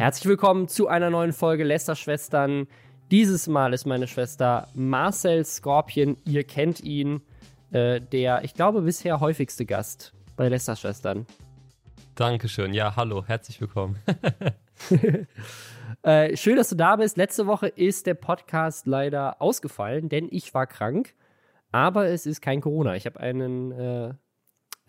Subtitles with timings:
[0.00, 2.68] Herzlich willkommen zu einer neuen Folge Lästerschwestern.
[3.10, 6.16] Dieses Mal ist meine Schwester Marcel Scorpion.
[6.24, 7.20] Ihr kennt ihn,
[7.70, 11.26] äh, der, ich glaube, bisher häufigste Gast bei Lästerschwestern.
[12.14, 12.72] Dankeschön.
[12.72, 13.98] Ja, hallo, herzlich willkommen.
[16.02, 17.18] äh, schön, dass du da bist.
[17.18, 21.12] Letzte Woche ist der Podcast leider ausgefallen, denn ich war krank.
[21.72, 22.96] Aber es ist kein Corona.
[22.96, 24.14] Ich habe einen äh,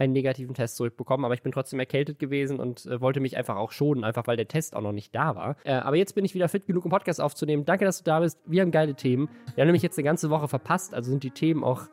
[0.01, 3.55] einen negativen Test zurückbekommen, aber ich bin trotzdem erkältet gewesen und äh, wollte mich einfach
[3.55, 5.55] auch schonen, einfach weil der Test auch noch nicht da war.
[5.63, 7.65] Äh, aber jetzt bin ich wieder fit genug, um Podcast aufzunehmen.
[7.65, 8.39] Danke, dass du da bist.
[8.45, 9.29] Wir haben geile Themen.
[9.53, 11.83] Wir haben nämlich jetzt eine ganze Woche verpasst, also sind die Themen auch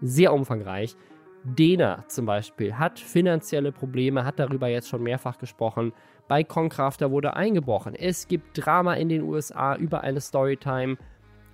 [0.00, 0.96] sehr umfangreich.
[1.44, 5.92] Dena zum Beispiel hat finanzielle Probleme, hat darüber jetzt schon mehrfach gesprochen.
[6.28, 7.94] Bei Concrafter wurde eingebrochen.
[7.94, 10.96] Es gibt Drama in den USA über eine Storytime.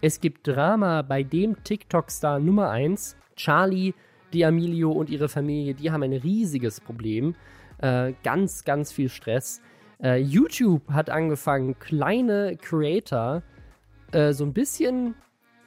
[0.01, 3.95] Es gibt Drama bei dem TikTok-Star Nummer 1, Charlie,
[4.33, 7.35] die Emilio und ihre Familie, die haben ein riesiges Problem.
[7.79, 9.61] Äh, ganz, ganz viel Stress.
[10.03, 13.43] Äh, YouTube hat angefangen, kleine Creator
[14.13, 15.15] äh, so ein bisschen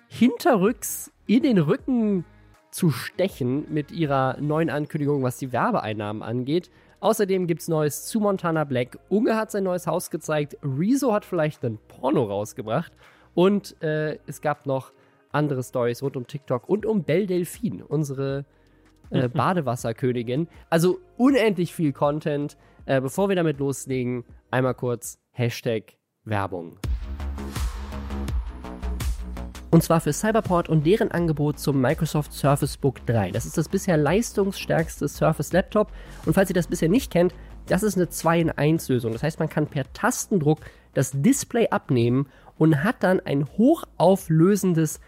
[0.08, 2.26] hinterrücks in den Rücken
[2.72, 6.70] zu stechen mit ihrer neuen Ankündigung, was die Werbeeinnahmen angeht.
[7.00, 9.00] Außerdem gibt es Neues zu Montana Black.
[9.10, 10.58] Unge hat sein neues Haus gezeigt.
[10.64, 12.92] Rezo hat vielleicht ein Porno rausgebracht.
[13.34, 14.92] Und äh, es gab noch
[15.32, 18.46] andere Stories rund um TikTok und um Belle Delphine, unsere
[19.10, 20.48] äh, Badewasserkönigin.
[20.70, 22.58] Also unendlich viel Content.
[22.86, 26.78] Äh, bevor wir damit loslegen, einmal kurz Hashtag Werbung.
[29.72, 33.32] Und zwar für Cyberport und deren Angebot zum Microsoft Surface Book 3.
[33.32, 35.92] Das ist das bisher leistungsstärkste Surface Laptop.
[36.26, 37.36] Und falls ihr das bisher nicht kennt,
[37.68, 39.12] das ist eine 2 in 1 Lösung.
[39.12, 40.62] Das heißt, man kann per Tastendruck
[40.96, 42.28] das Display abnehmen
[42.58, 45.00] und hat dann ein hochauflösendes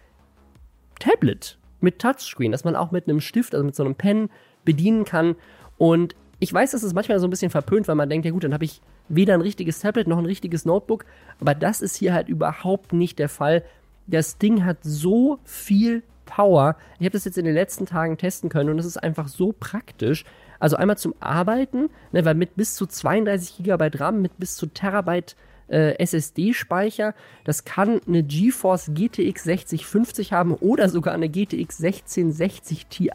[1.02, 4.30] Tablet mit Touchscreen, dass man auch mit einem Stift, also mit so einem Pen
[4.64, 5.36] bedienen kann.
[5.78, 8.44] Und ich weiß, dass es manchmal so ein bisschen verpönt, weil man denkt, ja gut,
[8.44, 11.06] dann habe ich weder ein richtiges Tablet noch ein richtiges Notebook.
[11.40, 13.64] Aber das ist hier halt überhaupt nicht der Fall.
[14.08, 16.78] Das Ding hat so viel Power.
[17.00, 19.54] Ich habe das jetzt in den letzten Tagen testen können und es ist einfach so
[19.60, 20.24] praktisch.
[20.60, 24.68] Also einmal zum Arbeiten, ne, weil mit bis zu 32 GB RAM, mit bis zu
[24.68, 25.36] Terabyte
[25.72, 27.16] äh, SSD-Speicher.
[27.44, 33.12] Das kann eine GeForce GTX 6050 haben oder sogar eine GTX 1660 Ti,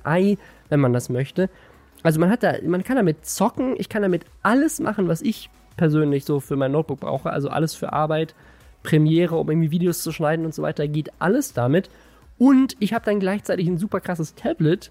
[0.68, 1.48] wenn man das möchte.
[2.02, 5.50] Also man hat da, man kann damit zocken, ich kann damit alles machen, was ich
[5.76, 7.30] persönlich so für mein Notebook brauche.
[7.30, 8.34] Also alles für Arbeit,
[8.82, 11.90] Premiere, um irgendwie Videos zu schneiden und so weiter, geht alles damit.
[12.38, 14.90] Und ich habe dann gleichzeitig ein super krasses Tablet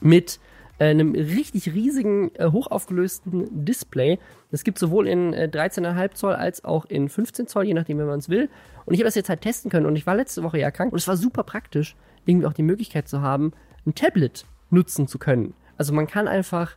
[0.00, 0.40] mit
[0.86, 4.18] einem richtig riesigen, äh, hochaufgelösten Display.
[4.50, 8.06] Das gibt sowohl in äh, 13,5 Zoll als auch in 15 Zoll, je nachdem, wenn
[8.06, 8.48] man es will.
[8.86, 10.92] Und ich habe das jetzt halt testen können und ich war letzte Woche ja krank
[10.92, 13.52] und es war super praktisch, irgendwie auch die Möglichkeit zu haben,
[13.86, 15.54] ein Tablet nutzen zu können.
[15.76, 16.76] Also man kann einfach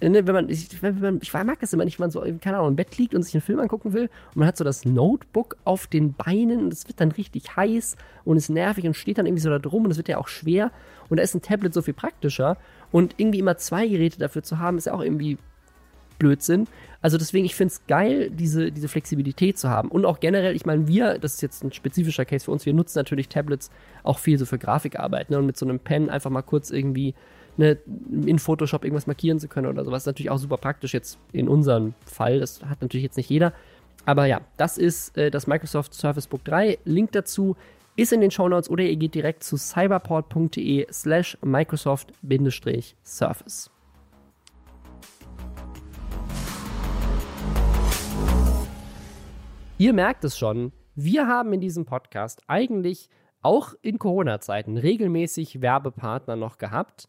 [0.00, 2.58] ne, wenn man, ich, wenn man, ich mag das immer nicht, wenn man so, keine
[2.58, 4.84] Ahnung, im Bett liegt und sich einen Film angucken will und man hat so das
[4.84, 9.18] Notebook auf den Beinen und es wird dann richtig heiß und ist nervig und steht
[9.18, 10.70] dann irgendwie so da drum und es wird ja auch schwer
[11.08, 12.56] und da ist ein Tablet so viel praktischer
[12.96, 15.36] und irgendwie immer zwei Geräte dafür zu haben, ist ja auch irgendwie
[16.18, 16.66] Blödsinn.
[17.02, 19.90] Also deswegen, ich finde es geil, diese, diese Flexibilität zu haben.
[19.90, 22.72] Und auch generell, ich meine, wir, das ist jetzt ein spezifischer Case für uns, wir
[22.72, 23.70] nutzen natürlich Tablets
[24.02, 25.28] auch viel so für Grafikarbeit.
[25.28, 25.38] Ne?
[25.38, 27.14] Und mit so einem Pen einfach mal kurz irgendwie
[27.58, 27.76] ne,
[28.24, 30.04] in Photoshop irgendwas markieren zu können oder sowas.
[30.04, 32.40] Ist natürlich auch super praktisch jetzt in unserem Fall.
[32.40, 33.52] Das hat natürlich jetzt nicht jeder.
[34.06, 36.78] Aber ja, das ist äh, das Microsoft Surface Book 3.
[36.86, 37.56] Link dazu
[37.96, 43.70] ist in den Show Notes oder ihr geht direkt zu cyberport.de slash Microsoft-Surface.
[49.78, 53.10] Ihr merkt es schon, wir haben in diesem Podcast eigentlich
[53.42, 57.08] auch in Corona-Zeiten regelmäßig Werbepartner noch gehabt.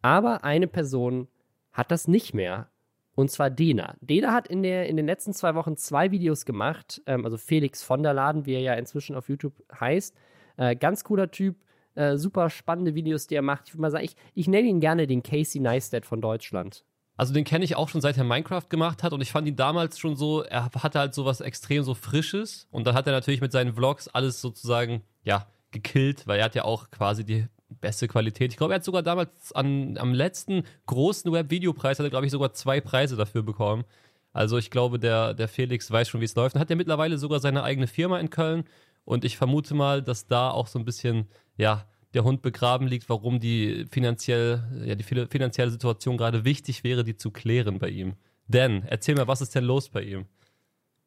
[0.00, 1.28] Aber eine Person
[1.72, 2.68] hat das nicht mehr.
[3.14, 3.94] Und zwar Dena.
[4.00, 7.00] Dena hat in, der, in den letzten zwei Wochen zwei Videos gemacht.
[7.06, 10.14] Ähm, also Felix von der Laden, wie er ja inzwischen auf YouTube heißt.
[10.56, 11.56] Äh, ganz cooler Typ.
[11.94, 13.68] Äh, super spannende Videos, die er macht.
[13.68, 16.84] Ich würde mal sagen, ich, ich nenne ihn gerne den Casey Neistat von Deutschland.
[17.16, 19.54] Also den kenne ich auch schon seit er Minecraft gemacht hat und ich fand ihn
[19.54, 23.12] damals schon so, er hatte halt so was extrem so Frisches und dann hat er
[23.12, 27.46] natürlich mit seinen Vlogs alles sozusagen, ja, gekillt, weil er hat ja auch quasi die
[27.68, 28.52] beste Qualität.
[28.52, 32.32] Ich glaube, er hat sogar damals an, am letzten großen Web-Videopreis, hat er, glaube ich,
[32.32, 33.84] sogar zwei Preise dafür bekommen.
[34.32, 36.54] Also ich glaube, der, der Felix weiß schon, wie es läuft.
[36.54, 38.64] Und hat ja mittlerweile sogar seine eigene Firma in Köln.
[39.04, 43.08] Und ich vermute mal, dass da auch so ein bisschen, ja, der Hund begraben liegt,
[43.08, 48.14] warum die finanziell, ja, die finanzielle Situation gerade wichtig wäre, die zu klären bei ihm.
[48.46, 50.26] Denn, erzähl mal, was ist denn los bei ihm?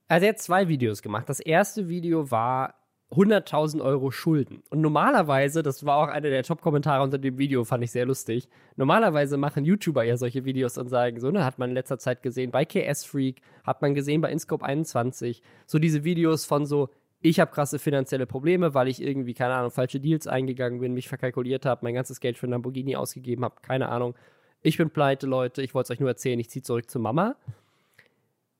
[0.07, 1.27] Also er hat zwei Videos gemacht.
[1.27, 2.75] Das erste Video war
[3.11, 4.63] 100.000 Euro Schulden.
[4.69, 8.49] Und normalerweise, das war auch einer der Top-Kommentare unter dem Video, fand ich sehr lustig.
[8.75, 12.21] Normalerweise machen YouTuber ja solche Videos und sagen so, ne, hat man in letzter Zeit
[12.21, 16.89] gesehen bei KS Freak, hat man gesehen bei Inscope 21, so diese Videos von so,
[17.21, 21.07] ich habe krasse finanzielle Probleme, weil ich irgendwie, keine Ahnung, falsche Deals eingegangen bin, mich
[21.07, 24.15] verkalkuliert habe, mein ganzes Geld für einen Lamborghini ausgegeben habe, keine Ahnung.
[24.61, 27.37] Ich bin pleite, Leute, ich wollte es euch nur erzählen, ich ziehe zurück zu Mama.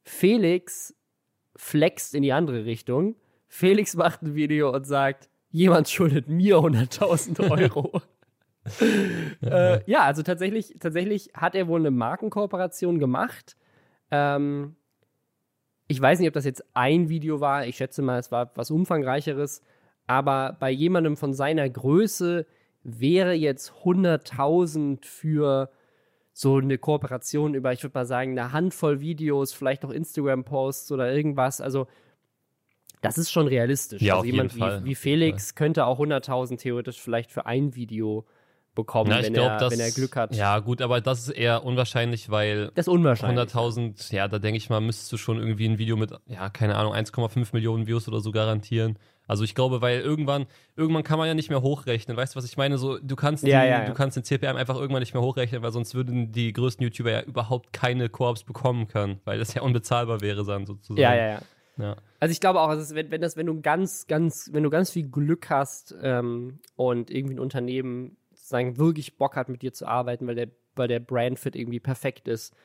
[0.03, 0.95] Felix
[1.57, 3.15] flext in die andere Richtung.
[3.47, 8.01] Felix macht ein Video und sagt, jemand schuldet mir 100.000 Euro.
[9.41, 13.55] äh, ja, also tatsächlich, tatsächlich hat er wohl eine Markenkooperation gemacht.
[14.11, 14.75] Ähm,
[15.87, 17.65] ich weiß nicht, ob das jetzt ein Video war.
[17.65, 19.61] Ich schätze mal, es war was umfangreicheres.
[20.05, 22.45] Aber bei jemandem von seiner Größe
[22.83, 25.69] wäre jetzt 100.000 für
[26.33, 31.11] so eine Kooperation über, ich würde mal sagen, eine Handvoll Videos, vielleicht auch Instagram-Posts oder
[31.11, 31.61] irgendwas.
[31.61, 31.87] Also,
[33.01, 34.01] das ist schon realistisch.
[34.01, 34.83] Ja, also auf jemand jeden Fall.
[34.83, 38.25] wie, wie Felix könnte auch 100.000 theoretisch vielleicht für ein Video
[38.77, 40.35] bekommen, ich wenn, glaub, er, das, wenn er Glück hat.
[40.35, 43.49] Ja, gut, aber das ist eher unwahrscheinlich, weil Das ist unwahrscheinlich.
[43.49, 46.75] 100.000, ja, da denke ich mal, müsstest du schon irgendwie ein Video mit, ja, keine
[46.75, 48.99] Ahnung, 1,5 Millionen Views oder so garantieren.
[49.27, 50.45] Also ich glaube, weil irgendwann,
[50.75, 52.15] irgendwann kann man ja nicht mehr hochrechnen.
[52.15, 52.77] Weißt du, was ich meine?
[52.77, 53.85] So, du kannst, die, Ja, ja, ja.
[53.85, 57.11] du kannst den CPM einfach irgendwann nicht mehr hochrechnen, weil sonst würden die größten YouTuber
[57.11, 61.01] ja überhaupt keine Koops bekommen können, weil das ja unbezahlbar wäre dann sozusagen.
[61.01, 61.39] Ja, ja, ja.
[61.77, 61.95] Ja.
[62.19, 64.91] Also ich glaube auch, ist, wenn, wenn das, wenn du ganz, ganz, wenn du ganz
[64.91, 69.87] viel Glück hast ähm, und irgendwie ein Unternehmen sozusagen wirklich Bock hat, mit dir zu
[69.87, 72.55] arbeiten, weil der, weil der Brandfit irgendwie perfekt ist.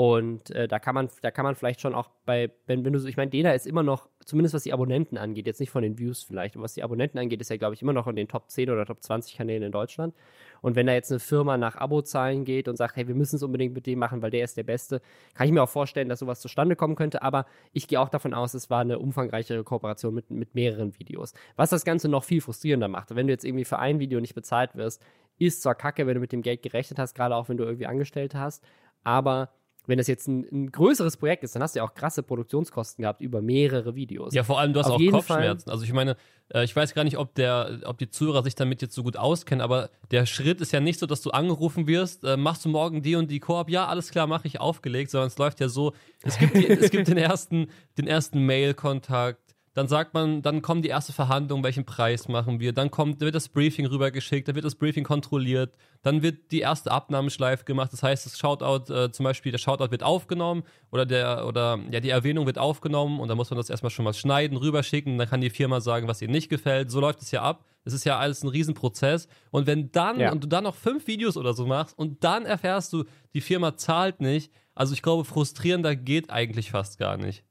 [0.00, 2.98] Und äh, da kann man, da kann man vielleicht schon auch bei, wenn, wenn du
[2.98, 5.82] so, ich meine, Dena ist immer noch, zumindest was die Abonnenten angeht, jetzt nicht von
[5.82, 8.16] den Views vielleicht, aber was die Abonnenten angeht, ist er, glaube ich, immer noch in
[8.16, 10.14] den Top 10 oder Top 20 Kanälen in Deutschland.
[10.62, 13.42] Und wenn da jetzt eine Firma nach Abozahlen geht und sagt, hey, wir müssen es
[13.42, 15.02] unbedingt mit dem machen, weil der ist der Beste,
[15.34, 17.20] kann ich mir auch vorstellen, dass sowas zustande kommen könnte.
[17.20, 17.44] Aber
[17.74, 21.34] ich gehe auch davon aus, es war eine umfangreichere Kooperation mit, mit mehreren Videos.
[21.56, 23.14] Was das Ganze noch viel frustrierender macht.
[23.14, 25.02] Wenn du jetzt irgendwie für ein Video nicht bezahlt wirst,
[25.36, 27.86] ist zwar kacke, wenn du mit dem Geld gerechnet hast, gerade auch wenn du irgendwie
[27.86, 28.64] Angestellte hast,
[29.04, 29.50] aber
[29.90, 33.02] wenn das jetzt ein, ein größeres Projekt ist, dann hast du ja auch krasse Produktionskosten
[33.02, 34.32] gehabt über mehrere Videos.
[34.32, 35.68] Ja, vor allem, du hast Auf auch Kopfschmerzen.
[35.68, 36.16] Also ich meine,
[36.54, 39.16] äh, ich weiß gar nicht, ob der, ob die Zuhörer sich damit jetzt so gut
[39.16, 42.68] auskennen, aber der Schritt ist ja nicht so, dass du angerufen wirst, äh, machst du
[42.68, 45.68] morgen die und die Koop, ja, alles klar, mache ich aufgelegt, sondern es läuft ja
[45.68, 45.92] so,
[46.22, 50.84] es gibt, die, es gibt den ersten, den ersten Mail-Kontakt, dann sagt man, dann kommt
[50.84, 54.64] die erste Verhandlung, welchen Preis machen wir, dann kommt, wird das Briefing rübergeschickt, dann wird
[54.64, 59.24] das Briefing kontrolliert, dann wird die erste Abnahmeschleife gemacht, das heißt, das Shoutout, äh, zum
[59.24, 63.36] Beispiel, der Shoutout wird aufgenommen oder der, oder, ja, die Erwähnung wird aufgenommen und dann
[63.36, 66.28] muss man das erstmal schon mal schneiden, rüberschicken, dann kann die Firma sagen, was ihr
[66.28, 69.26] nicht gefällt, so läuft es ja ab, es ist ja alles ein Riesenprozess.
[69.50, 70.32] Und wenn dann, Ja.
[70.32, 73.76] und du dann noch fünf Videos oder so machst und dann erfährst du, die Firma
[73.76, 77.44] zahlt nicht, also ich glaube, frustrierender geht eigentlich fast gar nicht.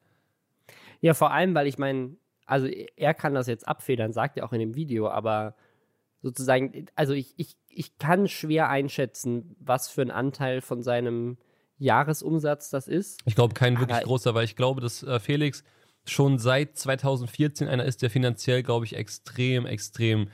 [1.01, 2.15] Ja, vor allem, weil ich meine,
[2.45, 5.55] also er kann das jetzt abfedern, sagt er auch in dem Video, aber
[6.21, 11.37] sozusagen, also ich, ich, ich kann schwer einschätzen, was für ein Anteil von seinem
[11.77, 13.21] Jahresumsatz das ist.
[13.25, 15.63] Ich glaube, kein wirklich Aber- großer, weil ich glaube, dass äh, Felix
[16.05, 20.29] schon seit 2014 einer ist, der finanziell, glaube ich, extrem, extrem,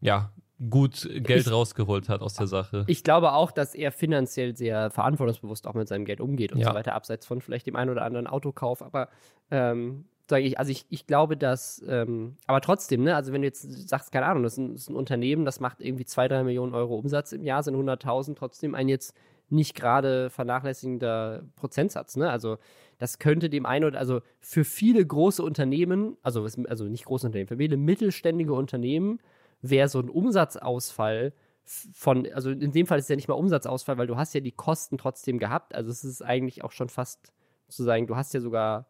[0.00, 0.32] ja,
[0.70, 2.84] gut Geld Ich- rausgeholt hat aus der Sache.
[2.88, 6.68] Ich glaube auch, dass er finanziell sehr verantwortungsbewusst auch mit seinem Geld umgeht und Ja.
[6.70, 8.82] so weiter, abseits von vielleicht dem einen oder anderen Autokauf.
[8.82, 9.08] Aber
[9.50, 13.46] ähm, sage ich, also ich, ich glaube, dass, ähm, aber trotzdem, ne, also wenn du
[13.48, 16.28] jetzt sagst, keine Ahnung, das ist, ein, das ist ein Unternehmen, das macht irgendwie zwei,
[16.28, 19.14] drei Millionen Euro Umsatz im Jahr, sind 100.000, trotzdem ein jetzt
[19.50, 22.30] nicht gerade vernachlässigender Prozentsatz, ne?
[22.30, 22.58] Also
[22.98, 27.48] das könnte dem einen oder also für viele große Unternehmen, also also nicht große Unternehmen,
[27.48, 29.20] für viele mittelständige Unternehmen
[29.62, 31.32] wäre so ein Umsatzausfall
[31.64, 34.40] von, also in dem Fall ist es ja nicht mal Umsatzausfall, weil du hast ja
[34.40, 35.74] die Kosten trotzdem gehabt.
[35.74, 37.32] Also es ist eigentlich auch schon fast
[37.68, 38.86] sozusagen, du hast ja sogar,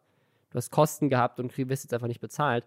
[0.51, 2.65] du hast Kosten gehabt und wirst jetzt einfach nicht bezahlt.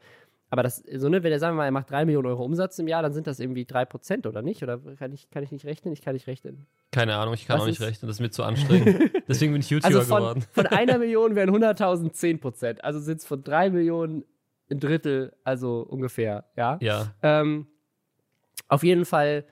[0.50, 2.78] Aber das, so ne, wenn er sagen wir mal, er macht drei Millionen Euro Umsatz
[2.78, 4.62] im Jahr, dann sind das irgendwie drei Prozent oder nicht?
[4.62, 5.94] Oder kann ich, kann ich nicht rechnen?
[5.94, 6.66] Ich kann nicht rechnen.
[6.90, 9.11] Keine Ahnung, ich kann Was auch nicht ist- rechnen, das ist mir zu anstrengend.
[9.28, 10.44] Deswegen bin ich YouTuber Also von, geworden.
[10.52, 12.85] von einer Million wären 100.000 10 Prozent.
[12.85, 14.25] Also sind es von drei Millionen
[14.71, 16.76] ein Drittel, also ungefähr, ja.
[16.82, 17.66] Ja, Ähm,
[18.72, 19.44] auf jeden Fall,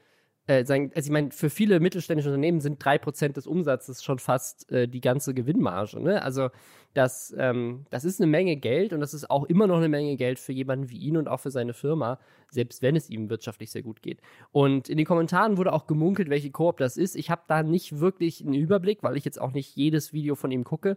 [0.47, 4.73] äh, sagen, also ich meine, für viele mittelständische Unternehmen sind 3% des Umsatzes schon fast
[4.73, 6.01] äh, die ganze Gewinnmarge.
[6.01, 6.23] Ne?
[6.23, 6.49] Also
[6.95, 10.17] das, ähm, das ist eine Menge Geld und das ist auch immer noch eine Menge
[10.17, 12.19] Geld für jemanden wie ihn und auch für seine Firma,
[12.51, 14.23] selbst wenn es ihm wirtschaftlich sehr gut geht.
[14.53, 17.17] Und in den Kommentaren wurde auch gemunkelt, welche Koop das ist.
[17.17, 20.51] Ich habe da nicht wirklich einen Überblick, weil ich jetzt auch nicht jedes Video von
[20.51, 20.97] ihm gucke.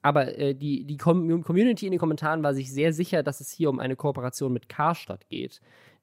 [0.00, 3.50] Aber äh, die, die Com Community in den Kommentaren war sich sehr sicher, dass es
[3.50, 5.60] hier um eine Kooperation mit Karstadt geht.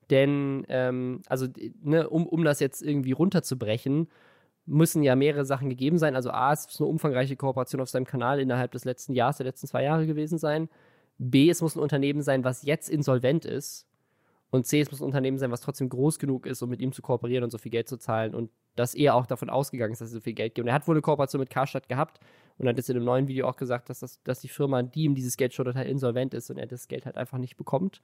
[0.09, 1.47] Denn, ähm, also,
[1.81, 4.07] ne, um, um das jetzt irgendwie runterzubrechen,
[4.65, 6.15] müssen ja mehrere Sachen gegeben sein.
[6.15, 9.45] Also, A, es muss eine umfangreiche Kooperation auf seinem Kanal innerhalb des letzten Jahres, der
[9.45, 10.69] letzten zwei Jahre gewesen sein.
[11.17, 13.87] B, es muss ein Unternehmen sein, was jetzt insolvent ist.
[14.51, 16.93] Und C, es muss ein Unternehmen sein, was trotzdem groß genug ist, um mit ihm
[16.93, 18.33] zu kooperieren und so viel Geld zu zahlen.
[18.33, 20.65] Und dass er auch davon ausgegangen ist, dass es so viel Geld gibt.
[20.65, 22.19] Und er hat wohl eine Kooperation mit Karstadt gehabt
[22.57, 25.03] und hat jetzt in einem neuen Video auch gesagt, dass, das, dass die Firma, die
[25.03, 28.01] ihm dieses Geld schuldet, halt insolvent ist und er das Geld halt einfach nicht bekommt.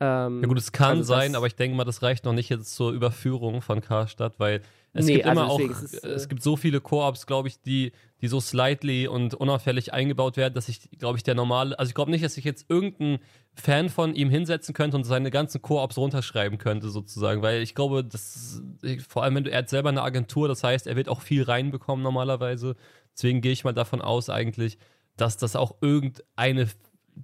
[0.00, 2.48] Ähm, ja gut, es kann also sein, aber ich denke mal, das reicht noch nicht
[2.50, 4.62] jetzt zur Überführung von Karstadt, weil
[4.92, 7.48] es nee, gibt also immer auch, es, ist, äh, es gibt so viele Koops, glaube
[7.48, 7.90] ich, die,
[8.20, 11.94] die so slightly und unauffällig eingebaut werden, dass ich, glaube ich, der normale, also ich
[11.96, 13.18] glaube nicht, dass ich jetzt irgendein
[13.54, 18.04] Fan von ihm hinsetzen könnte und seine ganzen Koops runterschreiben könnte, sozusagen, weil ich glaube,
[18.04, 18.62] das,
[19.08, 21.42] vor allem, wenn du, er hat selber eine Agentur, das heißt, er wird auch viel
[21.42, 22.76] reinbekommen normalerweise,
[23.14, 24.78] deswegen gehe ich mal davon aus eigentlich,
[25.16, 26.68] dass das auch irgendeine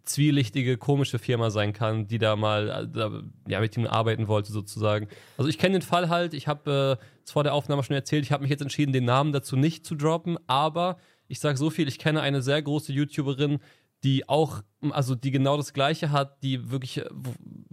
[0.05, 4.53] zwielichtige, komische Firma sein kann, die da mal äh, da, ja, mit ihm arbeiten wollte,
[4.53, 5.09] sozusagen.
[5.37, 8.33] Also ich kenne den Fall halt, ich habe äh, vor der Aufnahme schon erzählt, ich
[8.33, 10.97] habe mich jetzt entschieden, den Namen dazu nicht zu droppen, aber
[11.29, 13.61] ich sage so viel, ich kenne eine sehr große YouTuberin,
[14.03, 17.33] die auch, also die genau das Gleiche hat, die wirklich, wo,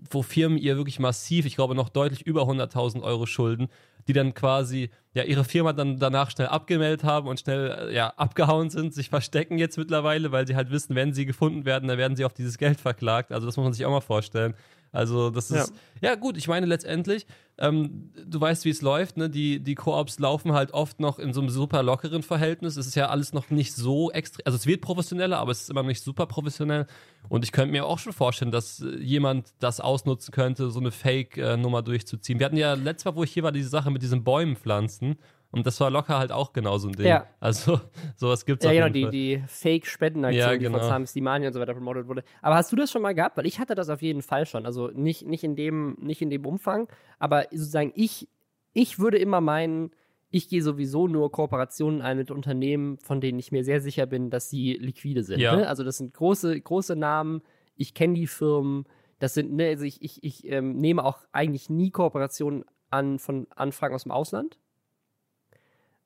[0.10, 3.68] wo Firmen ihr wirklich massiv, ich glaube noch deutlich über 100.000 Euro schulden,
[4.08, 8.14] die dann quasi ja ihre Firma dann danach schnell abgemeldet haben und schnell äh, ja
[8.16, 11.98] abgehauen sind, sich verstecken jetzt mittlerweile, weil sie halt wissen, wenn sie gefunden werden, dann
[11.98, 13.32] werden sie auf dieses Geld verklagt.
[13.32, 14.56] Also das muss man sich auch mal vorstellen.
[14.94, 17.26] Also das ist, ja, ja gut, ich meine letztendlich,
[17.58, 19.30] ähm, du weißt, wie es läuft, ne?
[19.30, 22.76] Die, die Koops laufen halt oft noch in so einem super lockeren Verhältnis.
[22.76, 25.70] Es ist ja alles noch nicht so extrem, also es wird professioneller, aber es ist
[25.70, 26.88] immer noch nicht super professionell.
[27.30, 30.92] Und ich könnte mir auch schon vorstellen, dass äh, jemand das ausnutzen könnte, so eine
[30.92, 32.40] Fake-Nummer durchzuziehen.
[32.40, 35.18] Wir hatten ja letztes Mal, wo ich hier war, diese Sache mit diesen Bäumen pflanzen.
[35.52, 37.08] Und das war locker halt auch genau so ein Ding.
[37.08, 37.26] Ja.
[37.40, 37.80] Also,
[38.16, 40.78] sowas gibt's ja, auf genau, die, die Fake-Spendenaktion, ja, genau.
[40.78, 42.24] die von Sam Slimani und so weiter promotet wurde.
[42.42, 43.38] Aber hast du das schon mal gehabt?
[43.38, 44.66] Weil ich hatte das auf jeden Fall schon.
[44.66, 46.88] Also nicht, nicht, in, dem, nicht in dem Umfang,
[47.20, 48.30] aber sozusagen ich,
[48.74, 49.92] ich würde immer meinen,
[50.32, 54.30] ich gehe sowieso nur Kooperationen ein mit Unternehmen, von denen ich mir sehr sicher bin,
[54.30, 55.40] dass sie liquide sind.
[55.40, 55.56] Ja.
[55.56, 55.68] Ne?
[55.68, 57.42] Also das sind große, große Namen,
[57.76, 58.86] ich kenne die Firmen,
[59.20, 63.46] das sind, ne, also ich, ich, ich ähm, nehme auch eigentlich nie Kooperationen an von
[63.56, 64.58] Anfragen aus dem Ausland.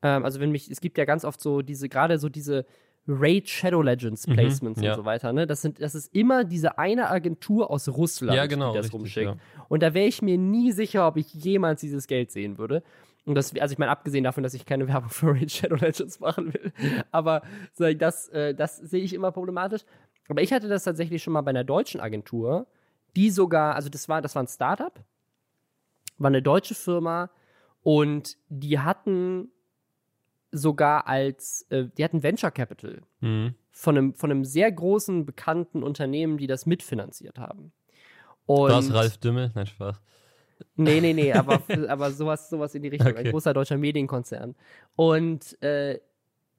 [0.01, 2.65] Ähm, also wenn mich, es gibt ja ganz oft so diese, gerade so diese
[3.07, 4.91] Raid Shadow Legends mhm, Placements mhm, ja.
[4.93, 5.45] und so weiter, ne?
[5.45, 8.99] Das sind, das ist immer diese eine Agentur aus Russland, ja, genau, die das richtig,
[8.99, 9.27] rumschickt.
[9.27, 9.37] Ja.
[9.69, 12.83] Und da wäre ich mir nie sicher, ob ich jemals dieses Geld sehen würde.
[13.25, 16.19] Und das, also ich meine, abgesehen davon, dass ich keine Werbung für Raid Shadow Legends
[16.19, 16.71] machen will,
[17.11, 17.41] aber
[17.77, 19.81] das, äh, das sehe ich immer problematisch.
[20.27, 22.67] Aber ich hatte das tatsächlich schon mal bei einer deutschen Agentur,
[23.15, 25.03] die sogar, also das war, das war ein Startup,
[26.17, 27.29] war eine deutsche Firma
[27.81, 29.51] und die hatten
[30.51, 33.55] sogar als, äh, die hatten Venture Capital mhm.
[33.71, 37.71] von, einem, von einem sehr großen, bekannten Unternehmen, die das mitfinanziert haben.
[38.45, 39.51] Und es Ralf Dümmel?
[39.55, 40.01] Nein, Spaß.
[40.75, 43.11] Nee, nee, nee, aber, aber sowas, sowas in die Richtung.
[43.11, 43.25] Okay.
[43.25, 44.55] Ein großer deutscher Medienkonzern.
[44.95, 45.99] Und äh,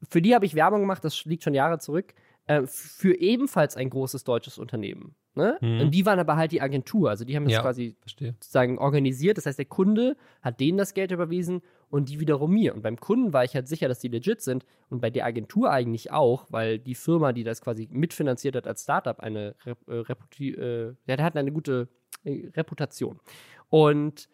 [0.09, 2.15] für die habe ich Werbung gemacht, das liegt schon Jahre zurück,
[2.47, 5.15] äh, für ebenfalls ein großes deutsches Unternehmen.
[5.35, 5.59] Ne?
[5.61, 5.81] Mhm.
[5.83, 7.11] Und die waren aber halt die Agentur.
[7.11, 8.33] Also die haben das ja, quasi verstehe.
[8.33, 9.37] sozusagen organisiert.
[9.37, 11.61] Das heißt, der Kunde hat denen das Geld überwiesen
[11.91, 12.75] und die wiederum mir.
[12.75, 15.71] Und beim Kunden war ich halt sicher, dass die legit sind und bei der Agentur
[15.71, 19.95] eigentlich auch, weil die Firma, die das quasi mitfinanziert hat als Startup, eine Rep äh,
[19.95, 21.89] Reputi äh, hat eine gute
[22.25, 23.21] äh, Reputation.
[23.69, 24.29] Und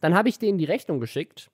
[0.00, 1.50] dann habe ich denen die Rechnung geschickt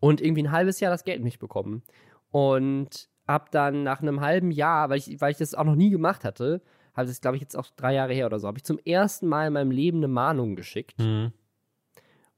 [0.00, 1.82] und irgendwie ein halbes Jahr das Geld nicht bekommen.
[2.30, 5.90] Und habe dann nach einem halben Jahr, weil ich, weil ich das auch noch nie
[5.90, 6.62] gemacht hatte,
[6.94, 9.28] habe das, glaube ich, jetzt auch drei Jahre her oder so, habe ich zum ersten
[9.28, 10.98] Mal in meinem Leben eine Mahnung geschickt.
[10.98, 11.32] Mhm.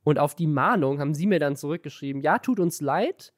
[0.03, 3.33] Und auf die Mahnung haben sie mir dann zurückgeschrieben, ja, tut uns leid,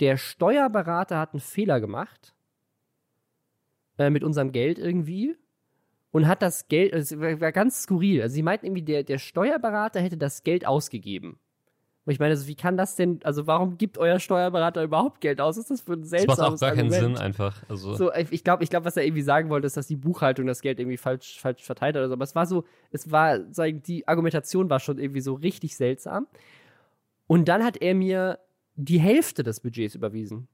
[0.00, 2.34] der Steuerberater hat einen Fehler gemacht
[3.98, 5.36] äh, mit unserem Geld irgendwie
[6.12, 8.22] und hat das Geld, es war ganz skurril.
[8.22, 11.38] Also sie meinten irgendwie, der, der Steuerberater hätte das Geld ausgegeben.
[12.06, 15.40] Und ich meine, also wie kann das denn, also warum gibt euer Steuerberater überhaupt Geld
[15.40, 15.56] aus?
[15.56, 16.92] Was ist das für ein seltsames Das macht auch gar Argument?
[16.92, 17.62] keinen Sinn einfach.
[17.68, 17.94] Also.
[17.94, 20.62] So, ich glaube, ich glaube, was er irgendwie sagen wollte, ist, dass die Buchhaltung das
[20.62, 22.14] Geld irgendwie falsch, falsch verteilt hat oder so.
[22.14, 26.26] Aber es war so, es war, sagen, die Argumentation war schon irgendwie so richtig seltsam.
[27.26, 28.38] Und dann hat er mir
[28.76, 30.48] die Hälfte des Budgets überwiesen.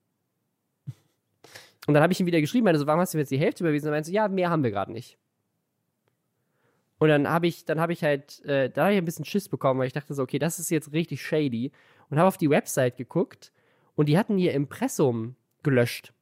[1.87, 3.39] Und dann habe ich ihm wieder geschrieben, meine so, warum hast du mir jetzt die
[3.39, 3.87] Hälfte überwiesen?
[3.87, 5.17] Und er meinte so, ja, mehr haben wir gerade nicht.
[6.99, 9.49] Und dann habe ich, dann habe ich halt, äh, da habe ich ein bisschen Schiss
[9.49, 11.73] bekommen, weil ich dachte so, okay, das ist jetzt richtig shady.
[12.09, 13.53] Und habe auf die Website geguckt
[13.95, 16.13] und die hatten ihr Impressum gelöscht.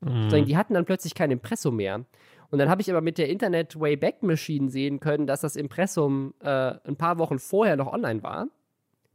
[0.00, 0.44] Mhm.
[0.44, 2.04] Die hatten dann plötzlich kein Impressum mehr.
[2.50, 6.34] Und dann habe ich aber mit der Internet Wayback Machine sehen können, dass das Impressum
[6.40, 8.48] äh, ein paar Wochen vorher noch online war.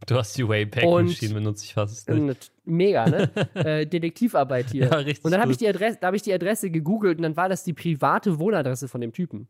[0.06, 2.52] Du hast die Wayback Machine benutzt, ich es nicht.
[2.66, 3.32] Mega, ne?
[3.54, 4.88] äh, Detektivarbeit hier.
[4.88, 5.24] Ja, richtig.
[5.24, 7.48] Und dann habe ich die Adresse, da habe ich die Adresse gegoogelt und dann war
[7.48, 9.48] das die private Wohnadresse von dem Typen.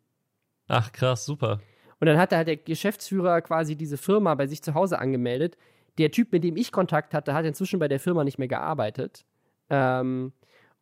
[0.67, 1.59] Ach, krass, super.
[1.99, 5.57] Und dann hat halt der Geschäftsführer quasi diese Firma bei sich zu Hause angemeldet.
[5.97, 9.25] Der Typ, mit dem ich Kontakt hatte, hat inzwischen bei der Firma nicht mehr gearbeitet.
[9.69, 10.33] Ähm,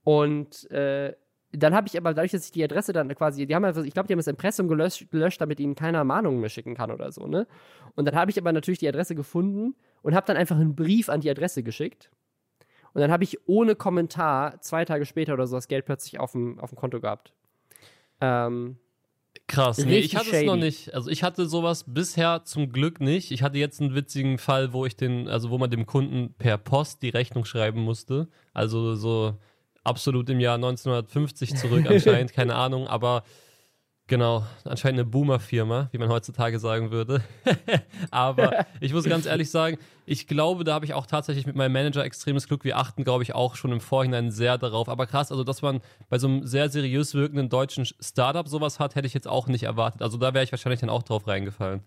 [0.03, 1.13] und äh,
[1.51, 3.93] dann habe ich aber dadurch, dass ich die Adresse dann quasi, die haben einfach, ich
[3.93, 7.11] glaube, die haben das Impressum gelöscht, gelöscht, damit ihnen keiner Mahnungen mehr schicken kann oder
[7.11, 7.45] so, ne?
[7.95, 11.09] Und dann habe ich aber natürlich die Adresse gefunden und habe dann einfach einen Brief
[11.09, 12.09] an die Adresse geschickt.
[12.93, 16.31] Und dann habe ich ohne Kommentar zwei Tage später oder so das Geld plötzlich auf
[16.31, 17.33] dem, auf dem Konto gehabt.
[18.21, 18.77] Ähm,
[19.47, 20.45] Krass, nee, ich hatte es shady.
[20.45, 20.93] noch nicht.
[20.93, 23.31] Also ich hatte sowas bisher zum Glück nicht.
[23.31, 26.57] Ich hatte jetzt einen witzigen Fall, wo ich den, also wo man dem Kunden per
[26.57, 28.29] Post die Rechnung schreiben musste.
[28.53, 29.37] Also so
[29.83, 33.23] absolut im Jahr 1950 zurück anscheinend, keine Ahnung, aber
[34.11, 37.21] genau, anscheinend eine Boomer-Firma, wie man heutzutage sagen würde.
[38.11, 41.71] aber ich muss ganz ehrlich sagen, ich glaube, da habe ich auch tatsächlich mit meinem
[41.71, 42.65] Manager extremes Glück.
[42.65, 44.89] Wir achten, glaube ich, auch schon im Vorhinein sehr darauf.
[44.89, 48.95] Aber krass, also dass man bei so einem sehr seriös wirkenden deutschen Startup sowas hat,
[48.95, 50.01] hätte ich jetzt auch nicht erwartet.
[50.01, 51.79] Also da wäre ich wahrscheinlich dann auch drauf reingefallen.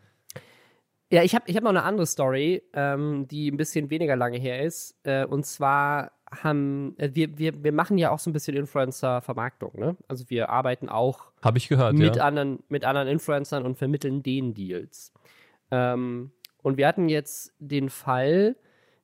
[1.11, 4.39] Ja, ich habe ich hab noch eine andere Story, ähm, die ein bisschen weniger lange
[4.39, 4.97] her ist.
[5.03, 6.13] Äh, und zwar
[6.43, 9.97] haben äh, wir, wir, wir machen ja auch so ein bisschen Influencer-Vermarktung, ne?
[10.09, 12.25] Also wir arbeiten auch Habe ich gehört, mit, ja.
[12.25, 15.13] anderen, mit anderen Influencern und vermitteln denen Deals.
[15.71, 18.57] Ähm, und wir hatten jetzt den Fall,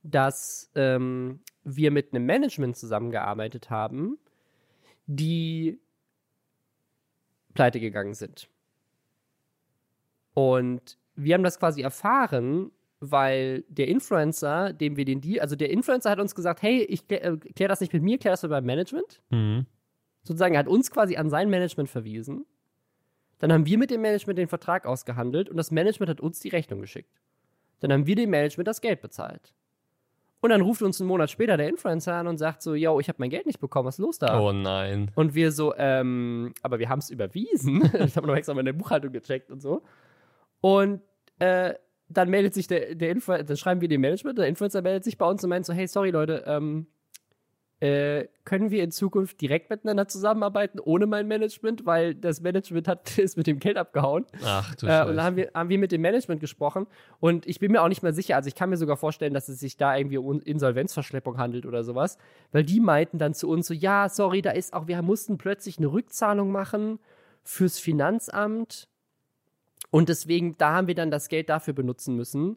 [0.03, 4.19] dass ähm, wir mit einem Management zusammengearbeitet haben,
[5.07, 5.79] die
[7.55, 8.49] pleite gegangen sind.
[10.35, 15.71] Und wir haben das quasi erfahren, weil der Influencer, dem wir den Deal, also der
[15.71, 18.42] Influencer hat uns gesagt, hey, ich klär, äh, klär das nicht mit mir, klär das
[18.42, 19.66] mit meinem Management Mhm.
[20.23, 22.45] sozusagen, er hat uns quasi an sein Management verwiesen.
[23.38, 26.50] Dann haben wir mit dem Management den Vertrag ausgehandelt und das Management hat uns die
[26.50, 27.21] Rechnung geschickt.
[27.80, 29.54] Dann haben wir dem Management das Geld bezahlt.
[30.42, 33.09] Und dann ruft uns einen Monat später der Influencer an und sagt so, yo, ich
[33.09, 34.38] habe mein Geld nicht bekommen, was ist los da?
[34.40, 35.11] Oh nein.
[35.14, 37.83] Und wir so, ähm, aber wir haben es überwiesen.
[38.04, 39.83] ich habe noch extra meine Buchhaltung gecheckt und so.
[40.61, 41.00] Und
[41.38, 41.75] äh,
[42.11, 45.17] dann meldet sich der, der Influencer, dann schreiben wir dem Management, der Influencer meldet sich
[45.17, 46.87] bei uns und meint so, hey, sorry Leute, ähm,
[47.79, 53.17] äh, können wir in Zukunft direkt miteinander zusammenarbeiten, ohne mein Management, weil das Management hat
[53.19, 54.26] ist mit dem Geld abgehauen.
[54.45, 55.14] Ach du Äh, und Scheiße.
[55.14, 56.87] dann haben wir, haben wir mit dem Management gesprochen
[57.21, 59.49] und ich bin mir auch nicht mehr sicher, also ich kann mir sogar vorstellen, dass
[59.49, 62.19] es sich da irgendwie um Insolvenzverschleppung handelt oder sowas,
[62.52, 65.79] weil die meinten dann zu uns so, ja, sorry, da ist auch, wir mussten plötzlich
[65.79, 66.99] eine Rückzahlung machen
[67.43, 68.89] fürs Finanzamt
[69.91, 72.57] und deswegen, da haben wir dann das Geld dafür benutzen müssen.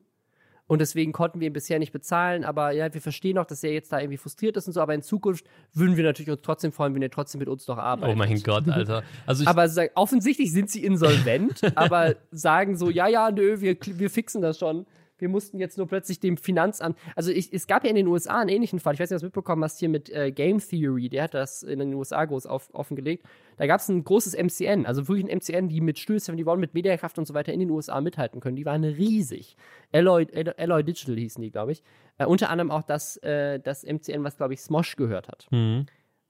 [0.65, 3.73] Und deswegen konnten wir ihn bisher nicht bezahlen, aber ja, wir verstehen auch, dass er
[3.73, 6.71] jetzt da irgendwie frustriert ist und so, aber in Zukunft würden wir natürlich uns trotzdem
[6.71, 8.15] freuen, wenn er trotzdem mit uns noch arbeitet.
[8.15, 9.03] Oh mein Gott, Alter.
[9.25, 14.09] Also Aber sagen, offensichtlich sind sie insolvent, aber sagen so, ja, ja, nö, wir, wir
[14.09, 14.85] fixen das schon.
[15.17, 16.97] Wir mussten jetzt nur plötzlich dem Finanzamt.
[17.15, 18.93] Also ich, es gab ja in den USA einen ähnlichen Fall.
[18.93, 21.09] Ich weiß nicht, ob du das mitbekommen hast hier mit äh, Game Theory.
[21.09, 23.25] Der hat das in den USA groß auf, offengelegt.
[23.57, 26.59] Da gab es ein großes MCN, also wirklich ein MCN, die mit Stößen, die wollen
[26.59, 28.55] mit Mediakraft und so weiter in den USA mithalten können.
[28.55, 29.55] Die waren riesig.
[29.91, 31.83] Alloy, Alloy Digital hießen die, glaube ich.
[32.17, 35.47] Äh, unter anderem auch das, äh, das MCN, was, glaube ich, Smosh gehört hat.
[35.51, 35.85] Mhm.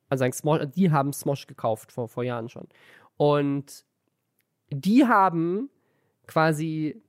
[0.10, 2.68] Also Smosh, die haben Smosh gekauft vor, vor Jahren schon.
[3.18, 3.86] Und
[4.70, 5.70] die haben
[6.28, 7.02] quasi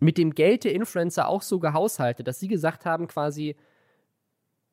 [0.00, 3.56] mit dem Geld der Influencer auch so gehaushaltet, dass sie gesagt haben, quasi,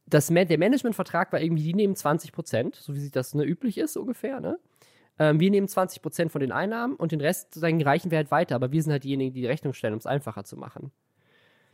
[0.05, 3.77] das, der Managementvertrag war irgendwie, die nehmen 20 Prozent, so wie sich das ne, üblich
[3.77, 4.57] ist ungefähr, ne?
[5.19, 8.31] Ähm, wir nehmen 20 Prozent von den Einnahmen und den Rest sozusagen reichen wir halt
[8.31, 10.91] weiter, aber wir sind halt diejenigen, die die Rechnung stellen, um es einfacher zu machen.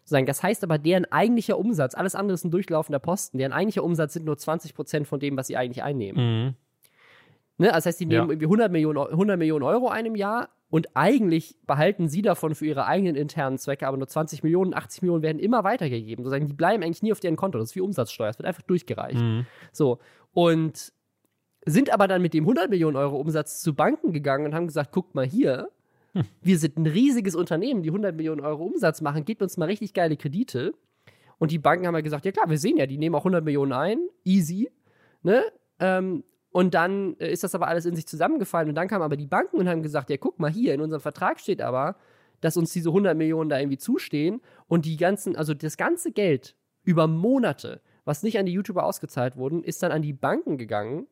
[0.10, 4.14] Das heißt aber, deren eigentlicher Umsatz, alles andere ist ein durchlaufender Posten, deren eigentlicher Umsatz
[4.14, 6.46] sind nur 20 Prozent von dem, was sie eigentlich einnehmen.
[6.46, 6.54] Mhm.
[7.58, 7.72] Ne?
[7.72, 8.20] Das heißt, die Ja.
[8.22, 12.22] nehmen irgendwie 100 Millionen, Eu- 100 Millionen Euro ein im Jahr und eigentlich behalten sie
[12.22, 16.26] davon für ihre eigenen internen Zwecke aber nur 20 Millionen, 80 Millionen werden immer weitergegeben.
[16.26, 17.58] Sozusagen, die bleiben eigentlich nie auf deren Konto.
[17.58, 19.22] Das ist wie Umsatzsteuer, es wird einfach durchgereicht.
[19.22, 19.46] Mhm.
[19.72, 20.00] So.
[20.34, 20.92] Und
[21.66, 24.92] sind aber dann mit dem 100 Millionen Euro Umsatz zu Banken gegangen und haben gesagt,
[24.92, 25.70] guckt mal hier,
[26.42, 29.94] wir sind ein riesiges Unternehmen, die 100 Millionen Euro Umsatz machen, gebt uns mal richtig
[29.94, 30.74] geile Kredite.
[31.38, 33.46] Und die Banken haben ja gesagt, ja klar, wir sehen ja, die nehmen auch 100
[33.46, 34.70] Millionen ein, easy,
[35.24, 35.42] ne?
[35.80, 38.70] Ähm, und dann äh, ist das aber alles in sich zusammengefallen.
[38.70, 41.02] Und dann kamen aber die Banken und haben gesagt, ja guck mal hier, in unserem
[41.02, 41.98] Vertrag steht aber,
[42.40, 46.56] dass uns diese 100 Millionen da irgendwie zustehen und die ganzen, also das ganze Geld
[46.84, 51.08] über Monate, was nicht an die YouTuber ausgezahlt wurden, ist dann an die Banken gegangen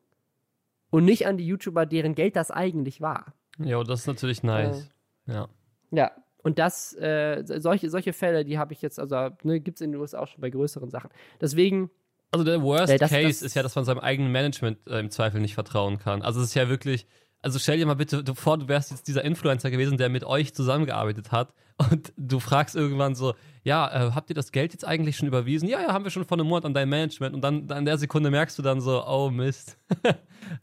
[0.88, 3.34] und nicht an die YouTuber, deren Geld das eigentlich war.
[3.58, 4.88] Ja, das ist natürlich nice.
[5.26, 5.50] Ja.
[5.90, 6.12] Ja.
[6.42, 9.92] Und das, äh, solche, solche Fälle, die habe ich jetzt, also ne, gibt es in
[9.92, 11.10] den USA auch schon bei größeren Sachen.
[11.38, 11.90] Deswegen,
[12.34, 15.10] Also der Worst das- Case das- ist ja, dass man seinem eigenen Management äh, im
[15.10, 16.22] Zweifel nicht vertrauen kann.
[16.22, 17.06] Also es ist ja wirklich,
[17.42, 20.54] also stell dir mal bitte vor, du wärst jetzt dieser Influencer gewesen, der mit euch
[20.54, 21.54] zusammengearbeitet hat
[21.90, 25.68] und du fragst irgendwann so, ja, äh, habt ihr das Geld jetzt eigentlich schon überwiesen?
[25.68, 27.84] Ja, ja, haben wir schon vor einem Monat an dein Management und dann, dann in
[27.86, 29.76] der Sekunde merkst du dann so, oh Mist.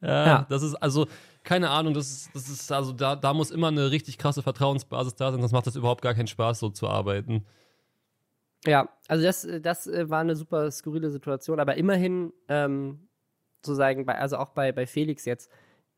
[0.02, 0.46] ja, Ja.
[0.50, 1.08] das ist also,
[1.44, 5.16] keine Ahnung, das ist, das ist also, da, da muss immer eine richtig krasse Vertrauensbasis
[5.16, 7.46] da sein, sonst macht das überhaupt gar keinen Spaß, so zu arbeiten.
[8.66, 13.08] Ja, also das, äh, das äh, war eine super skurrile Situation, aber immerhin ähm,
[13.62, 15.52] sozusagen, bei, also auch bei, bei Felix jetzt,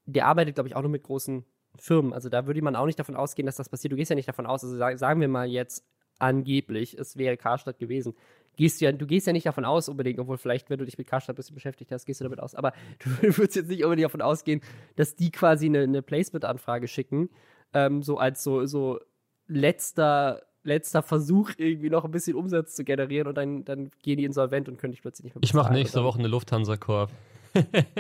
[0.05, 1.45] der arbeitet, glaube ich, auch nur mit großen
[1.77, 2.13] Firmen.
[2.13, 3.91] Also da würde man auch nicht davon ausgehen, dass das passiert.
[3.91, 5.85] Du gehst ja nicht davon aus, also sagen wir mal jetzt
[6.19, 8.15] angeblich, es wäre Karstadt gewesen.
[8.55, 11.07] Gehst ja, du gehst ja nicht davon aus unbedingt, obwohl vielleicht, wenn du dich mit
[11.07, 12.53] Karstadt ein bisschen beschäftigt hast, gehst du damit aus.
[12.53, 14.61] Aber du würdest jetzt nicht unbedingt davon ausgehen,
[14.95, 17.29] dass die quasi eine, eine Placement-Anfrage schicken,
[17.73, 18.99] ähm, so als so, so
[19.47, 24.25] letzter letzter Versuch, irgendwie noch ein bisschen Umsatz zu generieren und dann, dann gehen die
[24.25, 25.49] insolvent und können dich plötzlich nicht mehr bezahlen.
[25.49, 27.11] Ich mache nächste Woche eine Lufthansa-Korb.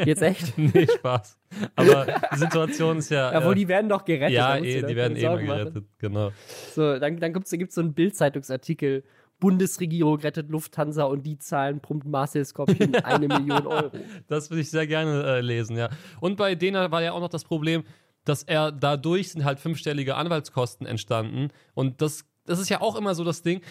[0.05, 0.57] Jetzt echt?
[0.57, 1.37] nee, Spaß.
[1.75, 3.31] Aber die Situation ist ja.
[3.31, 4.35] Ja, wo äh, die werden doch gerettet.
[4.35, 5.87] Ja, eh, die werden eh mal gerettet, machen.
[5.99, 6.31] genau.
[6.73, 9.03] So, dann, dann gibt es so einen Bildzeitungsartikel.
[9.39, 13.91] Bundesregierung rettet Lufthansa und die zahlen prompt Marcel Skorpion eine Million Euro.
[14.27, 15.89] Das würde ich sehr gerne äh, lesen, ja.
[16.21, 17.83] Und bei denen war ja auch noch das Problem,
[18.23, 21.49] dass er dadurch sind halt fünfstellige Anwaltskosten entstanden.
[21.73, 23.61] Und das, das ist ja auch immer so das Ding.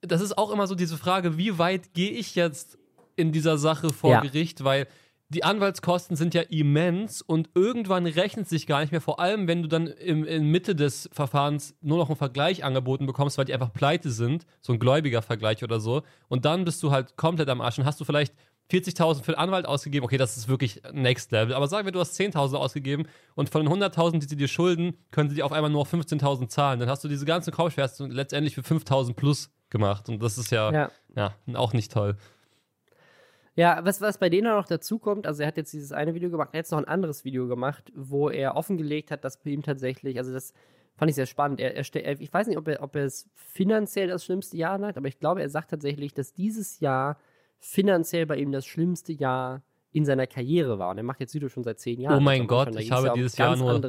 [0.00, 2.78] Das ist auch immer so diese Frage, wie weit gehe ich jetzt
[3.16, 4.20] in dieser Sache vor ja.
[4.20, 4.86] Gericht, weil
[5.32, 9.62] die Anwaltskosten sind ja immens und irgendwann rechnet sich gar nicht mehr, vor allem wenn
[9.62, 13.54] du dann im, in Mitte des Verfahrens nur noch einen Vergleich angeboten bekommst, weil die
[13.54, 17.48] einfach pleite sind, so ein gläubiger Vergleich oder so, und dann bist du halt komplett
[17.48, 17.78] am Arsch.
[17.78, 18.34] Und hast du vielleicht
[18.72, 22.00] 40.000 für den Anwalt ausgegeben, okay, das ist wirklich Next Level, aber sagen wir, du
[22.00, 25.52] hast 10.000 ausgegeben und von den 100.000, die sie dir schulden, können sie dir auf
[25.52, 30.08] einmal nur 15.000 zahlen, dann hast du diese ganzen Kaufschmerzen letztendlich für 5.000 plus gemacht
[30.08, 30.90] und das ist ja, ja.
[31.14, 32.16] ja auch nicht toll.
[33.54, 36.14] Ja, was, was bei denen auch noch dazu kommt, also er hat jetzt dieses eine
[36.14, 39.42] Video gemacht, er hat jetzt noch ein anderes Video gemacht, wo er offengelegt hat, dass
[39.42, 40.54] bei ihm tatsächlich, also das
[40.96, 41.60] fand ich sehr spannend.
[41.60, 44.96] Er, er, ich weiß nicht, ob er, ob er es finanziell das schlimmste Jahr hat,
[44.96, 47.18] aber ich glaube, er sagt tatsächlich, dass dieses Jahr
[47.62, 50.90] finanziell bei ihm das schlimmste Jahr in seiner Karriere war.
[50.90, 52.18] Und er macht jetzt Video schon seit zehn Jahren.
[52.18, 53.80] Oh mein Gott, ich habe dieses Jahr nur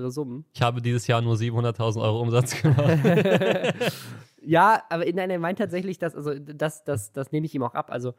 [0.54, 3.00] ich habe dieses Jahr nur 700.000 Euro Umsatz gemacht.
[4.42, 7.74] ja, aber nein, er meint tatsächlich, dass also das, das, das nehme ich ihm auch
[7.74, 7.90] ab.
[7.90, 8.14] Also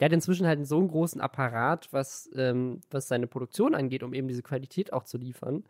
[0.00, 4.14] der hat inzwischen halt so einen großen Apparat, was, ähm, was seine Produktion angeht, um
[4.14, 5.64] eben diese Qualität auch zu liefern.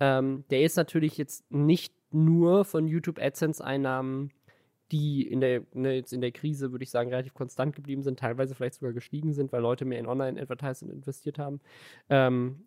[0.00, 4.32] Ähm, der ist natürlich jetzt nicht nur von YouTube AdSense-Einnahmen,
[4.92, 8.18] die in der, ne, jetzt in der Krise, würde ich sagen, relativ konstant geblieben sind,
[8.18, 11.60] teilweise vielleicht sogar gestiegen sind, weil Leute mehr in Online-Advertising investiert haben.
[12.10, 12.64] Ähm,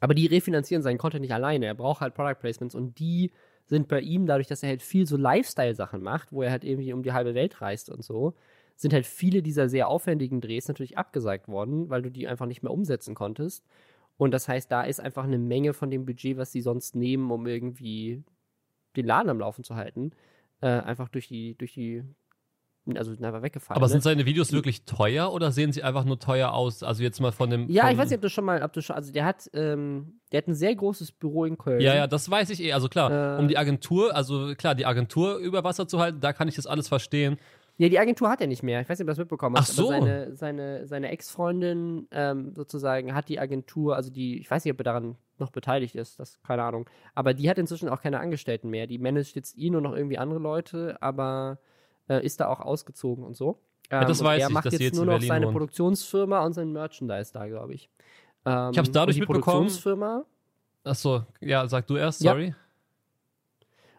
[0.00, 1.66] aber die refinanzieren seinen Content nicht alleine.
[1.66, 3.30] Er braucht halt Product Placements und die
[3.66, 6.92] sind bei ihm, dadurch, dass er halt viel so Lifestyle-Sachen macht, wo er halt irgendwie
[6.92, 8.34] um die halbe Welt reist und so,
[8.76, 12.62] sind halt viele dieser sehr aufwendigen Drehs natürlich abgesagt worden, weil du die einfach nicht
[12.62, 13.64] mehr umsetzen konntest.
[14.18, 17.30] Und das heißt, da ist einfach eine Menge von dem Budget, was sie sonst nehmen,
[17.30, 18.22] um irgendwie
[18.96, 20.12] den Laden am Laufen zu halten,
[20.60, 22.02] äh, einfach durch die, durch die,
[22.94, 23.76] also einfach weggefallen.
[23.76, 24.02] Aber sind ne?
[24.02, 26.82] seine Videos wirklich teuer oder sehen sie einfach nur teuer aus?
[26.82, 27.68] Also jetzt mal von dem.
[27.68, 29.50] Ja, von ich weiß nicht, ob du schon mal, ob du schon, also der hat,
[29.54, 31.80] ähm, der hat ein sehr großes Büro in Köln.
[31.80, 32.72] Ja, ja, das weiß ich eh.
[32.72, 36.32] Also klar, äh, um die Agentur, also klar, die Agentur über Wasser zu halten, da
[36.32, 37.38] kann ich das alles verstehen.
[37.78, 38.80] Ja, die Agentur hat er nicht mehr.
[38.80, 39.70] Ich weiß nicht, ob du das mitbekommen hast.
[39.70, 39.92] Ach so.
[39.92, 44.72] Aber seine, seine, seine Ex-Freundin ähm, sozusagen hat die Agentur, also die, ich weiß nicht,
[44.72, 46.88] ob er daran noch beteiligt ist, das keine Ahnung.
[47.14, 48.86] Aber die hat inzwischen auch keine Angestellten mehr.
[48.86, 51.58] Die managt jetzt ihn und noch irgendwie andere Leute, aber
[52.08, 53.58] äh, ist da auch ausgezogen und so.
[53.90, 55.52] Ähm, ja, das weiß er ich, macht jetzt, jetzt nur noch seine wohnt.
[55.52, 57.90] Produktionsfirma und sein Merchandise da, glaube ich.
[58.46, 59.42] Ähm, ich habe es dadurch die mitbekommen.
[59.42, 60.24] Produktionsfirma.
[60.84, 62.48] Ach so, ja, sag du erst, sorry.
[62.48, 62.54] Ja.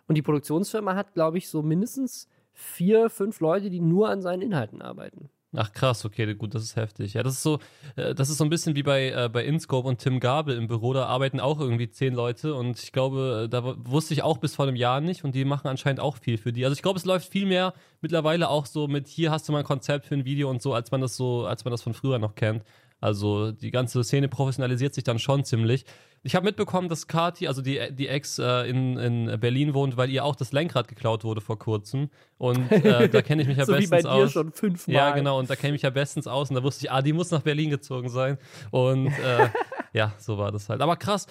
[0.07, 4.41] Und die Produktionsfirma hat, glaube ich, so mindestens vier, fünf Leute, die nur an seinen
[4.41, 5.29] Inhalten arbeiten.
[5.55, 7.13] Ach krass, okay, gut, das ist heftig.
[7.13, 7.59] Ja, das ist so,
[7.95, 10.67] äh, das ist so ein bisschen wie bei, äh, bei Inscope und Tim Gabel im
[10.67, 14.39] Büro, da arbeiten auch irgendwie zehn Leute und ich glaube, äh, da wusste ich auch
[14.39, 16.65] bis vor einem Jahr nicht und die machen anscheinend auch viel für die.
[16.65, 19.59] Also ich glaube, es läuft viel mehr mittlerweile auch so mit, hier hast du mal
[19.59, 21.93] ein Konzept für ein Video und so, als man das so, als man das von
[21.93, 22.63] früher noch kennt.
[22.99, 25.85] Also die ganze Szene professionalisiert sich dann schon ziemlich.
[26.23, 30.09] Ich habe mitbekommen, dass Kati, also die, die Ex, äh, in, in Berlin wohnt, weil
[30.09, 32.09] ihr auch das Lenkrad geklaut wurde vor kurzem.
[32.37, 34.31] Und äh, da kenne ich mich ja so bestens wie bei dir aus.
[34.31, 34.95] schon fünfmal.
[34.95, 35.39] Ja, genau.
[35.39, 36.49] Und da kenne ich mich ja bestens aus.
[36.49, 38.39] Und da wusste ich, ah, die muss nach Berlin gezogen sein.
[38.71, 39.49] Und äh,
[39.93, 40.81] ja, so war das halt.
[40.81, 41.27] Aber krass.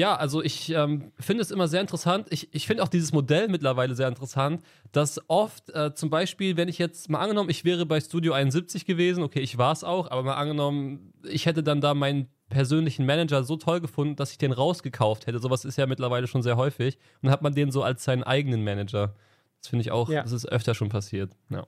[0.00, 2.26] Ja, also ich ähm, finde es immer sehr interessant.
[2.30, 6.68] Ich, ich finde auch dieses Modell mittlerweile sehr interessant, dass oft äh, zum Beispiel, wenn
[6.68, 10.10] ich jetzt mal angenommen, ich wäre bei Studio 71 gewesen, okay, ich war es auch,
[10.10, 14.38] aber mal angenommen, ich hätte dann da meinen persönlichen Manager so toll gefunden, dass ich
[14.38, 15.38] den rausgekauft hätte.
[15.38, 16.96] Sowas ist ja mittlerweile schon sehr häufig.
[16.96, 19.14] Und dann hat man den so als seinen eigenen Manager.
[19.60, 20.22] Das finde ich auch, ja.
[20.22, 21.36] das ist öfter schon passiert.
[21.50, 21.66] Ja.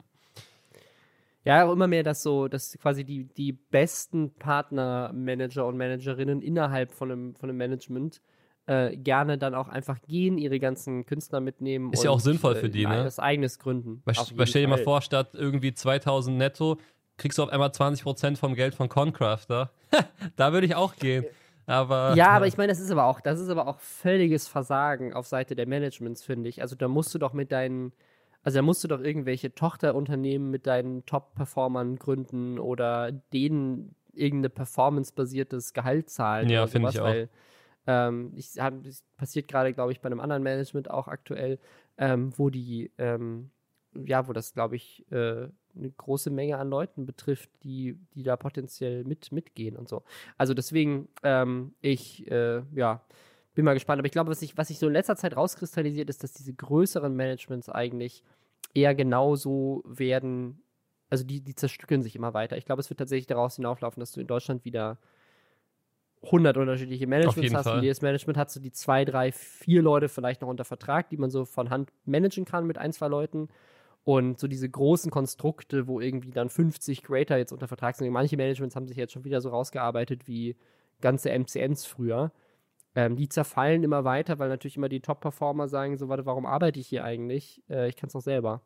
[1.45, 6.41] Ja, auch immer mehr, dass so, dass quasi die, die besten Partner, Manager und Managerinnen
[6.41, 8.21] innerhalb von einem, von einem Management
[8.65, 11.91] äh, gerne dann auch einfach gehen, ihre ganzen Künstler mitnehmen.
[11.91, 13.03] Ist und, ja auch sinnvoll für die, äh, ne?
[13.03, 14.01] Das eigenes gründen.
[14.05, 16.77] Weil, weil stell dir mal vor, statt irgendwie 2000 netto,
[17.17, 19.71] kriegst du auf einmal 20% vom Geld von Concrafter.
[20.37, 21.25] da würde ich auch gehen.
[21.65, 25.13] Aber, ja, aber ich meine, das ist aber auch, das ist aber auch völliges Versagen
[25.13, 26.61] auf Seite der Managements, finde ich.
[26.61, 27.91] Also da musst du doch mit deinen
[28.43, 35.73] also da musst du doch irgendwelche Tochterunternehmen mit deinen Top-Performern gründen oder denen irgendeine performance-basiertes
[35.73, 36.49] Gehalt zahlen.
[36.49, 37.05] Ja, finde ich auch.
[37.05, 37.29] Weil,
[37.87, 41.59] ähm, ich hab, das passiert gerade, glaube ich, bei einem anderen Management auch aktuell,
[41.97, 43.49] ähm, wo die, ähm,
[43.95, 48.37] ja, wo das, glaube ich, äh, eine große Menge an Leuten betrifft, die, die da
[48.37, 50.03] potenziell mit, mitgehen und so.
[50.37, 53.01] Also deswegen, ähm, ich, äh, ja,
[53.53, 53.99] bin mal gespannt.
[53.99, 56.53] Aber ich glaube, was sich was ich so in letzter Zeit rauskristallisiert, ist, dass diese
[56.53, 58.23] größeren Managements eigentlich
[58.73, 60.61] eher genauso werden,
[61.09, 62.57] also die, die zerstückeln sich immer weiter.
[62.57, 64.97] Ich glaube, es wird tatsächlich daraus hinauflaufen, dass du in Deutschland wieder
[66.23, 67.63] 100 unterschiedliche Managements hast.
[67.65, 67.77] Fall.
[67.77, 71.17] Und jedes Management hat so die zwei, drei, vier Leute vielleicht noch unter Vertrag, die
[71.17, 73.49] man so von Hand managen kann mit ein, zwei Leuten.
[74.05, 78.09] Und so diese großen Konstrukte, wo irgendwie dann 50 Creator jetzt unter Vertrag sind.
[78.11, 80.57] Manche Managements haben sich jetzt schon wieder so rausgearbeitet wie
[80.99, 82.31] ganze MCNs früher.
[82.95, 86.79] Ähm, die zerfallen immer weiter, weil natürlich immer die Top-Performer sagen, so, warte, warum arbeite
[86.79, 87.63] ich hier eigentlich?
[87.69, 88.61] Äh, ich kann es doch selber.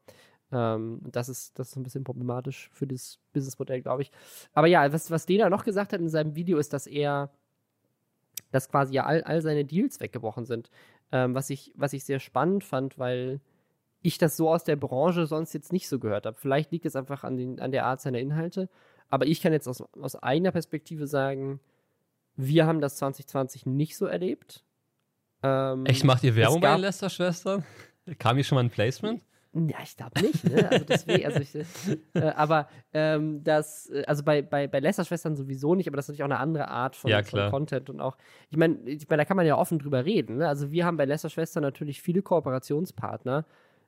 [0.52, 4.12] Ähm, das ist, das ist ein bisschen problematisch für das Businessmodell, glaube ich.
[4.54, 7.30] Aber ja, was, was Dena noch gesagt hat in seinem Video, ist, dass er,
[8.52, 10.70] dass quasi ja all, all seine Deals weggebrochen sind.
[11.12, 13.40] Ähm, was, ich, was ich sehr spannend fand, weil
[14.02, 16.38] ich das so aus der Branche sonst jetzt nicht so gehört habe.
[16.38, 18.70] Vielleicht liegt es einfach an, den, an der Art seiner Inhalte.
[19.10, 21.60] Aber ich kann jetzt aus, aus eigener Perspektive sagen,
[22.38, 24.64] wir haben das 2020 nicht so erlebt.
[25.44, 27.64] Ähm, Echt, macht ihr Werbung bei Lester-Schwestern?
[28.20, 29.24] Kam hier schon mal ein Placement?
[29.54, 30.70] Ja, ich glaube nicht, ne?
[30.70, 31.56] Also deswegen, also ich,
[32.14, 36.10] äh, aber ähm, das, äh, also bei, bei, bei Lester-Schwestern sowieso nicht, aber das ist
[36.10, 37.50] natürlich auch eine andere Art von, Ja, von.
[37.50, 38.18] Content und auch,
[38.50, 40.48] ich meine, ich mein, da kann man ja offen drüber reden, ne?
[40.48, 43.46] Also wir haben bei Lester-Schwestern natürlich viele Kooperationspartner,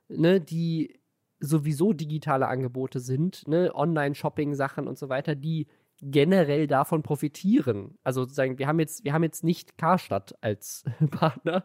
[0.08, 0.98] ne, die
[1.38, 5.68] sowieso digitale Angebote sind, ne, Online-Shopping-Sachen und so weiter, die
[6.02, 7.98] generell davon profitieren.
[8.04, 11.64] Also sozusagen, wir haben jetzt, wir haben jetzt nicht Karstadt als Partner,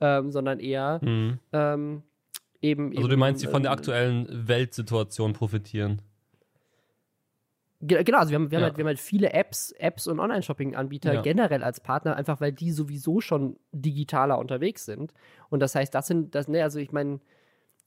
[0.00, 1.38] ähm, sondern eher Mhm.
[1.52, 2.02] ähm,
[2.60, 2.96] eben.
[2.96, 6.00] Also du meinst, die von der ähm, aktuellen Weltsituation profitieren?
[7.80, 8.68] Ge- Genau, also wir haben, wir, haben Ja.
[8.68, 11.22] halt, wir haben halt viele Apps, Apps und Online-Shopping-Anbieter Ja.
[11.22, 15.12] generell als Partner, einfach weil die sowieso schon digitaler unterwegs sind.
[15.50, 17.18] Und das heißt, das sind, das, ne, also ich meine,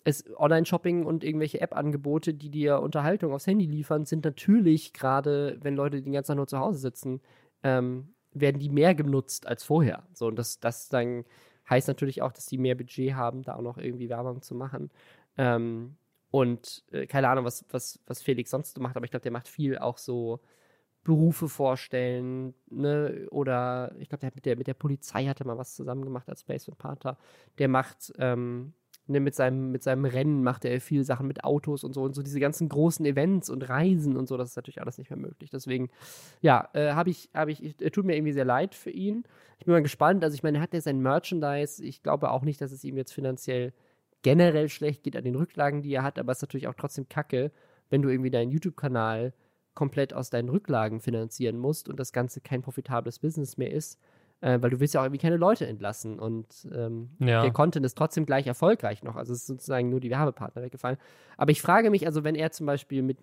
[0.06, 5.76] es Online-Shopping und irgendwelche App-Angebote, die dir Unterhaltung aufs Handy liefern, sind natürlich gerade, wenn
[5.76, 7.22] Leute den ganzen Tag nur zu Hause sitzen,
[7.64, 10.04] ähm, werden die mehr genutzt als vorher.
[10.14, 11.26] So, und das, das dann
[11.70, 14.92] heißt natürlich auch, dass die mehr Budget haben, da auch noch irgendwie Werbung zu machen.
[15.38, 15.98] Ähm,
[16.30, 19.32] und äh, keine Ahnung, was, was, was Felix sonst so macht, aber ich glaube, der
[19.32, 20.40] macht viel auch so
[21.04, 23.28] Berufe vorstellen, ne?
[23.32, 26.28] Oder ich glaube, der hat mit der, mit der Polizei hatte mal was zusammen gemacht
[26.30, 27.18] als Placement Partner.
[27.58, 28.74] Der macht, ähm,
[29.08, 32.16] ne, mit seinem, mit seinem Rennen macht er viel Sachen mit Autos und so und
[32.16, 35.20] so diese ganzen großen Events und Reisen und so, das ist natürlich alles nicht mehr
[35.20, 35.50] möglich.
[35.50, 35.90] Deswegen,
[36.42, 39.24] ja, äh, habe ich, habe ich, äh, tut mir irgendwie sehr leid für ihn.
[39.60, 40.24] Ich bin mal gespannt.
[40.24, 41.84] Also ich meine, er hat ja sein Merchandise.
[41.84, 43.74] Ich glaube auch nicht, dass es ihm jetzt finanziell
[44.22, 47.08] generell schlecht geht an den Rücklagen, die er hat, aber es ist natürlich auch trotzdem
[47.08, 47.52] kacke,
[47.90, 49.34] wenn du irgendwie deinen YouTube-Kanal
[49.76, 54.00] komplett aus deinen Rücklagen finanzieren musst und das Ganze kein profitables Business mehr ist,
[54.42, 57.42] äh, weil du willst ja auch irgendwie keine Leute entlassen und ähm, Ja.
[57.42, 59.16] der Content ist trotzdem gleich erfolgreich noch.
[59.16, 60.98] Also es ist sozusagen nur die Werbepartner weggefallen.
[61.38, 63.18] Aber ich frage mich, also wenn er zum Beispiel mit,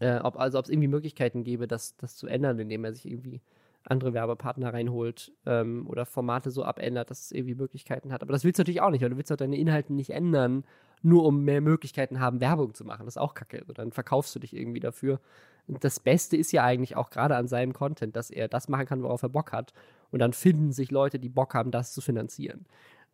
[0.00, 3.06] äh, ob also ob es irgendwie Möglichkeiten gäbe, das, das zu ändern, indem er sich
[3.10, 3.40] irgendwie
[3.86, 8.22] andere Werbepartner reinholt ähm, oder Formate so abändert, dass es irgendwie Möglichkeiten hat.
[8.22, 10.64] Aber das willst du natürlich auch nicht, weil du willst doch deine Inhalte nicht ändern,
[11.04, 13.04] nur um mehr Möglichkeiten haben, Werbung zu machen.
[13.06, 13.60] Das ist auch kacke.
[13.60, 15.20] Also dann verkaufst du dich irgendwie dafür.
[15.66, 18.86] Und das Beste ist ja eigentlich auch gerade an seinem Content, dass er das machen
[18.86, 19.72] kann, worauf er Bock hat.
[20.10, 22.66] Und dann finden sich Leute, die Bock haben, das zu finanzieren.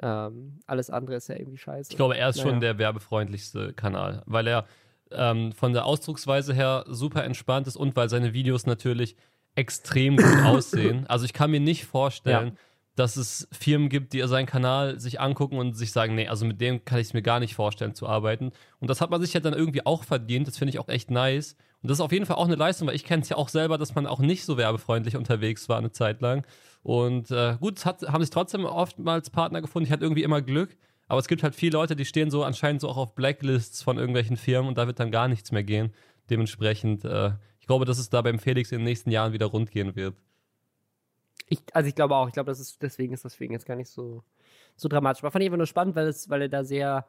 [0.02, 1.90] Ähm, alles andere ist ja irgendwie scheiße.
[1.90, 2.50] Ich glaube, er ist Naja.
[2.50, 4.66] schon der werbefreundlichste Kanal, weil er
[5.12, 9.16] ähm, von der Ausdrucksweise her super entspannt ist und weil seine Videos natürlich
[9.54, 11.06] extrem gut aussehen.
[11.06, 12.56] Also ich kann mir nicht vorstellen,
[12.96, 16.60] dass es Firmen gibt, die seinen Kanal sich angucken und sich sagen, nee, also mit
[16.60, 18.52] dem kann ich es mir gar nicht vorstellen zu arbeiten.
[18.80, 20.46] Und das hat man sich ja dann irgendwie auch verdient.
[20.46, 21.56] Das finde ich auch echt nice.
[21.82, 23.48] Und das ist auf jeden Fall auch eine Leistung, weil ich kenne es ja auch
[23.48, 26.46] selber, dass man auch nicht so werbefreundlich unterwegs war eine Zeit lang.
[26.82, 29.86] Und äh, gut, hat, haben sich trotzdem oftmals Partner gefunden.
[29.86, 30.76] Ich hatte irgendwie immer Glück.
[31.08, 33.98] Aber es gibt halt viele Leute, die stehen so anscheinend so auch auf Blacklists von
[33.98, 35.92] irgendwelchen Firmen und da wird dann gar nichts mehr gehen.
[36.30, 39.72] Dementsprechend, äh, ich glaube, dass es da beim Felix in den nächsten Jahren wieder rund
[39.72, 40.14] gehen wird.
[41.50, 43.74] Ich, also ich glaube auch, ich glaube, das ist, deswegen ist das ihn jetzt gar
[43.74, 44.22] nicht so,
[44.76, 45.22] so dramatisch.
[45.22, 47.06] Aber fand ich einfach nur spannend, weil, es, weil er da sehr,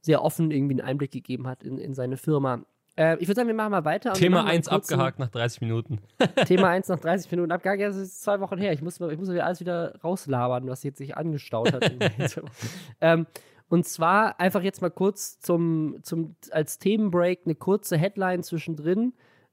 [0.00, 2.64] sehr offen irgendwie einen Einblick gegeben hat in, in seine Firma.
[2.96, 4.12] Äh, ich würde sagen, wir machen mal weiter.
[4.14, 6.00] Thema machen mal einen 1 kurzen- abgehakt nach 30 Minuten.
[6.46, 7.80] Thema 1 nach 30 Minuten abgehakt.
[7.80, 8.72] Ja, das ist zwei Wochen her.
[8.72, 11.88] Ich muss, ich muss wieder alles wieder rauslabern, was jetzt sich angestaut hat.
[13.00, 13.26] ähm,
[13.68, 19.12] und zwar einfach jetzt mal kurz zum, zum, als Themenbreak eine kurze Headline zwischendrin.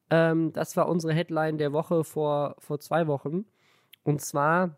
[0.10, 3.46] Ähm, das war unsere Headline der Woche vor, vor zwei Wochen.
[4.06, 4.78] Und zwar: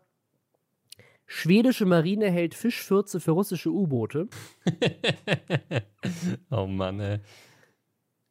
[1.26, 4.28] Schwedische Marine hält Fischfürze für russische U-Boote.
[6.50, 7.20] oh Mann, ey.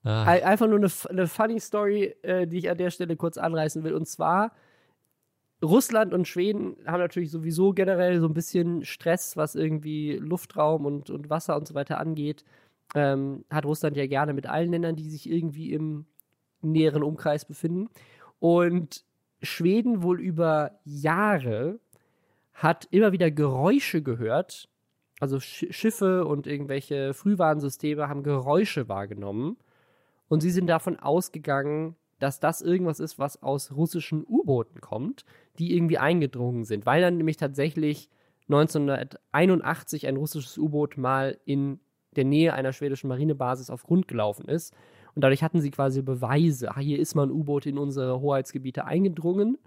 [0.03, 0.23] Ah.
[0.23, 3.93] Einfach nur eine, eine funny Story, äh, die ich an der Stelle kurz anreißen will.
[3.93, 4.51] Und zwar,
[5.63, 11.09] Russland und Schweden haben natürlich sowieso generell so ein bisschen Stress, was irgendwie Luftraum und,
[11.09, 12.45] und Wasser und so weiter angeht.
[12.95, 16.05] Ähm, hat Russland ja gerne mit allen Ländern, die sich irgendwie im
[16.61, 17.89] näheren Umkreis befinden.
[18.39, 19.03] Und
[19.41, 21.79] Schweden wohl über Jahre
[22.53, 24.69] hat immer wieder Geräusche gehört.
[25.19, 29.57] Also Sch Schiffe und irgendwelche Frühwarnsysteme haben Geräusche wahrgenommen.
[30.27, 35.23] Und sie sind davon ausgegangen, dass das irgendwas ist, was aus russischen U-Booten kommt,
[35.59, 36.85] die irgendwie eingedrungen sind.
[36.85, 38.09] Weil dann nämlich tatsächlich
[38.49, 41.79] 1981 ein russisches U-Boot mal in
[42.15, 44.73] der Nähe einer schwedischen Marinebasis auf Grund gelaufen ist.
[45.17, 46.69] Und dadurch hatten sie quasi Beweise.
[46.69, 49.57] Ah, hier ist mal ein U-Boot in unsere Hoheitsgebiete eingedrungen.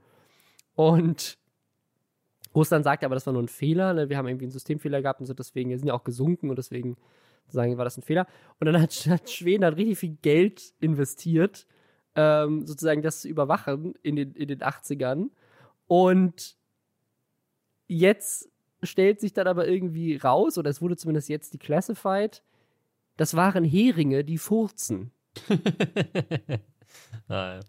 [0.77, 1.39] Und
[2.55, 3.93] Russland sagte aber, das war nur ein Fehler.
[3.93, 4.09] Ne?
[4.09, 6.57] Wir haben irgendwie einen Systemfehler gehabt und so deswegen, wir sind ja auch gesunken und
[6.57, 6.97] deswegen
[7.49, 8.29] sagen, war das ein Fehler.
[8.61, 11.67] Und dann hat, hat Schweden hat richtig viel Geld investiert,
[12.15, 15.31] ähm, sozusagen das zu überwachen in den, in den 80ern.
[15.89, 16.57] Und
[17.89, 18.49] jetzt
[18.85, 22.41] stellt sich dann aber irgendwie raus, oder es wurde zumindest jetzt declassified,
[23.17, 25.11] das waren Heringe, die furzen.
[27.29, 27.61] ah.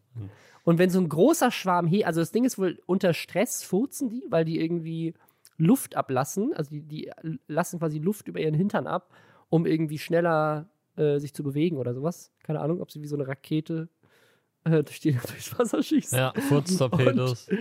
[0.64, 4.10] Und wenn so ein großer Schwarm Heringe, also das Ding ist wohl, unter Stress furzen
[4.10, 5.14] die, weil die irgendwie
[5.58, 7.12] Luft ablassen, also die, die
[7.48, 9.12] lassen quasi Luft über ihren Hintern ab,
[9.50, 12.32] um irgendwie schneller äh, sich zu bewegen oder sowas.
[12.44, 13.90] Keine Ahnung, ob sie wie so eine Rakete
[14.64, 16.18] äh, durch die, durchs Wasser schießen.
[16.18, 17.48] Ja, Furztorpedos.
[17.48, 17.58] Und,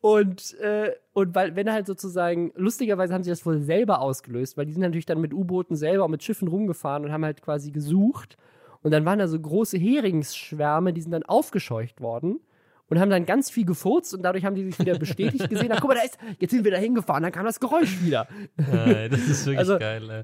[0.00, 4.66] und, äh, und weil, wenn halt sozusagen, lustigerweise haben sie das wohl selber ausgelöst, weil
[4.66, 7.70] die sind natürlich dann mit U-Booten selber und mit Schiffen rumgefahren und haben halt quasi
[7.70, 8.36] gesucht.
[8.84, 12.40] Und dann waren da so große Heringsschwärme, die sind dann aufgescheucht worden
[12.88, 15.72] und haben dann ganz viel gefurzt und dadurch haben die sich wieder bestätigt gesehen.
[15.72, 18.28] Ach, guck mal, da ist, jetzt sind wir da hingefahren, dann kam das Geräusch wieder.
[18.58, 20.22] Ja, das ist wirklich also, geil, ey.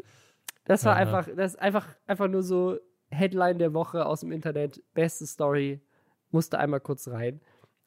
[0.66, 1.00] Das war Aha.
[1.00, 4.82] einfach, das ist einfach, einfach nur so Headline der Woche aus dem Internet.
[4.92, 5.80] Beste Story.
[6.30, 7.40] Musste einmal kurz rein.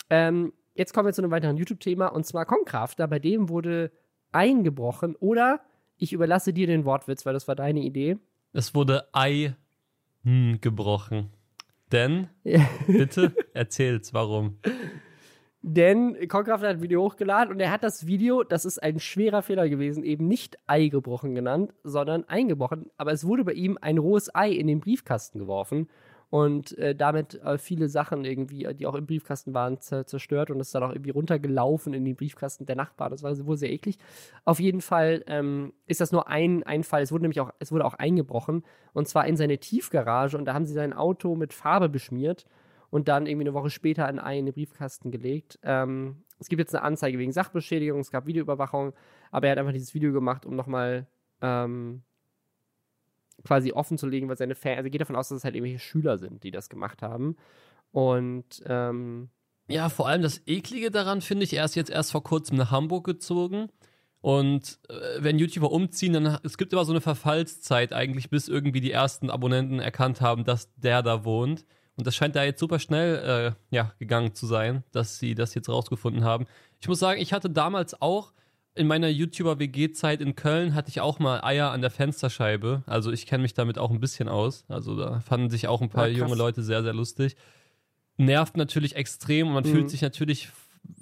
[0.09, 3.07] Ähm, jetzt kommen wir zu einem weiteren YouTube-Thema und zwar Concrafter.
[3.07, 3.91] Bei dem wurde
[4.31, 5.61] eingebrochen oder
[5.97, 8.17] ich überlasse dir den Wortwitz, weil das war deine Idee.
[8.51, 9.55] Es wurde Ei
[10.23, 11.29] hm, gebrochen.
[11.91, 12.27] Denn,
[12.87, 14.57] bitte erzähl's, warum.
[15.61, 19.41] Denn Concraft hat ein Video hochgeladen und er hat das Video, das ist ein schwerer
[19.41, 22.89] Fehler gewesen, eben nicht Ei gebrochen genannt, sondern eingebrochen.
[22.97, 25.87] Aber es wurde bei ihm ein rohes Ei in den Briefkasten geworfen
[26.33, 30.73] und äh, damit äh, viele Sachen irgendwie, die auch im Briefkasten waren, zerstört und ist
[30.73, 33.11] dann auch irgendwie runtergelaufen in den Briefkasten der Nachbarn.
[33.11, 33.99] Das war wohl sehr eklig.
[34.43, 37.03] Auf jeden Fall ähm, ist das nur ein, ein Fall.
[37.03, 40.55] Es wurde nämlich auch, es wurde auch eingebrochen und zwar in seine Tiefgarage und da
[40.55, 42.47] haben sie sein Auto mit Farbe beschmiert
[42.89, 45.59] und dann irgendwie eine Woche später in den Briefkasten gelegt.
[45.61, 48.93] Ähm, es gibt jetzt eine Anzeige wegen Sachbeschädigung, es gab Videoüberwachung,
[49.29, 51.05] aber er hat einfach dieses Video gemacht, um nochmal
[51.43, 52.01] ähm,
[53.43, 55.79] quasi offen zu legen, weil seine Fans, also geht davon aus, dass es halt irgendwelche
[55.79, 57.35] Schüler sind, die das gemacht haben.
[57.91, 59.29] Und ähm,
[59.67, 62.71] ja, vor allem das Eklige daran finde ich, er ist jetzt erst vor kurzem nach
[62.71, 63.69] Hamburg gezogen.
[64.21, 68.81] Und äh, wenn YouTuber umziehen, dann es gibt immer so eine Verfallszeit eigentlich, bis irgendwie
[68.81, 71.65] die ersten Abonnenten erkannt haben, dass der da wohnt.
[71.95, 75.53] Und das scheint da jetzt super schnell äh, ja, gegangen zu sein, dass sie das
[75.53, 76.45] jetzt rausgefunden haben.
[76.79, 78.33] Ich muss sagen, ich hatte damals auch
[78.75, 82.83] in meiner YouTuber-WG-Zeit in Köln hatte ich auch mal Eier an der Fensterscheibe.
[82.87, 84.65] Also ich kenne mich damit auch ein bisschen aus.
[84.67, 87.35] Also da fanden sich auch ein paar ja, junge Leute sehr, sehr lustig.
[88.17, 89.69] Nervt natürlich extrem und man mhm.
[89.69, 90.49] fühlt sich natürlich.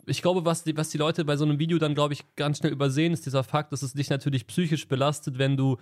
[0.06, 2.58] Ich glaube, was die, was die Leute bei so einem Video dann, glaube ich, ganz
[2.58, 5.78] schnell übersehen, ist dieser Fakt, dass es dich natürlich psychisch belastet, wenn du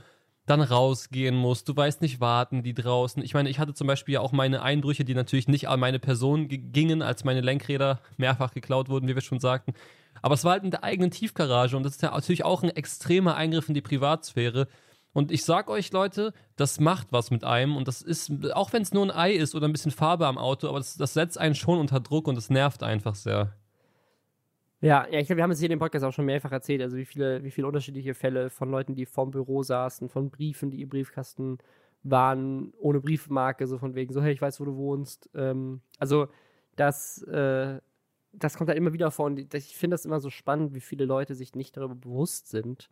[0.49, 1.69] dann rausgehen musst.
[1.69, 3.23] Du weißt nicht, warten die draußen.
[3.23, 5.99] Ich meine, ich hatte zum Beispiel ja auch meine Einbrüche, die natürlich nicht an meine
[5.99, 9.73] Person gingen, als meine Lenkräder mehrfach geklaut wurden, wie wir schon sagten.
[10.21, 12.69] Aber es war halt in der eigenen Tiefgarage und das ist ja natürlich auch ein
[12.69, 14.67] extremer Eingriff in die Privatsphäre.
[15.13, 18.81] Und ich sag euch, Leute, das macht was mit einem und das ist, auch wenn
[18.81, 21.37] es nur ein Ei ist oder ein bisschen Farbe am Auto, aber das, das setzt
[21.37, 23.55] einen schon unter Druck und das nervt einfach sehr.
[24.81, 26.81] Ja, ja, ich glaube, wir haben es hier in dem Podcast auch schon mehrfach erzählt,
[26.81, 30.71] also wie viele, wie viele unterschiedliche Fälle von Leuten, die vorm Büro saßen, von Briefen,
[30.71, 31.57] die im Briefkasten
[32.03, 35.29] waren, ohne Briefmarke, so von wegen, so, hey, ich weiß, wo du wohnst.
[35.35, 36.29] Ähm, also,
[36.77, 37.81] das, äh,
[38.31, 41.03] das kommt da immer wieder vor und ich finde das immer so spannend, wie viele
[41.05, 42.89] Leute sich nicht darüber bewusst sind,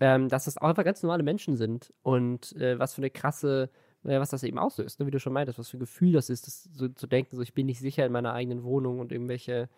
[0.00, 3.70] ähm, dass das auch einfach ganz normale Menschen sind und äh, was für eine krasse,
[4.04, 5.06] äh, was das eben auslöst, ne?
[5.06, 7.42] wie du schon meintest, was für ein Gefühl das ist, das so zu denken, so
[7.42, 9.68] ich bin nicht sicher in meiner eigenen Wohnung und irgendwelche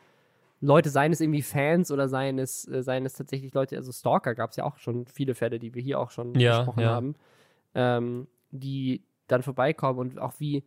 [0.61, 4.35] Leute, seien es irgendwie Fans oder seien es, äh, seien es tatsächlich Leute, also Stalker
[4.35, 6.91] gab es ja auch schon viele Fälle, die wir hier auch schon ja, besprochen ja.
[6.91, 7.15] haben,
[7.75, 10.65] ähm, die dann vorbeikommen und auch wie,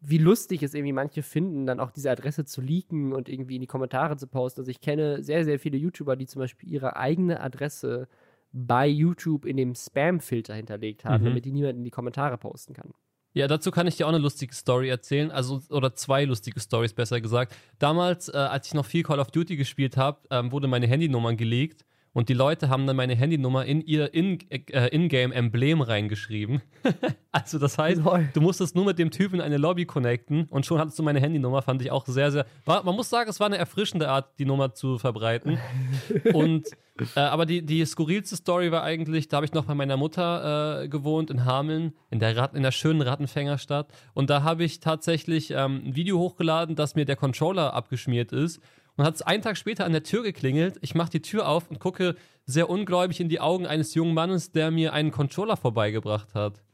[0.00, 3.60] wie lustig es irgendwie manche finden, dann auch diese Adresse zu leaken und irgendwie in
[3.60, 4.60] die Kommentare zu posten.
[4.60, 8.08] Also ich kenne sehr, sehr viele YouTuber, die zum Beispiel ihre eigene Adresse
[8.52, 11.28] bei YouTube in dem Spam-Filter hinterlegt haben, mhm.
[11.28, 12.92] damit die niemand in die Kommentare posten kann.
[13.34, 16.92] Ja, dazu kann ich dir auch eine lustige Story erzählen, also oder zwei lustige Stories
[16.92, 17.54] besser gesagt.
[17.78, 21.34] Damals, äh, als ich noch viel Call of Duty gespielt habe, ähm, wurde meine Handynummer
[21.34, 26.60] gelegt und die Leute haben dann meine Handynummer in ihr äh, In-Game-Emblem reingeschrieben.
[27.32, 28.28] also das heißt, Lol.
[28.34, 31.20] du musstest nur mit dem Typen in eine Lobby connecten und schon hattest du meine
[31.20, 32.46] Handynummer, fand ich auch sehr, sehr.
[32.66, 35.58] War, man muss sagen, es war eine erfrischende Art, die Nummer zu verbreiten.
[36.34, 36.68] und
[37.16, 40.82] äh, aber die, die skurrilste Story war eigentlich, da habe ich noch bei meiner Mutter
[40.82, 43.88] äh, gewohnt in Hameln, in der, Rat, in der schönen Rattenfängerstadt.
[44.12, 48.60] Und da habe ich tatsächlich ähm, ein Video hochgeladen, dass mir der Controller abgeschmiert ist
[48.96, 50.78] und hat es einen Tag später an der Tür geklingelt.
[50.80, 54.52] Ich mache die Tür auf und gucke sehr ungläubig in die Augen eines jungen Mannes,
[54.52, 56.62] der mir einen Controller vorbeigebracht hat.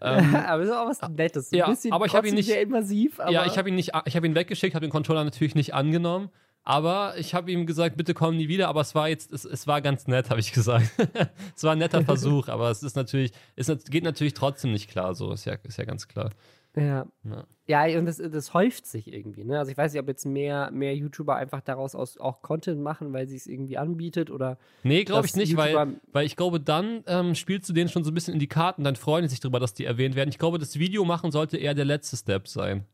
[0.00, 1.52] Ähm, aber das ist auch was Nettes.
[1.52, 3.20] Ein ja, aber ich habe ihn nicht invasiv.
[3.30, 6.30] ja, ich habe ihn nicht, ich habe ihn weggeschickt, habe den Controller natürlich nicht angenommen.
[6.64, 8.68] Aber ich habe ihm gesagt, bitte komm nie wieder.
[8.68, 10.90] Aber es war jetzt, es, es war ganz nett, habe ich gesagt.
[11.56, 15.14] es war ein netter Versuch, aber es ist natürlich, es geht natürlich trotzdem nicht klar.
[15.14, 16.30] So ist ja, ist ja ganz klar.
[16.74, 17.06] Ja.
[17.22, 19.44] Ja, ja und das, das häuft sich irgendwie.
[19.44, 19.58] Ne?
[19.58, 23.12] Also ich weiß nicht, ob jetzt mehr, mehr YouTuber einfach daraus aus, auch Content machen,
[23.12, 24.58] weil sie es irgendwie anbietet oder.
[24.82, 28.10] Nee, glaube ich nicht, weil, weil ich glaube, dann ähm, spielst du denen schon so
[28.10, 30.30] ein bisschen in die Karten, dann freuen sie sich darüber, dass die erwähnt werden.
[30.30, 32.84] Ich glaube, das Video machen sollte eher der letzte Step sein.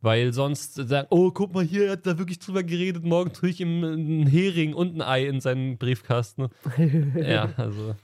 [0.00, 3.48] Weil sonst sagen, oh, guck mal hier, er hat da wirklich drüber geredet, morgen tue
[3.48, 6.48] ich ihm einen Hering und ein Ei in seinen Briefkasten.
[7.16, 7.94] ja, also.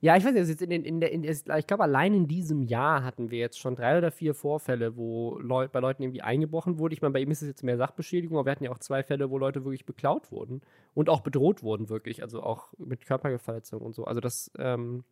[0.00, 2.62] Ja, ich weiß nicht, also in den, in der, in ich glaube, allein in diesem
[2.62, 6.78] Jahr hatten wir jetzt schon drei oder vier Vorfälle, wo Leu bei Leuten irgendwie eingebrochen
[6.78, 6.92] wurde.
[6.92, 9.02] Ich meine, bei ihm ist es jetzt mehr Sachbeschädigung, aber wir hatten ja auch zwei
[9.02, 10.60] Fälle, wo Leute wirklich beklaut wurden
[10.92, 12.22] und auch bedroht wurden, wirklich.
[12.22, 14.04] Also auch mit Körperverletzung und so.
[14.04, 15.04] Also das, ähm,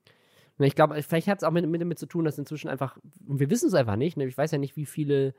[0.59, 3.41] ich glaube, vielleicht hat es auch mit, mit damit zu tun, dass inzwischen einfach, und
[3.41, 4.27] wir wissen es einfach nicht, ne?
[4.27, 5.35] ich weiß ja nicht, wie viele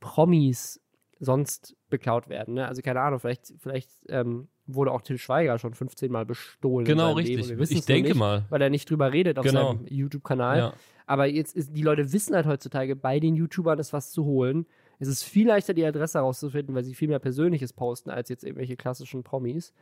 [0.00, 0.83] Promis
[1.20, 2.54] sonst beklaut werden.
[2.54, 2.66] Ne?
[2.66, 6.86] Also keine Ahnung, vielleicht, vielleicht ähm, wurde auch Till Schweiger schon 15 Mal bestohlen.
[6.86, 7.50] Genau, richtig.
[7.70, 8.44] ich denke nicht, mal.
[8.48, 9.72] Weil er nicht drüber redet auf genau.
[9.72, 10.58] seinem YouTube-Kanal.
[10.58, 10.72] Ja.
[11.06, 14.66] Aber jetzt ist, die Leute wissen halt heutzutage, bei den YouTubern ist was zu holen.
[14.98, 18.44] Es ist viel leichter, die Adresse herauszufinden, weil sie viel mehr Persönliches posten als jetzt
[18.44, 19.74] irgendwelche klassischen Promis.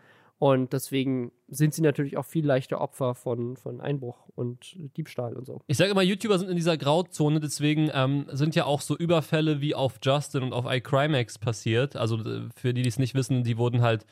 [0.42, 5.46] Und deswegen sind sie natürlich auch viel leichter Opfer von, von Einbruch und Diebstahl und
[5.46, 5.60] so.
[5.68, 9.60] Ich sage immer, YouTuber sind in dieser Grauzone, deswegen ähm, sind ja auch so Überfälle
[9.60, 11.94] wie auf Justin und auf iCrimex passiert.
[11.94, 14.04] Also äh, für die, die es nicht wissen, die wurden halt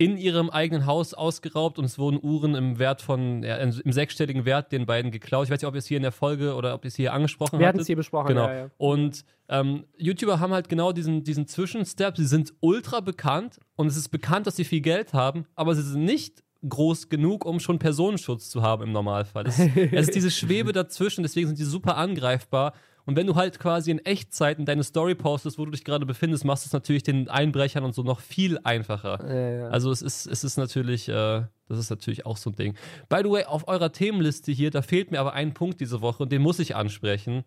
[0.00, 4.46] in ihrem eigenen Haus ausgeraubt und es wurden Uhren im Wert von, ja, im sechsstelligen
[4.46, 5.44] Wert den beiden geklaut.
[5.44, 7.12] Ich weiß nicht, ob ihr es hier in der Folge oder ob ihr es hier
[7.12, 7.60] angesprochen habt.
[7.60, 8.48] Wir hatten es hier besprochen, genau.
[8.48, 8.70] Ja, ja.
[8.78, 12.16] Und ähm, YouTuber haben halt genau diesen, diesen Zwischenstep.
[12.16, 15.82] Sie sind ultra bekannt und es ist bekannt, dass sie viel Geld haben, aber sie
[15.82, 19.48] sind nicht groß genug, um schon Personenschutz zu haben im Normalfall.
[19.48, 22.72] Es, es ist diese Schwebe dazwischen, deswegen sind sie super angreifbar
[23.10, 26.06] und wenn du halt quasi in Echtzeit in deine Story postest, wo du dich gerade
[26.06, 29.18] befindest, machst du es natürlich den Einbrechern und so noch viel einfacher.
[29.28, 29.68] Ja, ja.
[29.70, 32.76] Also es ist, es ist natürlich, äh, das ist natürlich auch so ein Ding.
[33.08, 36.22] By the way, auf eurer Themenliste hier, da fehlt mir aber ein Punkt diese Woche
[36.22, 37.42] und den muss ich ansprechen.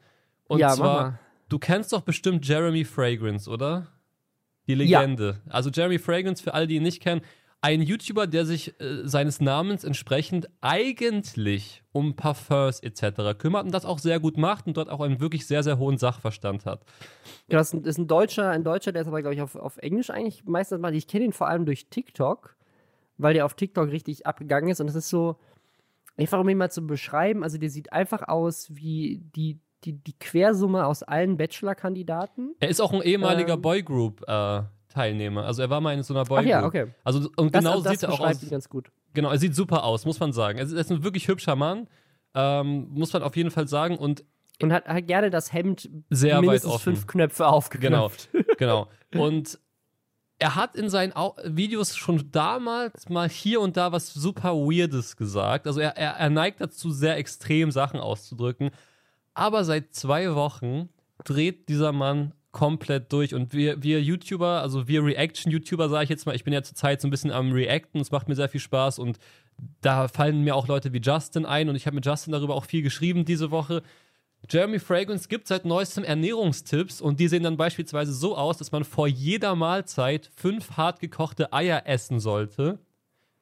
[0.49, 3.87] Und ja, zwar, du kennst doch bestimmt Jeremy Fragrance, oder?
[4.67, 5.39] Die Legende.
[5.47, 7.21] Also Jeremy Fragrance, für alle, die ihn nicht kennen,
[7.63, 13.37] ein YouTuber, der sich äh, seines Namens entsprechend eigentlich um Parfums etc.
[13.37, 15.97] kümmert und das auch sehr gut macht und dort auch einen wirklich sehr, sehr hohen
[15.97, 16.83] Sachverstand hat.
[17.47, 20.09] Ja, das ist ein Deutscher, ein Deutscher, der ist aber, glaube ich, auf, auf Englisch
[20.09, 20.93] eigentlich meistens mal.
[20.93, 22.57] Ich kenne ihn vor allem durch TikTok,
[23.17, 25.37] weil der auf TikTok richtig abgegangen ist und das ist so,
[26.17, 30.19] einfach um ihn mal zu beschreiben, also der sieht einfach aus wie die, die, die
[30.19, 32.55] Quersumme aus allen Bachelor-Kandidaten.
[32.59, 34.21] Er ist auch ein ehemaliger ähm, Boygroup.
[34.27, 34.63] Äh,
[34.93, 35.45] Teilnehmer.
[35.45, 36.47] Also er war mal in so einer Boygroup.
[36.47, 36.87] Ja, okay.
[37.03, 38.49] Also und genau das, das sieht er auch aus.
[38.49, 38.91] ganz gut.
[39.13, 40.59] Genau, er sieht super aus, muss man sagen.
[40.59, 41.87] Er ist ein wirklich hübscher Mann,
[42.33, 44.23] ähm, muss man auf jeden Fall sagen und
[44.61, 46.95] und hat, hat gerne das Hemd sehr weit offen.
[46.95, 48.29] fünf Knöpfe aufgeknöpft.
[48.57, 49.25] Genau, genau.
[49.25, 49.59] Und
[50.37, 51.13] er hat in seinen
[51.45, 55.67] Videos schon damals mal hier und da was super Weirdes gesagt.
[55.67, 58.71] Also er, er, er neigt dazu, sehr extrem Sachen auszudrücken.
[59.33, 60.89] Aber seit zwei Wochen
[61.23, 63.33] dreht dieser Mann komplett durch.
[63.33, 67.01] Und wir, wir YouTuber, also wir Reaction-YouTuber, sage ich jetzt mal, ich bin ja zurzeit
[67.01, 69.19] so ein bisschen am Reacten, es macht mir sehr viel Spaß und
[69.81, 72.65] da fallen mir auch Leute wie Justin ein und ich habe mit Justin darüber auch
[72.65, 73.83] viel geschrieben diese Woche.
[74.49, 78.83] Jeremy Fragrance gibt seit neuestem Ernährungstipps und die sehen dann beispielsweise so aus, dass man
[78.83, 82.79] vor jeder Mahlzeit fünf hart gekochte Eier essen sollte.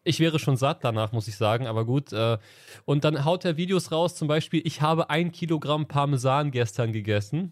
[0.04, 2.14] Ich wäre schon satt danach, muss ich sagen, aber gut.
[2.14, 2.38] Äh,
[2.86, 7.52] und dann haut er Videos raus, zum Beispiel, ich habe ein Kilogramm Parmesan gestern gegessen.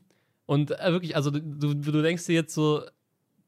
[0.49, 2.81] Und äh, wirklich, also du, du denkst dir jetzt so,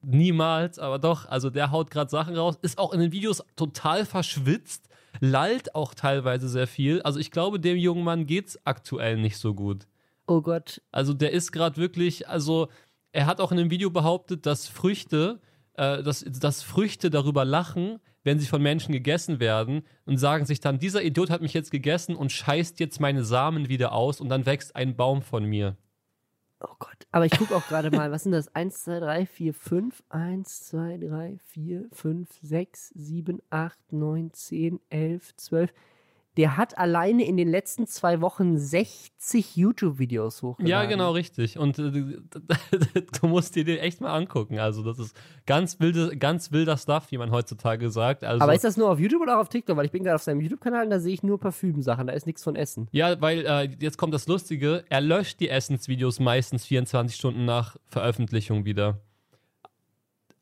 [0.03, 4.05] niemals, aber doch, also der haut gerade Sachen raus, ist auch in den Videos total
[4.05, 4.87] verschwitzt,
[5.19, 7.01] lallt auch teilweise sehr viel.
[7.01, 9.87] Also ich glaube, dem jungen Mann geht's aktuell nicht so gut.
[10.27, 10.83] Oh Gott.
[10.91, 12.67] Also der ist gerade wirklich, also
[13.13, 15.41] er hat auch in dem Video behauptet, dass Früchte,
[15.73, 20.59] äh, dass, dass Früchte darüber lachen, wenn sie von Menschen gegessen werden und sagen sich
[20.59, 24.29] dann, dieser Idiot hat mich jetzt gegessen und scheißt jetzt meine Samen wieder aus und
[24.29, 25.77] dann wächst ein Baum von mir.
[26.63, 27.07] Oh Gott.
[27.11, 28.53] Aber ich gucke auch gerade mal, was sind das?
[28.53, 30.03] 1, 2, 3, 4, 5.
[30.09, 35.73] 1, 2, 3, 4, 5, 6, 7, 8, 9, 10, 11, 12.
[36.37, 40.69] Der hat alleine in den letzten zwei Wochen 60 YouTube-Videos hochgeladen.
[40.69, 41.57] Ja, genau, richtig.
[41.57, 41.91] Und äh,
[43.21, 44.57] du musst dir den echt mal angucken.
[44.57, 45.13] Also, das ist
[45.45, 48.23] ganz, wilde, ganz wilder Stuff, wie man heutzutage sagt.
[48.23, 49.75] Also, Aber ist das nur auf YouTube oder auch auf TikTok?
[49.75, 52.07] Weil ich bin gerade auf seinem YouTube-Kanal und da sehe ich nur Parfümsachen.
[52.07, 52.87] Da ist nichts von Essen.
[52.91, 54.85] Ja, weil äh, jetzt kommt das Lustige.
[54.87, 59.01] Er löscht die Essensvideos meistens 24 Stunden nach Veröffentlichung wieder.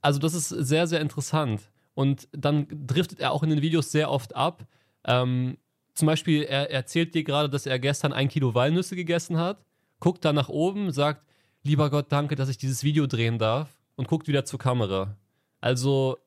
[0.02, 1.72] Also, das ist sehr, sehr interessant.
[1.96, 4.68] Und dann driftet er auch in den Videos sehr oft ab.
[5.04, 5.58] Ähm,
[6.00, 9.64] zum Beispiel, er erzählt dir gerade, dass er gestern ein Kilo Walnüsse gegessen hat,
[10.00, 11.26] guckt dann nach oben, sagt,
[11.64, 15.18] lieber Gott, danke, dass ich dieses Video drehen darf und guckt wieder zur Kamera.
[15.62, 16.18] Also,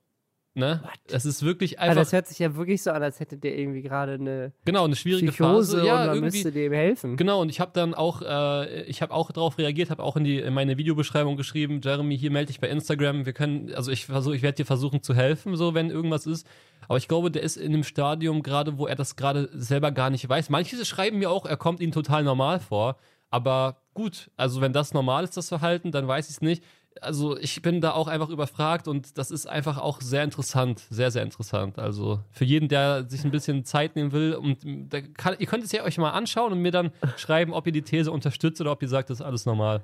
[0.54, 0.80] ne?
[0.82, 0.92] What?
[1.08, 1.96] Es ist wirklich einfach.
[1.96, 4.96] das hört sich ja wirklich so an, als hätte der irgendwie gerade eine genau, eine
[4.96, 5.86] schwierige Psychose Phase.
[5.86, 6.36] Ja, und man irgendwie.
[6.36, 7.16] müsste dem helfen.
[7.16, 10.24] Genau, und ich habe dann auch, äh, ich habe auch darauf reagiert, habe auch in,
[10.24, 13.26] die, in meine Videobeschreibung geschrieben, Jeremy, hier melde dich bei Instagram.
[13.26, 16.46] Wir können, also ich versuche, ich werde dir versuchen zu helfen, so wenn irgendwas ist.
[16.88, 20.10] Aber ich glaube, der ist in einem Stadium gerade, wo er das gerade selber gar
[20.10, 20.50] nicht weiß.
[20.50, 22.96] Manche schreiben mir auch, er kommt ihnen total normal vor.
[23.30, 26.62] Aber gut, also wenn das normal ist, das Verhalten, dann weiß ich es nicht.
[27.00, 31.10] Also ich bin da auch einfach überfragt und das ist einfach auch sehr interessant, sehr,
[31.10, 31.78] sehr interessant.
[31.78, 34.58] Also für jeden, der sich ein bisschen Zeit nehmen will und
[34.92, 37.72] da kann, ihr könnt es ja euch mal anschauen und mir dann schreiben, ob ihr
[37.72, 39.82] die These unterstützt oder ob ihr sagt, das ist alles normal.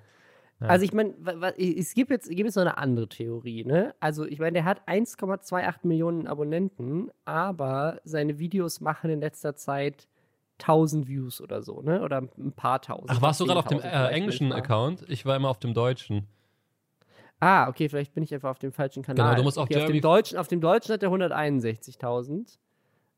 [0.61, 0.67] Ja.
[0.69, 1.15] Also ich meine,
[1.57, 3.95] es gibt jetzt, gibt jetzt noch eine andere Theorie, ne?
[4.01, 10.09] Also ich meine, der hat 1,28 Millionen Abonnenten, aber seine Videos machen in letzter Zeit
[10.61, 12.03] 1000 Views oder so, ne?
[12.03, 13.11] Oder ein paar tausend.
[13.11, 14.53] Ach, warst du gerade auf dem 10.000 äh, englischen.
[14.53, 15.05] Account?
[15.09, 16.27] Ich war immer auf dem deutschen.
[17.41, 19.27] Ah, okay, vielleicht bin ich einfach auf dem falschen Kanal.
[19.27, 22.59] Genau, du musst auch okay, auf Jeremy- dem deutschen, auf dem deutschen hat er 161.000.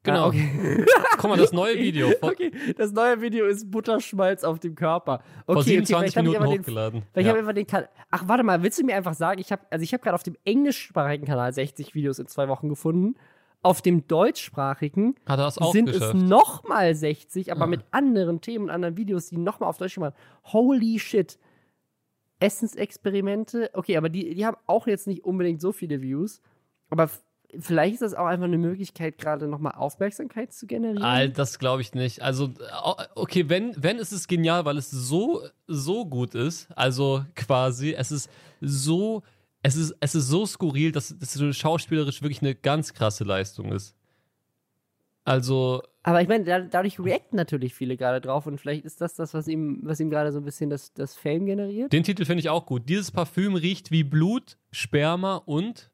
[0.03, 0.25] Genau.
[0.25, 0.85] Ah, okay.
[1.19, 5.21] Guck mal, das neue Video okay, das neue Video ist Butterschmalz auf dem Körper.
[5.47, 7.03] Okay, vor okay, 27 vielleicht hab ich Minuten den, hochgeladen.
[7.15, 7.29] Ich Ja.
[7.31, 7.89] habe einfach den Kanal.
[8.11, 10.23] Ach, warte mal, willst du mir einfach sagen, ich habe also ich habe gerade auf
[10.23, 13.17] dem englischsprachigen Kanal 60 Videos in zwei Wochen gefunden.
[13.63, 15.17] Auf dem deutschsprachigen
[15.73, 16.15] sind es geschafft?
[16.17, 17.67] nochmal 60, aber Ah.
[17.67, 20.15] mit anderen Themen und anderen Videos, die nochmal auf Deutsch gemacht.
[20.45, 21.39] Holy shit.
[22.41, 26.41] Essensexperimente, okay, aber die, die haben auch jetzt nicht unbedingt so viele Views.
[26.89, 27.11] Aber
[27.59, 31.03] vielleicht ist das auch einfach eine Möglichkeit, gerade nochmal Aufmerksamkeit zu generieren.
[31.03, 32.23] All das glaube ich nicht.
[32.23, 32.51] Also,
[33.15, 36.69] okay, wenn, wenn ist es genial, weil es so, so gut ist.
[36.75, 38.31] Also quasi, es ist
[38.61, 39.23] so,
[39.63, 43.95] es ist, es ist so skurril, dass es schauspielerisch wirklich eine ganz krasse Leistung ist.
[45.31, 49.15] Also, Aber ich meine, da, dadurch reacten natürlich viele gerade drauf und vielleicht ist das
[49.15, 51.93] das, was ihm, was ihm gerade so ein bisschen das, das Fame generiert.
[51.93, 52.89] den Titel finde ich auch gut.
[52.89, 55.93] Dieses Parfüm riecht wie Blut, Sperma und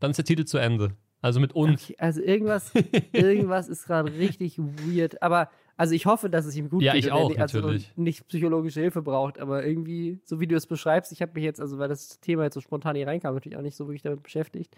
[0.00, 0.96] dann ist der Titel zu Ende.
[1.20, 1.74] Also mit und.
[1.74, 2.72] Okay, also irgendwas,
[3.12, 5.22] irgendwas ist gerade richtig weird.
[5.22, 7.60] Aber also ich hoffe, dass es ihm gut Ja, geht ich und er auch, also
[7.60, 7.92] natürlich.
[7.96, 9.38] nicht psychologische Hilfe braucht.
[9.38, 12.44] Aber irgendwie, so wie du es beschreibst, ich habe mich jetzt, also weil das Thema
[12.44, 14.74] jetzt so spontan hier reinkam, natürlich auch nicht so wirklich damit beschäftigt.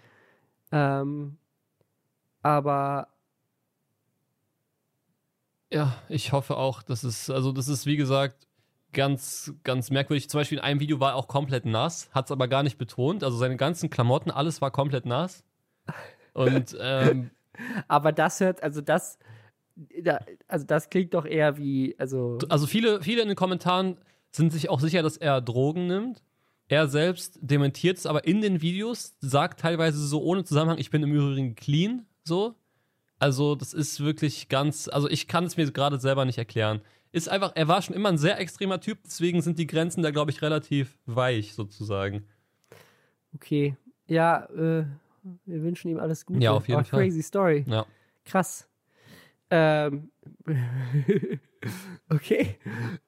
[0.73, 1.37] Ähm,
[2.41, 3.07] aber
[5.71, 8.47] Ja, ich hoffe auch, dass es, also das ist wie gesagt
[8.93, 10.29] ganz, ganz merkwürdig.
[10.29, 12.77] Zum Beispiel in einem Video war er auch komplett nass, hat es aber gar nicht
[12.77, 13.23] betont.
[13.23, 15.43] Also seine ganzen Klamotten, alles war komplett nass.
[16.33, 17.31] Und ähm,
[17.87, 19.17] Aber das hört, also das,
[19.75, 23.97] da, also das klingt doch eher wie, also also viele, viele in den Kommentaren
[24.31, 26.23] sind sich auch sicher, dass er Drogen nimmt.
[26.69, 31.01] Er selbst dementiert es, aber in den Videos sagt teilweise so ohne Zusammenhang, ich bin
[31.03, 32.55] im Übrigen clean, so.
[33.19, 36.81] Also das ist wirklich ganz, also ich kann es mir gerade selber nicht erklären.
[37.11, 40.11] Ist einfach, er war schon immer ein sehr extremer Typ, deswegen sind die Grenzen da,
[40.11, 42.25] glaube ich, relativ weich sozusagen.
[43.33, 43.75] okay.
[44.07, 44.85] Ja, äh,
[45.45, 46.39] wir wünschen ihm alles Gute.
[46.39, 47.03] Ja, auf jeden Aber Fall.
[47.03, 47.65] Crazy Story.
[47.67, 47.85] Ja.
[48.25, 48.67] Krass.
[49.49, 50.11] Ähm.
[52.09, 52.57] okay.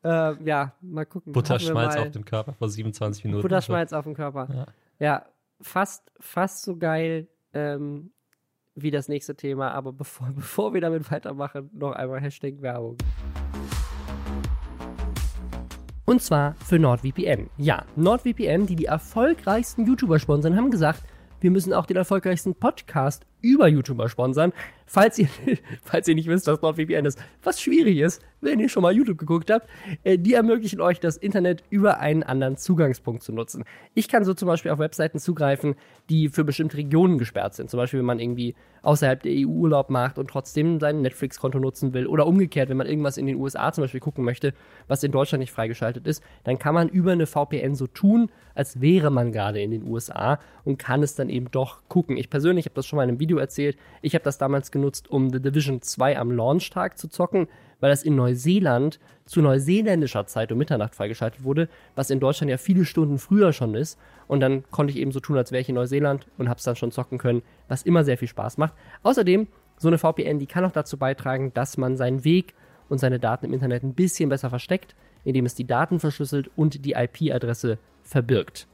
[0.03, 1.33] Ähm, ja, mal gucken.
[1.33, 2.07] Butterschmalz mal.
[2.07, 3.41] auf dem Körper vor 27 Minuten.
[3.41, 4.47] Butterschmalz auf dem Körper.
[4.53, 4.65] Ja.
[4.99, 5.25] Ja,
[5.61, 8.11] fast, fast so geil ähm,
[8.81, 9.71] wie das nächste Thema.
[9.71, 12.97] Aber bevor, bevor wir damit weitermachen, noch einmal Hashtag Werbung.
[16.05, 17.49] Und zwar für NordVPN.
[17.57, 21.03] Ja, NordVPN, die die erfolgreichsten YouTuber sponsern, haben gesagt,
[21.39, 24.53] wir müssen auch den erfolgreichsten Podcast über YouTuber sponsern.
[24.85, 25.27] Falls ihr,
[25.83, 29.17] falls ihr nicht wisst, was NordVPN ist, was schwierig ist, wenn ihr schon mal YouTube
[29.17, 29.67] geguckt habt,
[30.03, 33.65] äh, die ermöglichen euch das Internet über einen anderen Zugangspunkt zu nutzen.
[33.93, 35.75] Ich kann so zum Beispiel auf Webseiten zugreifen,
[36.09, 37.69] die für bestimmte Regionen gesperrt sind.
[37.69, 41.93] Zum Beispiel, wenn man irgendwie außerhalb der EU Urlaub macht und trotzdem sein Netflix-Konto nutzen
[41.93, 42.07] will.
[42.07, 44.53] Oder umgekehrt, wenn man irgendwas in den USA zum Beispiel gucken möchte,
[44.87, 48.81] was in Deutschland nicht freigeschaltet ist, dann kann man über eine VPN so tun, als
[48.81, 52.17] wäre man gerade in den USA und kann es dann eben doch gucken.
[52.17, 53.77] Ich persönlich habe das schon mal in einem Video erzählt.
[54.01, 57.47] Ich habe das damals genutzt, um The Division 2 am Launchtag zu zocken,
[57.79, 62.57] weil das in Neuseeland zu neuseeländischer Zeit um Mitternacht freigeschaltet wurde, was in Deutschland ja
[62.57, 63.99] viele Stunden früher schon ist.
[64.27, 66.63] Und dann konnte ich eben so tun, als wäre ich in Neuseeland und habe es
[66.63, 68.73] dann schon zocken können, was immer sehr viel Spaß macht.
[69.03, 72.53] Außerdem, so eine VPN, die kann auch dazu beitragen, dass man seinen Weg
[72.89, 76.85] und seine Daten im Internet ein bisschen besser versteckt, indem es die Daten verschlüsselt und
[76.85, 78.67] die IP-Adresse verbirgt.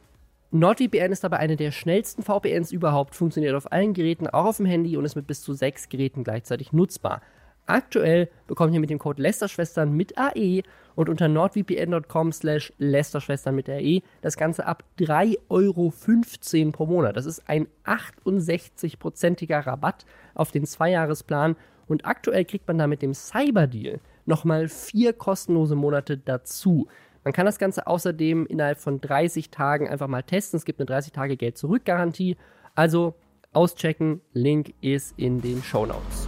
[0.60, 4.66] NordVPN ist dabei eine der schnellsten VPNs überhaupt, funktioniert auf allen Geräten, auch auf dem
[4.66, 7.22] Handy und ist mit bis zu sechs Geräten gleichzeitig nutzbar.
[7.66, 10.62] Aktuell bekommt ihr mit dem Code Lästerschwestern mit AE
[10.94, 17.18] und unter nordvpn.com slash Lästerschwestern mit AE das Ganze ab 3,15 Euro pro Monat.
[17.18, 21.56] Das ist ein 68-prozentiger Rabatt auf den Zweijahresplan
[21.88, 26.88] und aktuell kriegt man da mit dem Cyberdeal nochmal vier kostenlose Monate dazu.
[27.26, 30.58] Man kann das Ganze außerdem innerhalb von 30 Tagen einfach mal testen.
[30.58, 32.38] Es gibt eine 30 Tage Geld-Zurück-Garantie.
[32.76, 33.16] Also
[33.52, 36.28] auschecken, Link ist in den Show Notes.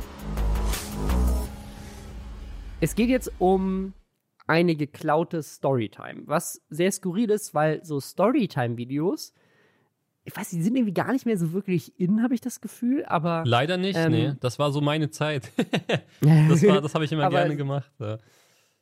[2.81, 3.93] Es geht jetzt um
[4.47, 9.35] eine geklaute Storytime, was sehr skurril ist, weil so Storytime-Videos,
[10.23, 13.05] ich weiß, die sind irgendwie gar nicht mehr so wirklich in, habe ich das Gefühl,
[13.05, 13.43] aber.
[13.45, 14.33] Leider nicht, ähm, nee.
[14.39, 15.51] Das war so meine Zeit.
[16.21, 17.91] das das habe ich immer gerne gemacht.
[17.99, 18.17] Ja.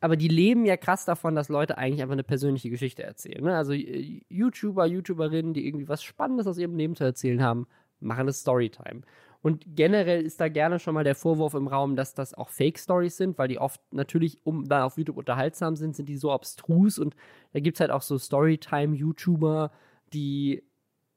[0.02, 3.44] Aber die leben ja krass davon, dass Leute eigentlich einfach eine persönliche Geschichte erzählen.
[3.44, 3.56] Ne?
[3.56, 7.68] Also äh, YouTuber, YouTuberinnen, die irgendwie was Spannendes aus ihrem Leben zu erzählen haben,
[8.00, 9.02] machen eine Storytime.
[9.42, 13.16] Und generell ist da gerne schon mal der Vorwurf im Raum, dass das auch Fake-Stories
[13.16, 16.98] sind, weil die oft natürlich, um da auf YouTube unterhaltsam sind, sind die so abstrus.
[16.98, 17.16] Und
[17.54, 19.72] da gibt es halt auch so Storytime-YouTuber,
[20.14, 20.64] die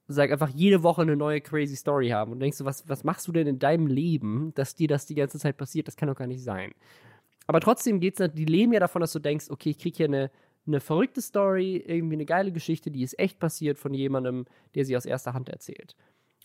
[0.09, 3.29] sag einfach jede Woche eine neue crazy Story haben und denkst du, was, was machst
[3.29, 5.87] du denn in deinem Leben, dass dir das die ganze Zeit passiert?
[5.87, 6.73] Das kann doch gar nicht sein.
[7.49, 10.31] Aber trotzdem geht's, die leben ja davon, dass du denkst, okay, ich krieg hier eine,
[10.67, 14.45] eine verrückte Story, irgendwie eine geile Geschichte, die ist echt passiert von jemandem,
[14.75, 15.97] der sie aus erster Hand erzählt.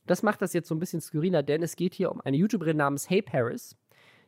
[0.06, 2.78] Das macht das jetzt so ein bisschen skurriler, denn es geht hier um eine YouTuberin
[2.78, 3.76] namens Hey Paris.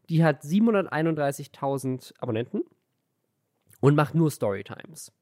[0.10, 2.64] Die hat 731.000 Abonnenten
[3.80, 5.14] und macht nur Storytimes.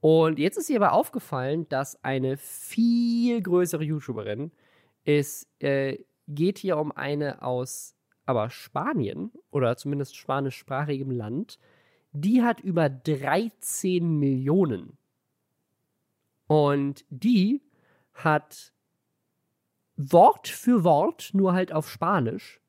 [0.00, 4.52] Und jetzt ist ihr aber aufgefallen, dass eine viel größere YouTuberin,
[5.04, 5.96] es äh,
[6.28, 7.94] geht hier um eine aus
[8.26, 11.58] aber Spanien oder zumindest spanischsprachigem Land,
[12.12, 14.98] die hat über 13 Millionen.
[16.46, 17.62] Und die
[18.14, 18.72] hat
[19.96, 22.60] Wort für Wort, nur halt auf Spanisch,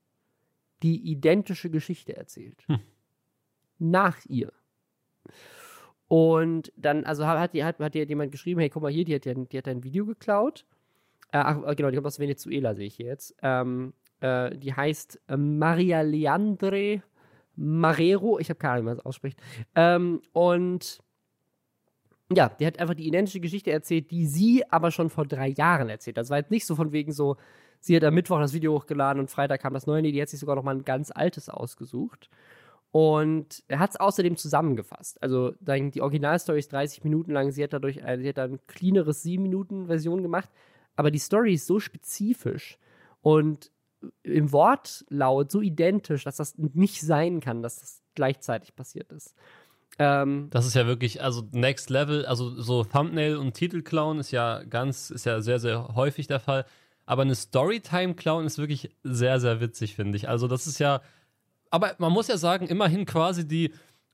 [0.82, 2.64] die identische Geschichte erzählt.
[2.68, 2.80] Hm.
[3.80, 4.52] Nach ihr.
[6.08, 9.26] Und dann, also hat, hat, hat dir jemand geschrieben, hey, guck mal hier, die hat,
[9.26, 10.66] die hat ein Video geklaut.
[11.32, 13.36] Äh, ach, genau, die kommt aus Venezuela, sehe ich jetzt.
[13.42, 13.94] Ähm,
[14.24, 17.04] äh, die heißt äh, Maria Leandre
[17.56, 18.40] Marrero.
[18.40, 19.40] Ich habe keine Ahnung, wie man das ausspricht.
[19.76, 21.00] Ähm, und
[22.34, 25.90] ja, die hat einfach die identische Geschichte erzählt, die sie aber schon vor drei Jahren
[25.90, 26.18] erzählt.
[26.18, 27.36] Das war jetzt nicht so von wegen so,
[27.80, 30.02] sie hat am Mittwoch das Video hochgeladen und Freitag kam das neue.
[30.02, 32.30] Nee, die hat sich sogar noch mal ein ganz altes ausgesucht.
[32.92, 35.22] Und er hat es außerdem zusammengefasst.
[35.22, 37.52] Also die Originalstory ist 30 Minuten lang.
[37.52, 40.50] Sie hat dadurch sie hat ein cleaneres 7-Minuten-Version gemacht.
[40.96, 42.78] Aber die Story ist so spezifisch
[43.22, 43.72] und
[44.24, 49.36] im Wortlaut so identisch, dass das nicht sein kann, dass das gleichzeitig passiert ist.
[50.00, 54.32] Ähm, das ist ja wirklich, also Next Level, also so Thumbnail und Titel klauen ist
[54.32, 56.66] ja ganz, ist ja sehr, sehr häufig der Fall.
[57.06, 60.30] Aber eine Storytime klauen ist wirklich sehr, sehr witzig, finde ich.
[60.30, 61.02] Also das ist ja,
[61.70, 63.72] aber man muss ja sagen, immerhin quasi die,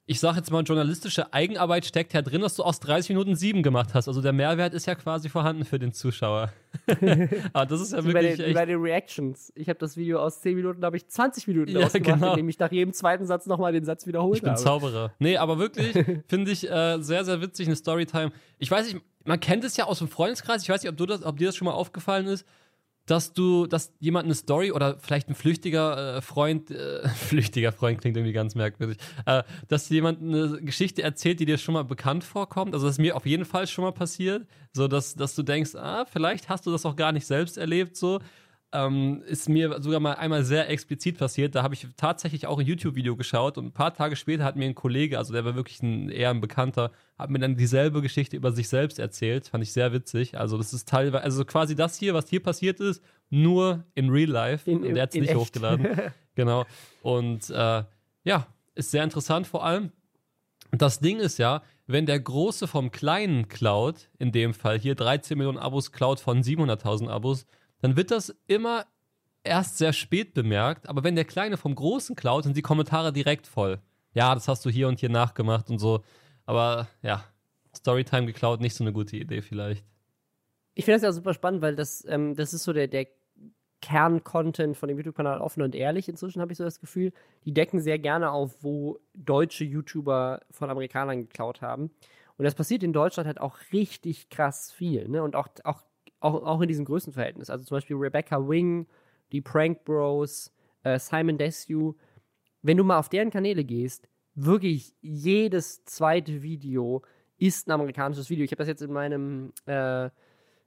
[0.09, 3.61] ich sage jetzt mal, journalistische Eigenarbeit steckt ja drin, dass du aus 30 Minuten sieben
[3.61, 4.07] gemacht hast.
[4.07, 6.51] Also der Mehrwert ist ja quasi vorhanden für den Zuschauer.
[7.53, 8.13] Aber das ist ja wirklich.
[8.13, 9.53] Bei den, echt bei den Reactions.
[9.53, 12.31] Ich habe das Video aus 10 Minuten, da habe ich 20 Minuten ja, ausgemacht, genau.
[12.31, 14.59] indem ich nach jedem zweiten Satz nochmal den Satz wiederholt ich bin habe.
[14.59, 15.13] Zauberer.
[15.19, 15.93] Nee, aber wirklich
[16.27, 18.31] finde ich äh, sehr, sehr witzig eine Storytime.
[18.57, 20.63] Ich weiß nicht, man kennt es ja aus dem Freundeskreis.
[20.63, 22.47] Ich weiß nicht, ob, du das, ob dir das schon mal aufgefallen ist
[23.09, 27.99] dass du, dass jemand eine Story oder vielleicht ein flüchtiger äh, Freund, äh, flüchtiger Freund
[27.99, 32.23] klingt irgendwie ganz merkwürdig, äh, dass jemand eine Geschichte erzählt, die dir schon mal bekannt
[32.23, 32.73] vorkommt.
[32.73, 35.75] Also das ist mir auf jeden Fall schon mal passiert, so dass, dass du denkst,
[35.75, 38.19] ah, vielleicht hast du das auch gar nicht selbst erlebt, so
[38.71, 41.55] ähm, ist mir sogar mal einmal sehr explizit passiert.
[41.55, 44.65] Da habe ich tatsächlich auch ein YouTube-Video geschaut und ein paar Tage später hat mir
[44.65, 48.37] ein Kollege, also der war wirklich ein, eher ein Bekannter, hat mir dann dieselbe Geschichte
[48.37, 49.47] über sich selbst erzählt.
[49.47, 50.37] Fand ich sehr witzig.
[50.37, 54.29] Also, das ist teilweise, also quasi das hier, was hier passiert ist, nur in Real
[54.29, 54.69] Life.
[54.69, 55.39] In, und der hat es nicht echt.
[55.39, 55.87] hochgeladen.
[56.35, 56.65] genau.
[57.01, 57.83] Und äh,
[58.23, 59.91] ja, ist sehr interessant vor allem.
[60.71, 65.37] Das Ding ist ja, wenn der Große vom Kleinen klaut, in dem Fall hier 13
[65.37, 67.47] Millionen Abos klaut von 700.000 Abos,
[67.81, 68.85] dann wird das immer
[69.43, 73.47] erst sehr spät bemerkt, aber wenn der Kleine vom Großen klaut, sind die Kommentare direkt
[73.47, 73.79] voll.
[74.13, 76.03] Ja, das hast du hier und hier nachgemacht und so.
[76.45, 77.23] Aber ja,
[77.75, 79.85] Storytime geklaut, nicht so eine gute Idee vielleicht.
[80.73, 83.07] Ich finde das ja super spannend, weil das, ähm, das ist so der, der
[83.81, 87.13] Kerncontent von dem YouTube-Kanal offen und ehrlich inzwischen, habe ich so das Gefühl.
[87.45, 91.91] Die decken sehr gerne auf, wo deutsche YouTuber von Amerikanern geklaut haben.
[92.37, 95.23] Und das passiert in Deutschland halt auch richtig krass viel, ne?
[95.23, 95.81] Und auch, auch,
[96.19, 97.49] auch, auch in diesem Größenverhältnis.
[97.49, 98.87] Also zum Beispiel Rebecca Wing,
[99.31, 100.51] die Prank Bros,
[100.83, 101.95] äh, Simon Desue.
[102.61, 107.03] Wenn du mal auf deren Kanäle gehst, wirklich jedes zweite Video
[107.37, 108.43] ist ein amerikanisches Video.
[108.43, 110.09] Ich habe das jetzt in meinem äh,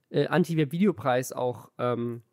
[0.09, 2.23] äh, Anti-Web-Videopreis auch ähm,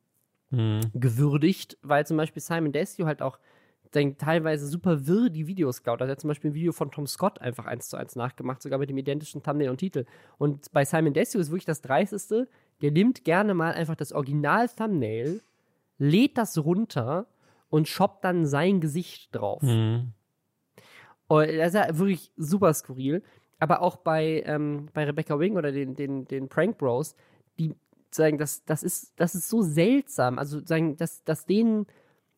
[0.50, 0.80] Hm.
[0.94, 3.38] gewürdigt, weil zum Beispiel Simon Desue halt auch
[3.92, 6.00] dann teilweise super wirr die Videos klaut.
[6.00, 8.60] Also er hat zum Beispiel ein Video von Tom Scott einfach eins zu eins nachgemacht,
[8.60, 10.06] sogar mit dem identischen Thumbnail und Titel.
[10.38, 12.48] Und bei Simon Desue ist wirklich das Dreisteste,
[12.82, 15.40] der nimmt gerne mal einfach das Original-Thumbnail,
[15.98, 17.26] lädt das runter
[17.68, 19.62] und shoppt dann sein Gesicht drauf.
[19.62, 20.12] Hm.
[21.28, 23.22] Und das ist ja wirklich super skurril.
[23.60, 27.14] Aber auch bei, ähm, bei Rebecca Wing oder den, den, den Prank Bros,
[27.58, 27.76] die
[28.10, 30.38] sagen, das, das, ist, das ist so seltsam.
[30.38, 31.86] Also sagen, dass, dass denen.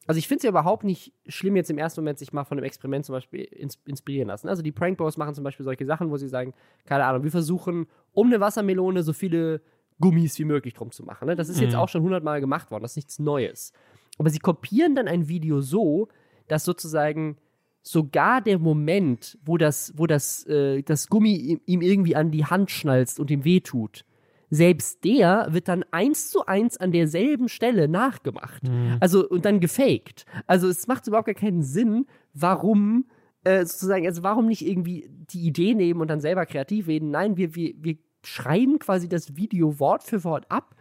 [0.08, 2.58] Also ich finde es ja überhaupt nicht schlimm, jetzt im ersten Moment sich mal von
[2.58, 4.48] einem Experiment zum Beispiel ins, inspirieren lassen.
[4.48, 7.30] Also die Prank Bros machen zum Beispiel solche Sachen, wo sie sagen, keine Ahnung, wir
[7.30, 9.62] versuchen um eine Wassermelone so viele
[10.02, 11.26] Gummis wie möglich drum zu machen.
[11.28, 11.34] Ne?
[11.36, 11.78] Das ist jetzt Mhm.
[11.78, 13.72] auch schon hundertmal gemacht worden, das ist nichts Neues.
[14.18, 16.08] Aber sie kopieren dann ein Video so,
[16.48, 17.38] dass sozusagen
[17.82, 22.44] sogar der Moment, wo das, wo das, äh, das Gummi ihm, ihm irgendwie an die
[22.44, 24.04] Hand schnalzt und ihm wehtut,
[24.50, 28.62] selbst der wird dann eins zu eins an derselben Stelle nachgemacht.
[29.00, 30.26] Also und dann gefaked.
[30.46, 33.06] Also es macht überhaupt gar keinen Sinn, warum
[33.44, 37.10] äh, sozusagen, also warum nicht irgendwie die Idee nehmen und dann selber kreativ werden?
[37.10, 40.74] Nein, wir, wir, wir schreiben quasi das Video Wort für Wort ab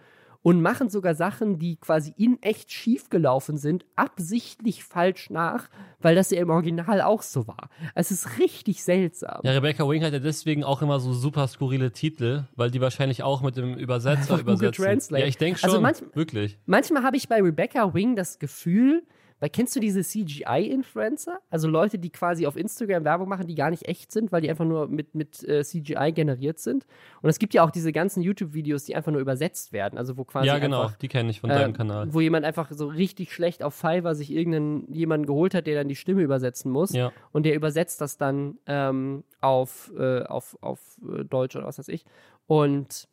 [0.43, 5.69] und machen sogar Sachen, die quasi in echt schiefgelaufen sind, absichtlich falsch nach,
[5.99, 7.69] weil das ja im Original auch so war.
[7.93, 9.41] Es ist richtig seltsam.
[9.43, 13.21] Ja, Rebecca Wing hat ja deswegen auch immer so super skurrile Titel, weil die wahrscheinlich
[13.21, 14.83] auch mit dem Übersetzer Einfach Google übersetzen.
[14.85, 15.21] Translate.
[15.21, 16.57] Ja, ich denke schon, Also manch- wirklich.
[16.65, 19.03] Manchmal habe ich bei Rebecca Wing das Gefühl,
[19.41, 21.39] weil kennst du diese CGI-Influencer?
[21.49, 24.49] Also Leute, die quasi auf Instagram Werbung machen, die gar nicht echt sind, weil die
[24.51, 26.85] einfach nur mit, mit äh, CGI generiert sind.
[27.23, 29.97] Und es gibt ja auch diese ganzen YouTube-Videos, die einfach nur übersetzt werden.
[29.97, 32.13] Also wo quasi Ja, genau, einfach, die kenne ich von äh, deinem Kanal.
[32.13, 35.87] wo jemand einfach so richtig schlecht auf Fiverr sich irgendeinen jemanden geholt hat, der dann
[35.87, 36.93] die Stimme übersetzen muss.
[36.93, 37.11] Ja.
[37.31, 41.87] Und der übersetzt das dann ähm, auf, äh, auf, auf äh, Deutsch oder was weiß
[41.87, 42.05] ich.
[42.45, 43.07] Und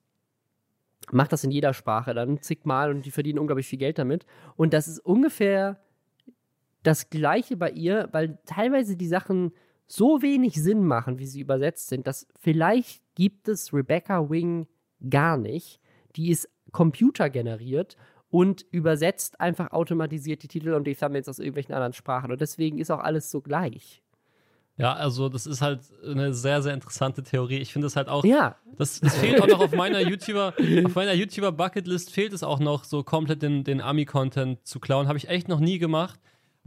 [1.11, 4.27] macht das in jeder Sprache dann zigmal und die verdienen unglaublich viel Geld damit.
[4.57, 5.79] Und das ist ungefähr
[6.83, 9.53] das Gleiche bei ihr, weil teilweise die Sachen
[9.87, 14.67] so wenig Sinn machen, wie sie übersetzt sind, dass vielleicht gibt es Rebecca Wing
[15.09, 15.81] gar nicht.
[16.17, 17.97] Die ist computergeneriert
[18.31, 22.31] und übersetzt einfach automatisiert die Titel und die Thumbnails aus irgendwelchen anderen Sprachen.
[22.31, 24.03] Und deswegen ist auch alles so gleich.
[24.77, 27.57] Ja, also das ist halt eine sehr, sehr interessante Theorie.
[27.57, 30.55] Ich finde es halt auch, Ja, das, das fehlt auch noch auf meiner YouTuber,
[30.85, 35.09] auf meiner YouTuber Bucketlist fehlt es auch noch, so komplett den, den Ami-Content zu klauen.
[35.09, 36.21] Habe ich echt noch nie gemacht,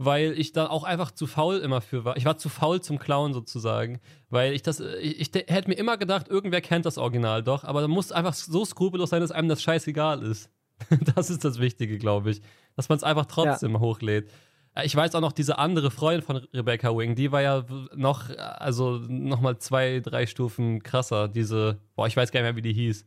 [0.04, 2.16] weil ich da auch einfach zu faul immer für war.
[2.16, 4.00] Ich war zu faul zum Klauen sozusagen,
[4.30, 7.80] weil ich das, ich, ich hätte mir immer gedacht, irgendwer kennt das Original doch, aber
[7.80, 10.50] da muss einfach so skrupellos sein, dass einem das scheißegal ist.
[11.14, 12.40] Das ist das Wichtige, glaube ich,
[12.74, 14.28] dass man es einfach trotzdem hochlädt.
[14.74, 18.30] Äh, Ich weiß auch noch, diese andere Freundin von Rebecca Wing, die war ja noch,
[18.30, 21.28] äh, also noch mal zwei, drei Stufen krasser.
[21.28, 23.04] Diese, boah, ich weiß gar nicht mehr, wie die hieß.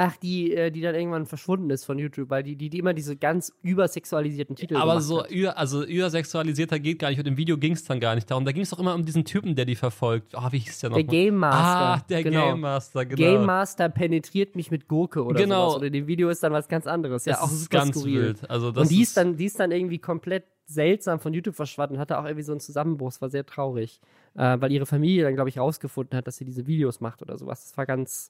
[0.00, 2.94] Ach, die, äh, die dann irgendwann verschwunden ist von YouTube, weil die, die, die immer
[2.94, 5.30] diese ganz übersexualisierten Titel Aber so, hat.
[5.32, 7.18] über, also übersexualisierter geht gar nicht.
[7.18, 8.44] Und im Video ging es dann gar nicht darum.
[8.44, 10.36] Da ging es doch immer um diesen Typen, der die verfolgt.
[10.36, 10.96] Ah, wie hieß der noch?
[10.96, 11.58] Der Game Master.
[11.58, 12.46] Ah, der genau.
[12.50, 13.16] Game Master, genau.
[13.16, 15.64] Game Master penetriert mich mit Gurke oder Genau.
[15.70, 15.76] sowas.
[15.78, 17.24] Oder in dem Video ist dann was ganz anderes.
[17.24, 18.22] Ja, das auch ist ganz skurril.
[18.22, 18.48] wild.
[18.48, 21.94] Also das Und die ist, dann, die ist dann irgendwie komplett seltsam von YouTube verschwunden
[21.94, 23.08] und hatte auch irgendwie so einen Zusammenbruch.
[23.08, 24.00] Es war sehr traurig,
[24.36, 27.38] äh, weil ihre Familie dann, glaube ich, rausgefunden hat, dass sie diese Videos macht oder
[27.38, 27.64] sowas.
[27.64, 28.28] Das war ganz,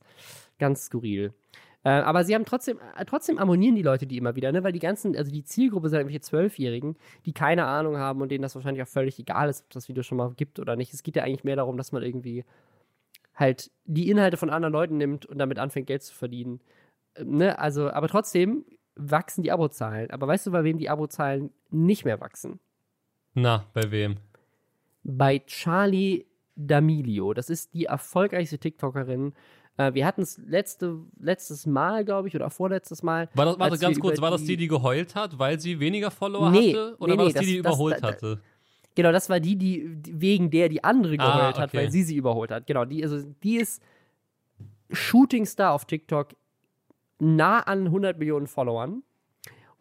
[0.59, 1.33] ganz skurril.
[1.85, 4.65] Äh, aber sie haben trotzdem, äh, trotzdem abonnieren die Leute die immer wieder, ne?
[4.65, 8.43] weil die ganzen, also die Zielgruppe sind irgendwelche Zwölfjährigen, die keine Ahnung haben und denen
[8.43, 10.93] das wahrscheinlich auch völlig egal ist, ob das Video schon mal gibt oder nicht.
[10.93, 12.45] Es geht ja eigentlich mehr darum, dass man irgendwie
[13.35, 16.61] halt die Inhalte von anderen Leuten nimmt und damit anfängt, Geld zu verdienen.
[17.15, 17.59] Ähm, ne?
[17.59, 18.65] Also, aber trotzdem
[18.97, 20.11] wachsen die Abozahlen.
[20.11, 22.59] Aber weißt du, bei wem die Abozahlen nicht mehr wachsen?
[23.35, 24.17] Na, bei wem?
[25.05, 26.27] Bei Charlie
[26.59, 27.35] D'Amelio.
[27.35, 29.33] Das ist die erfolgreichste TikTokerin.
[29.79, 33.29] Äh, wir hatten es letzte, letztes Mal, glaube ich, oder vorletztes Mal.
[33.35, 36.51] War das, warte, ganz kurz, war das die, die geheult hat, weil sie weniger Follower
[36.51, 36.97] Nee, hatte?
[36.99, 38.41] Oder nee, war nee, das die, die das- das- überholt da- hatte?
[38.95, 41.77] Genau, das war die, die wegen der die andere Ah, geheult hat, okay.
[41.79, 42.67] weil sie sie überholt hat.
[42.67, 43.81] Genau, die, also, die ist
[44.91, 46.35] Shootingstar auf TikTok,
[47.21, 49.03] nah an 100 Millionen Followern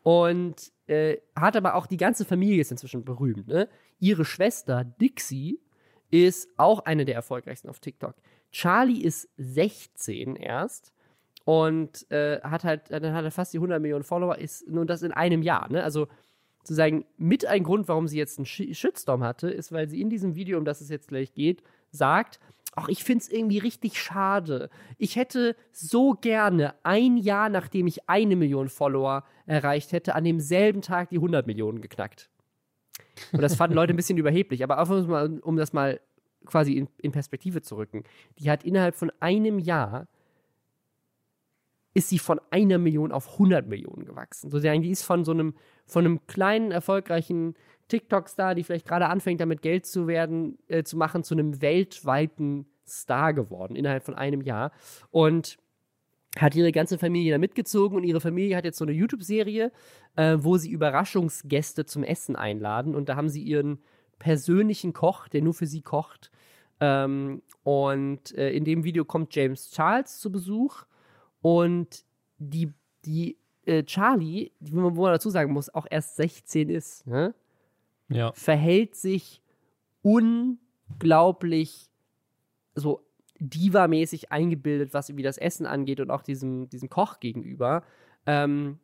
[0.03, 3.47] und äh, hat aber auch die ganze Familie ist inzwischen berühmt.
[3.47, 3.67] Ne?
[3.99, 5.59] Ihre Schwester Dixie
[6.11, 8.15] ist auch eine der erfolgreichsten auf TikTok.
[8.57, 10.91] Charlie ist 16 erst
[11.45, 15.03] und äh, hat halt, dann hat er fast die 100 Millionen Follower, ist nur das
[15.03, 15.83] in einem Jahr, ne?
[15.83, 16.07] Also
[16.63, 20.33] sozusagen mit ein Grund, warum sie jetzt einen Shitstorm hatte, ist, weil sie in diesem
[20.33, 22.39] Video, um das es jetzt gleich geht, sagt,
[22.75, 24.71] ach, ich finde es irgendwie richtig schade.
[24.97, 30.81] Ich hätte so gerne ein Jahr, nachdem ich eine Million Follower erreicht hätte, an demselben
[30.81, 32.31] Tag die 100 Millionen geknackt.
[33.31, 34.63] Und das fanden Leute ein bisschen überheblich.
[34.63, 35.99] Aber einfach mal, um das mal
[36.47, 38.03] quasi in, in Perspektive zu rücken.
[38.39, 40.07] Die hat innerhalb von einem Jahr
[41.93, 44.51] ist sie von einer Million auf 100 Millionen gewachsen.
[44.51, 45.55] So, die ist von so einem,
[45.87, 47.55] von einem kleinen, erfolgreichen
[47.87, 52.67] TikTok-Star, die vielleicht gerade anfängt, damit Geld zu werden, äh, zu machen, zu einem weltweiten
[52.87, 54.71] Star geworden innerhalb von einem Jahr.
[55.09, 55.57] Und
[56.37, 59.71] hat ihre ganze Familie da mitgezogen und ihre Familie hat jetzt so eine YouTube-Serie,
[60.15, 63.79] äh, wo sie Überraschungsgäste zum Essen einladen und da haben sie ihren
[64.19, 66.31] persönlichen Koch, der nur für sie kocht.
[66.79, 70.85] Ähm, und äh, in dem Video kommt James Charles zu Besuch
[71.41, 72.05] und
[72.37, 72.71] die,
[73.05, 77.33] die äh, Charlie, die, wo man dazu sagen muss, auch erst 16 ist, ne?
[78.09, 78.31] ja.
[78.33, 79.41] verhält sich
[80.01, 81.89] unglaublich
[82.75, 83.03] so
[83.39, 87.83] Diva-mäßig eingebildet, was irgendwie das Essen angeht und auch diesem, diesem Koch gegenüber.
[88.25, 88.79] Ähm,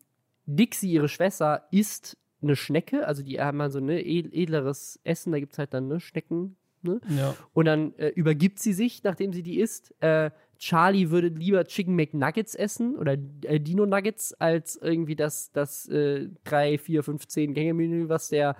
[0.45, 5.31] Dixie, ihre Schwester, isst eine Schnecke, also die haben mal so ein ne, edleres Essen,
[5.31, 6.55] da gibt es halt dann ne, Schnecken.
[6.83, 6.99] Ne?
[7.09, 7.35] Ja.
[7.53, 9.93] Und dann äh, übergibt sie sich, nachdem sie die isst.
[10.01, 15.87] Äh, Charlie würde lieber Chicken McNuggets essen oder äh, Dino Nuggets als irgendwie das, das
[15.89, 18.55] äh, 3, 4, 5, 10 Gänge-Menü, was der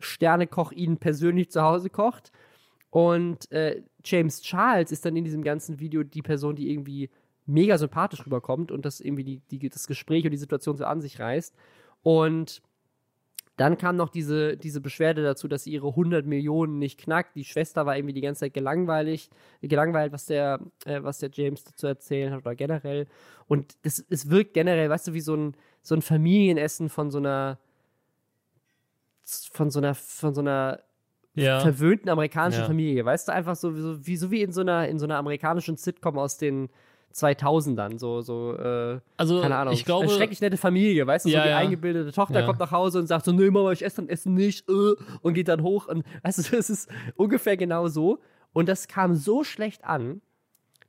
[0.00, 2.30] Sternekoch ihnen persönlich zu Hause kocht.
[2.90, 7.10] Und äh, James Charles ist dann in diesem ganzen Video die Person, die irgendwie
[7.46, 11.00] mega sympathisch rüberkommt und das irgendwie die, die, das Gespräch und die Situation so an
[11.00, 11.54] sich reißt.
[12.02, 12.62] Und
[13.58, 17.34] dann kam noch diese, diese Beschwerde dazu, dass sie ihre 100 Millionen nicht knackt.
[17.34, 19.30] Die Schwester war irgendwie die ganze Zeit gelangweilig,
[19.60, 23.08] gelangweilt, was der, äh, was der James dazu erzählen hat oder generell.
[23.48, 27.18] Und das, es wirkt generell, weißt du, wie so ein, so ein Familienessen von so
[27.18, 27.58] einer,
[29.24, 30.80] von so einer, von so einer
[31.34, 31.58] ja.
[31.58, 32.66] verwöhnten amerikanischen Ja.
[32.66, 33.04] Familie.
[33.04, 35.76] Weißt du, einfach so, so, wie, so wie in so einer, in so einer amerikanischen
[35.76, 36.68] Sitcom aus den
[37.14, 37.98] 2000ern.
[37.98, 39.74] So, so, äh, Also, keine Ahnung.
[39.74, 41.56] ich glaube, eine schrecklich nette Familie, weißt du, so Ja, die ja.
[41.58, 42.46] eingebildete Tochter Ja.
[42.46, 45.34] kommt nach Hause und sagt so, nee, Mama, ich esse dann Essen nicht, äh, und
[45.34, 48.18] geht dann hoch und, du, es ist ungefähr genau so.
[48.52, 50.20] Und das kam so schlecht an,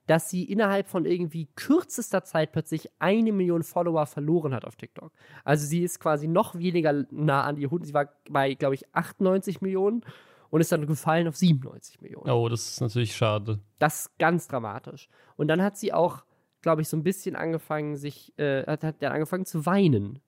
[0.07, 5.11] dass sie innerhalb von irgendwie kürzester Zeit plötzlich eine Million Follower verloren hat auf TikTok.
[5.43, 8.85] Also sie ist quasi noch weniger nah an die 100, sie war bei, glaube ich,
[8.95, 10.03] 98 Millionen
[10.49, 12.29] und ist dann gefallen auf 97 Millionen.
[12.29, 13.59] oh, das ist natürlich schade.
[13.77, 15.09] Das ist ganz dramatisch.
[15.35, 16.23] Und dann hat sie auch,
[16.61, 20.19] glaube ich, so ein bisschen angefangen, sich, äh, hat, hat dann angefangen zu weinen.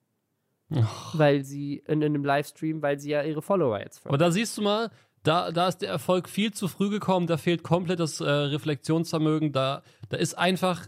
[1.14, 4.58] Weil sie in, in einem Livestream, weil sie ja ihre Follower jetzt Aber da siehst
[4.58, 4.90] du mal,
[5.24, 9.52] da, da ist der Erfolg viel zu früh gekommen, da fehlt komplett das äh, Reflexionsvermögen,
[9.52, 10.88] da, da ist einfach,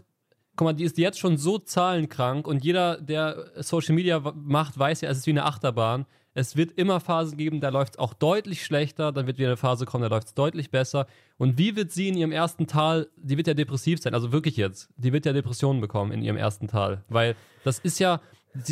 [0.56, 5.02] guck mal, die ist jetzt schon so zahlenkrank und jeder, der Social Media macht, weiß
[5.02, 6.06] ja, es ist wie eine Achterbahn.
[6.36, 9.56] Es wird immer Phasen geben, da läuft es auch deutlich schlechter, dann wird wieder eine
[9.56, 11.06] Phase kommen, da läuft es deutlich besser.
[11.38, 14.56] Und wie wird sie in ihrem ersten Tal, die wird ja depressiv sein, also wirklich
[14.56, 18.20] jetzt, die wird ja Depressionen bekommen in ihrem ersten Tal, weil das ist ja,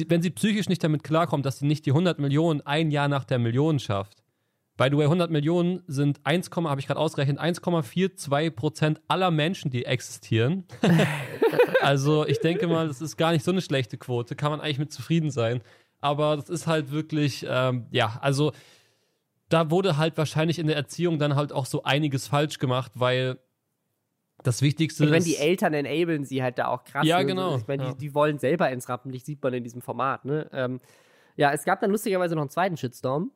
[0.09, 3.25] wenn sie psychisch nicht damit klarkommt, dass sie nicht die 100 Millionen ein Jahr nach
[3.25, 4.23] der Million schafft,
[4.79, 9.71] By the way, 100 Millionen sind 1, habe ich gerade ausgerechnet, 1,42 Prozent aller Menschen,
[9.71, 10.65] die existieren.
[11.83, 14.79] also ich denke mal, das ist gar nicht so eine schlechte Quote, kann man eigentlich
[14.79, 15.61] mit zufrieden sein.
[16.03, 18.53] Aber das ist halt wirklich, ähm, ja, also
[19.49, 23.39] da wurde halt wahrscheinlich in der Erziehung dann halt auch so einiges falsch gemacht, weil
[24.43, 25.29] das Wichtigste Ich meine, ist.
[25.29, 27.07] die Eltern enablen sie halt da auch krass.
[27.07, 27.27] Ja, ne?
[27.27, 27.93] genau, Ich meine, ja.
[27.93, 30.51] die, die wollen selber ins Rampenlicht, sieht man in diesem Format, ne?
[30.53, 30.81] Ähm,
[31.37, 33.31] ja, es gab dann lustigerweise noch einen zweiten Shitstorm.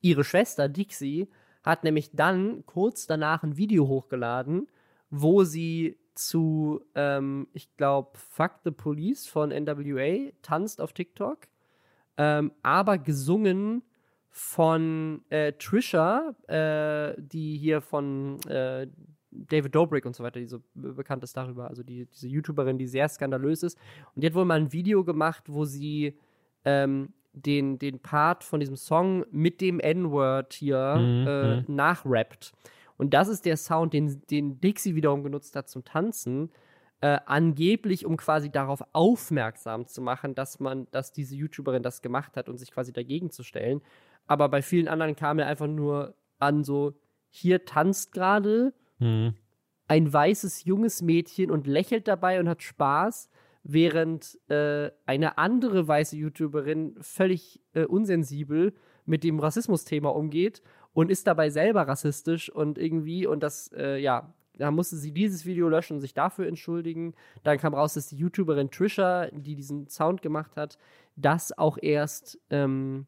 [0.00, 1.28] Ihre Schwester Dixie
[1.62, 4.66] hat nämlich dann kurz danach ein Video hochgeladen,
[5.10, 11.40] wo sie zu, ähm, ich glaube, Fuck the Police von NWA tanzt auf TikTok,
[12.18, 13.82] ähm, aber gesungen
[14.30, 18.86] von äh, Trisha, äh, die hier von äh,
[19.30, 22.78] David Dobrik und so weiter, die so be- bekannt ist darüber, also die, diese YouTuberin,
[22.78, 23.78] die sehr skandalös ist.
[24.14, 26.18] Und die hat wohl mal ein Video gemacht, wo sie
[26.64, 32.52] ähm, den, den Part von diesem Song mit dem N-Word hier Mhm, äh, nachrappt.
[32.96, 36.50] Und das ist der Sound, den, den Dixie wiederum genutzt hat zum Tanzen.
[37.00, 42.36] Äh, angeblich, um quasi darauf aufmerksam zu machen, dass man, dass diese YouTuberin das gemacht
[42.36, 43.82] hat und sich quasi dagegen zu stellen.
[44.26, 46.94] Aber bei vielen anderen kam er einfach nur an, so,
[47.30, 49.34] hier tanzt gerade Hm.
[49.86, 53.30] ein weißes junges Mädchen und lächelt dabei und hat Spaß,
[53.62, 58.74] während äh, eine andere weiße YouTuberin völlig äh, unsensibel
[59.04, 60.62] mit dem Rassismusthema umgeht
[60.94, 65.46] und ist dabei selber rassistisch und irgendwie und das äh, ja Da musste sie dieses
[65.46, 67.14] Video löschen und sich dafür entschuldigen.
[67.44, 70.76] Dann kam raus, dass die YouTuberin Trisha, die diesen Sound gemacht hat,
[71.16, 73.06] das auch erst, ähm,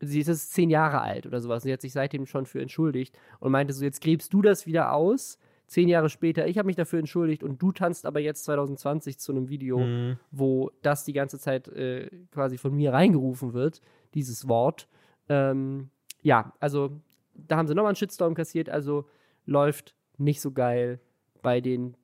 [0.00, 1.62] sie ist jetzt zehn Jahre alt oder sowas.
[1.62, 4.92] Sie hat sich seitdem schon für entschuldigt und meinte so, jetzt gräbst du das wieder
[4.92, 5.38] aus.
[5.66, 9.32] Zehn Jahre später, ich habe mich dafür entschuldigt und du tanzt aber jetzt 2020 zu
[9.32, 10.16] einem Video, Mhm.
[10.30, 13.82] wo das die ganze Zeit äh, quasi von mir reingerufen wird,
[14.14, 14.88] dieses Wort.
[15.28, 15.90] Ähm,
[16.22, 16.90] ja, also
[17.34, 19.04] da haben sie nochmal einen Shitstorm kassiert, also
[19.44, 21.00] läuft nicht so geil
[21.42, 21.96] bei den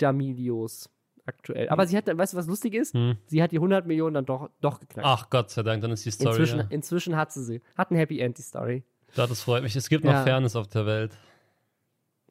[0.00, 0.88] D'Amelios
[1.26, 1.68] aktuell.
[1.68, 2.94] Aber sie hat, weißt du, was lustig ist?
[2.94, 3.16] Hm.
[3.26, 5.06] Sie hat die 100 Millionen dann doch, doch geknackt.
[5.06, 6.30] Ach Gott sei Dank, dann ist die Story.
[6.30, 6.66] inzwischen, ja.
[6.70, 7.60] inzwischen hat sie sie.
[7.76, 8.84] Hat ein Happy End, die Story.
[9.14, 9.76] Ja, das freut mich.
[9.76, 10.12] Es gibt Ja.
[10.12, 11.16] noch Fairness auf der Welt.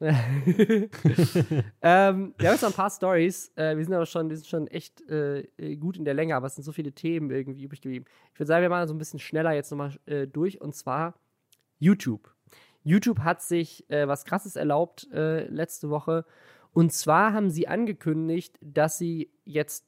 [0.00, 0.14] ähm,
[1.82, 3.50] wir haben jetzt noch ein paar Stories.
[3.56, 6.36] Äh, wir sind aber schon, wir sind schon echt äh, äh, gut in der Länge,
[6.36, 8.04] aber es sind so viele Themen irgendwie übrig geblieben.
[8.32, 11.14] Ich würde sagen, wir machen so ein bisschen schneller jetzt nochmal äh, durch und zwar
[11.80, 12.32] YouTube.
[12.82, 16.24] YouTube hat sich äh, was Krasses erlaubt äh, letzte Woche.
[16.72, 19.84] Und zwar haben sie angekündigt, dass sie jetzt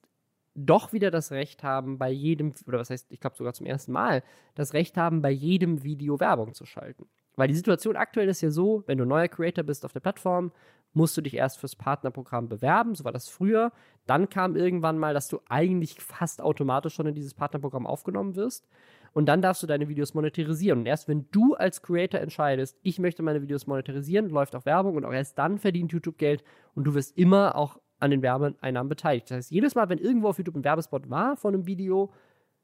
[0.54, 3.92] doch wieder das Recht haben, bei jedem, oder was heißt, ich glaube sogar zum ersten
[3.92, 4.22] Mal,
[4.54, 7.06] das Recht haben, bei jedem Video Werbung zu schalten.
[7.36, 10.52] Weil die Situation aktuell ist ja so, wenn du neuer Creator bist auf der Plattform,
[10.92, 13.72] musst du dich erst fürs Partnerprogramm bewerben, so war das früher.
[14.06, 18.68] Dann kam irgendwann mal, dass du eigentlich fast automatisch schon in dieses Partnerprogramm aufgenommen wirst.
[19.12, 20.80] Und dann darfst du deine Videos monetarisieren.
[20.80, 24.96] Und erst wenn du als Creator entscheidest, ich möchte meine Videos monetarisieren, läuft auch Werbung
[24.96, 26.44] und auch erst dann verdient YouTube Geld
[26.74, 29.30] und du wirst immer auch an den Werbeeinnahmen beteiligt.
[29.30, 32.12] Das heißt, jedes Mal, wenn irgendwo auf YouTube ein Werbespot war von einem Video,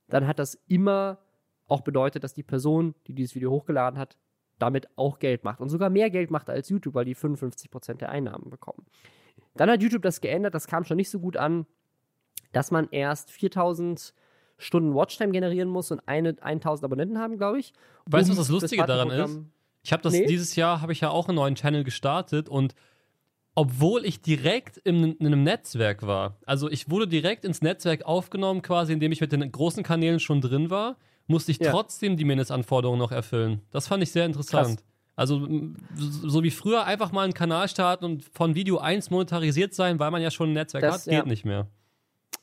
[0.08, 1.18] dann hat das immer
[1.68, 4.16] auch bedeutet, dass die Person, die dieses Video hochgeladen hat,
[4.58, 8.08] damit auch Geld macht und sogar mehr Geld macht als YouTube, weil die 55% der
[8.08, 8.86] Einnahmen bekommen.
[9.54, 11.66] Dann hat YouTube das geändert, das kam schon nicht so gut an,
[12.52, 14.14] dass man erst 4000
[14.58, 17.72] Stunden Watchtime generieren muss und eine, 1000 Abonnenten haben, glaube ich.
[18.06, 19.38] Weißt du, um was das Lustige daran ist?
[19.82, 20.26] Ich habe das Nee.
[20.26, 22.74] dieses Jahr habe ich ja auch einen neuen Channel gestartet und
[23.54, 28.60] obwohl ich direkt in, in einem Netzwerk war, also ich wurde direkt ins Netzwerk aufgenommen,
[28.62, 30.96] quasi indem ich mit den großen Kanälen schon drin war,
[31.26, 31.70] musste ich Ja.
[31.70, 33.62] trotzdem die Mindestanforderungen noch erfüllen.
[33.70, 34.76] Das fand ich sehr interessant.
[34.78, 34.84] Krass.
[35.18, 35.48] Also
[36.00, 40.10] so wie früher einfach mal einen Kanal starten und von Video 1 monetarisiert sein, weil
[40.10, 41.24] man ja schon ein Netzwerk Das- hat, geht ja.
[41.24, 41.68] nicht mehr.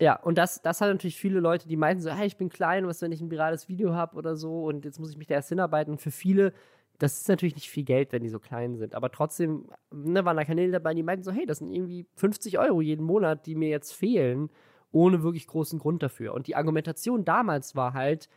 [0.04, 2.86] Ja, und das, das hat natürlich viele Leute, die meinten so, hey, ich bin klein,
[2.86, 5.36] was, wenn ich ein virales Video habe oder so und jetzt muss ich mich da
[5.36, 5.93] erst hinarbeiten.
[5.93, 6.51] Und für viele,
[6.99, 8.95] das ist natürlich nicht viel Geld, wenn die so klein sind.
[8.95, 12.60] Aber trotzdem ne, waren da Kanäle dabei, die meinten so, hey, das sind irgendwie 50
[12.60, 14.49] Euro jeden Monat, die mir jetzt fehlen,
[14.91, 16.34] ohne wirklich großen Grund dafür.
[16.34, 18.28] Und die Argumentation damals war halt,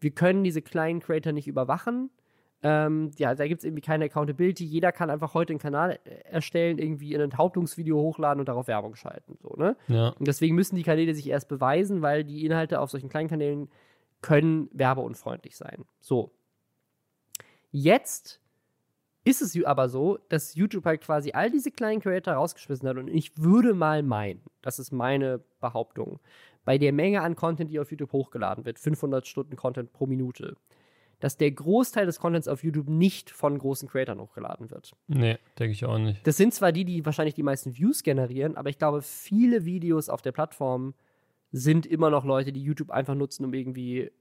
[0.00, 2.10] wir können diese kleinen Creator nicht überwachen.
[2.66, 4.64] Ähm, ja, da gibt es irgendwie keine Accountability.
[4.64, 8.94] Jeder kann einfach heute einen Kanal äh, erstellen, irgendwie ein Enthauptungsvideo hochladen und darauf Werbung
[8.94, 9.36] schalten.
[9.42, 9.76] So, ne?
[9.88, 10.08] Ja.
[10.18, 13.68] Und deswegen müssen die Kanäle sich erst beweisen, weil die Inhalte auf solchen kleinen Kanälen
[14.22, 15.84] können werbeunfreundlich sein.
[16.00, 16.32] So.
[17.70, 18.40] Jetzt
[19.24, 23.08] ist es aber so, dass YouTube halt quasi all diese kleinen Creator rausgeschmissen hat und
[23.08, 26.18] ich würde mal meinen, das ist meine Behauptung,
[26.64, 30.56] bei der Menge an Content, die auf YouTube hochgeladen wird, 500 Stunden Content pro Minute,
[31.24, 34.92] dass der Großteil des Contents auf YouTube nicht von großen Creatoren hochgeladen wird.
[35.06, 36.26] Nee, denke ich auch nicht.
[36.26, 40.10] Das sind zwar die, die wahrscheinlich die meisten Views generieren, aber ich glaube, viele Videos
[40.10, 40.92] auf der Plattform
[41.50, 44.12] sind immer noch Leute, die YouTube einfach nutzen, um irgendwie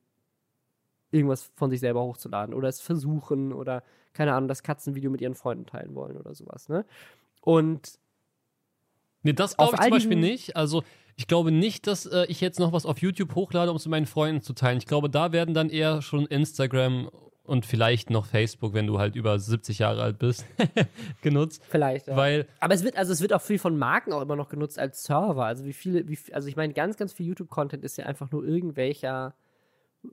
[1.11, 3.83] irgendwas von sich selber hochzuladen oder es versuchen oder
[4.13, 6.85] keine Ahnung, das Katzenvideo mit ihren Freunden teilen wollen oder sowas, ne?
[7.41, 7.99] Und
[9.23, 10.55] Nee, das glaube ich zum Beispiel nicht.
[10.55, 10.83] Also
[11.15, 13.91] ich glaube nicht, dass äh, ich jetzt noch was auf YouTube hochlade, um es mit
[13.91, 14.77] meinen Freunden zu teilen.
[14.77, 17.09] Ich glaube, da werden dann eher schon Instagram
[17.45, 20.45] und vielleicht noch Facebook, wenn du halt über 70 Jahre alt bist,
[21.21, 21.61] genutzt.
[21.69, 22.15] vielleicht, ja.
[22.15, 24.79] Weil, Aber es wird, also es wird auch viel von Marken auch immer noch genutzt
[24.79, 25.45] als Server.
[25.45, 28.45] Also wie viele, wie, also ich meine, ganz, ganz viel YouTube-Content ist ja einfach nur
[28.45, 29.35] irgendwelcher,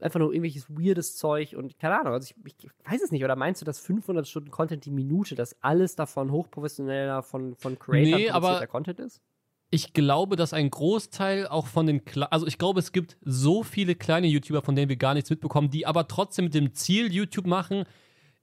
[0.01, 3.25] einfach nur irgendwelches weirdes Zeug und keine Ahnung, also ich, ich weiß es nicht.
[3.25, 7.79] Oder meinst du, dass 500 Stunden Content die Minute, dass alles davon hochprofessioneller von, von
[7.79, 9.21] Creators Nee, aber- Content ist?
[9.71, 13.63] Ich glaube, dass ein Großteil auch von den, Kle also ich glaube, es gibt so
[13.63, 17.13] viele kleine YouTuber, von denen wir gar nichts mitbekommen, die aber trotzdem mit dem Ziel
[17.13, 17.85] YouTube machen,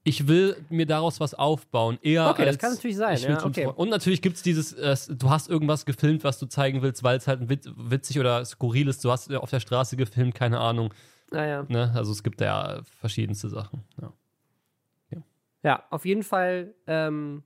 [0.04, 1.98] ich will mir daraus was aufbauen.
[2.00, 3.66] Eher Okay, das als, kann natürlich sein, ja, okay.
[3.66, 7.18] Und natürlich gibt es dieses, äh, du hast irgendwas gefilmt, was du zeigen willst, weil
[7.18, 9.04] es halt witz, witzig oder skurril ist.
[9.04, 10.94] Du hast auf der Straße gefilmt, keine Ahnung.
[11.30, 11.66] Naja.
[11.68, 11.92] Ne?
[11.94, 13.84] Also es gibt ja verschiedenste Sachen.
[14.00, 14.12] Ja.
[15.64, 17.42] Ja, auf jeden Fall ähm,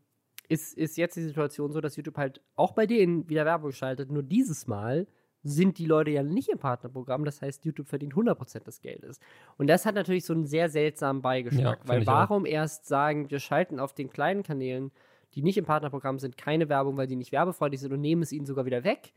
[0.53, 4.11] ist, ist jetzt die Situation so, dass YouTube halt auch bei denen wieder Werbung schaltet.
[4.11, 5.07] Nur dieses Mal
[5.43, 7.25] sind die Leute ja nicht im Partnerprogramm.
[7.25, 9.19] Das heißt, YouTube verdient 100% des Geldes.
[9.57, 11.79] Und das hat natürlich so einen sehr seltsamen Ja, Beigeschmack.
[11.79, 12.13] find weil ich auch.
[12.13, 14.93] warum erst sagen, wir schalten auf den kleinen Kanälen,
[15.35, 18.33] die nicht im Partnerprogramm sind, keine Werbung, weil die nicht werbefreundlich sind und nehmen es
[18.33, 19.13] ihnen sogar wieder weg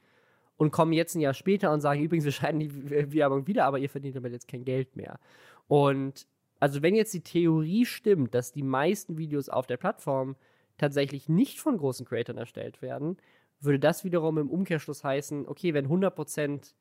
[0.58, 3.78] und kommen jetzt ein Jahr später und sagen, übrigens, wir schalten die Werbung wieder, aber
[3.80, 5.20] ihr verdient damit jetzt kein Geld mehr.
[5.68, 6.26] Und
[6.60, 10.38] also wenn jetzt die Theorie stimmt, dass die meisten Videos auf der Plattform
[10.78, 13.18] tatsächlich nicht von großen Creators erstellt werden,
[13.60, 16.74] würde das wiederum im Umkehrschluss heißen, okay, wenn 100%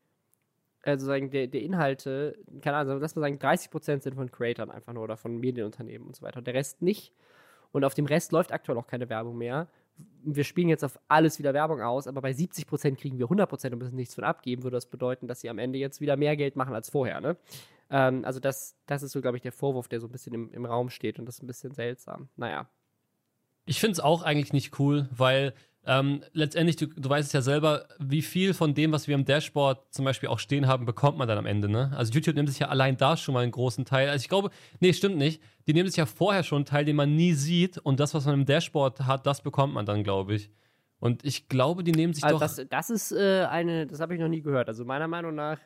[0.86, 4.92] also sagen, der, der Inhalte, keine Ahnung, lass mal sagen, 30% sind von Creators einfach
[4.92, 6.42] nur oder von Medienunternehmen und so weiter.
[6.42, 7.12] Der Rest nicht.
[7.72, 9.68] Und auf dem Rest läuft aktuell auch keine Werbung mehr.
[10.22, 13.78] Wir spielen jetzt auf alles wieder Werbung aus, aber bei 70% kriegen wir 100% und
[13.78, 16.57] müssen nichts von abgeben, würde das bedeuten, dass sie am Ende jetzt wieder mehr Geld
[16.57, 17.20] machen als vorher.
[17.20, 17.36] Ne?
[17.90, 20.53] Ähm, also das, das ist so, glaube ich, der Vorwurf, der so ein bisschen im,
[20.53, 22.28] im Raum steht und das ist ein bisschen seltsam.
[22.36, 22.68] Naja.
[23.65, 25.55] Ich finde es auch eigentlich nicht cool, weil
[25.87, 29.27] ähm, letztendlich, du, du weißt es ja selber, wie viel von dem, was wir im
[29.27, 31.93] Dashboard zum Beispiel auch stehen haben, bekommt man dann am Ende, ne?
[31.95, 34.09] Also YouTube nimmt sich ja allein da schon mal einen großen Teil.
[34.09, 34.51] Also ich glaube,
[34.81, 35.43] nee, stimmt nicht.
[35.67, 38.25] Die nehmen sich ja vorher schon einen Teil, den man nie sieht und das, was
[38.25, 40.51] man im Dashboard hat, das bekommt man dann, glaube ich.
[41.01, 42.41] Und ich glaube, die nehmen sich also doch.
[42.41, 44.69] Das, das ist äh, eine, das habe ich noch nie gehört.
[44.69, 45.59] Also meiner Meinung nach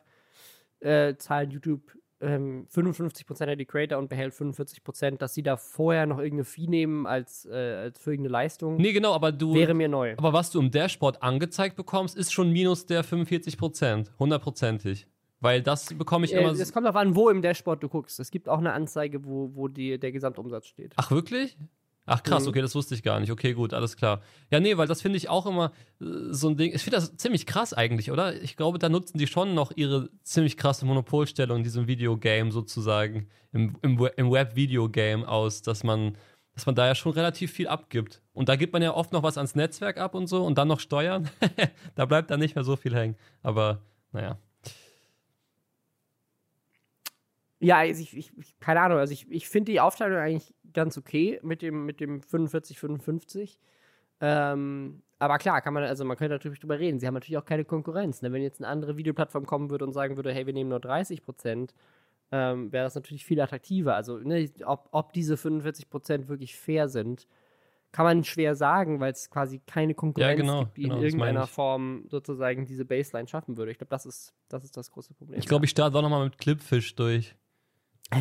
[0.81, 1.81] äh, zahlen YouTube
[2.21, 6.67] ähm, 55% an die Creator und behält 45%, dass sie da vorher noch irgendeine Fee
[6.67, 8.77] nehmen als, äh, als für irgendeine Leistung.
[8.77, 9.53] Nee, genau, aber du.
[9.53, 10.15] Wäre mir neu.
[10.17, 14.07] Aber was du im Dashboard angezeigt bekommst, ist schon minus der 45%.
[14.19, 15.07] Hundertprozentig.
[15.41, 16.51] Weil das bekomme ich äh, immer.
[16.51, 18.19] Es kommt darauf an, wo im Dashboard du guckst.
[18.19, 20.93] Es gibt auch eine Anzeige, wo, wo die, der Gesamtumsatz steht.
[20.97, 21.57] Ach, wirklich?
[22.11, 22.49] Ach krass, Mhm.
[22.49, 23.31] okay, das wusste ich gar nicht.
[23.31, 24.21] Okay, gut, alles klar.
[24.49, 26.73] Ja, nee, weil das finde ich auch immer äh, so ein Ding.
[26.73, 28.41] Ich finde das ziemlich krass eigentlich, oder?
[28.41, 33.27] Ich glaube, da nutzen die schon noch ihre ziemlich krasse Monopolstellung in diesem Videogame sozusagen,
[33.51, 36.17] im, im, im Web-Videogame aus, dass man,
[36.55, 38.21] dass man da ja schon relativ viel abgibt.
[38.33, 40.67] Und da gibt man ja oft noch was ans Netzwerk ab und so und dann
[40.67, 41.29] noch Steuern.
[41.95, 43.15] da bleibt dann nicht mehr so viel hängen.
[43.43, 43.81] Aber
[44.11, 44.39] naja.
[47.61, 48.31] Ja, also ich, ich
[48.61, 52.21] keine Ahnung, also ich, ich finde die Aufteilung eigentlich ganz okay mit dem, mit dem
[52.21, 53.59] 45, 55.
[54.21, 56.99] Ähm, aber klar, kann man, also man könnte natürlich drüber reden.
[56.99, 58.21] Sie haben natürlich auch keine Konkurrenz.
[58.21, 58.31] Ne?
[58.31, 61.23] Wenn jetzt eine andere Videoplattform kommen würde und sagen würde, hey, wir nehmen nur 30
[61.23, 61.73] Prozent,
[62.31, 63.95] ähm, wäre das natürlich viel attraktiver.
[63.95, 67.27] Also, ne, ob, ob diese 45 Prozent wirklich fair sind,
[67.91, 71.47] kann man schwer sagen, weil es quasi keine Konkurrenz genau, gibt, die genau, in irgendeiner.
[71.47, 73.71] Form sozusagen diese Baseline schaffen würde.
[73.71, 75.39] Ich glaube, das ist, das ist das große Problem.
[75.39, 77.35] Ich glaube, ich starte auch nochmal mit Clipfish durch.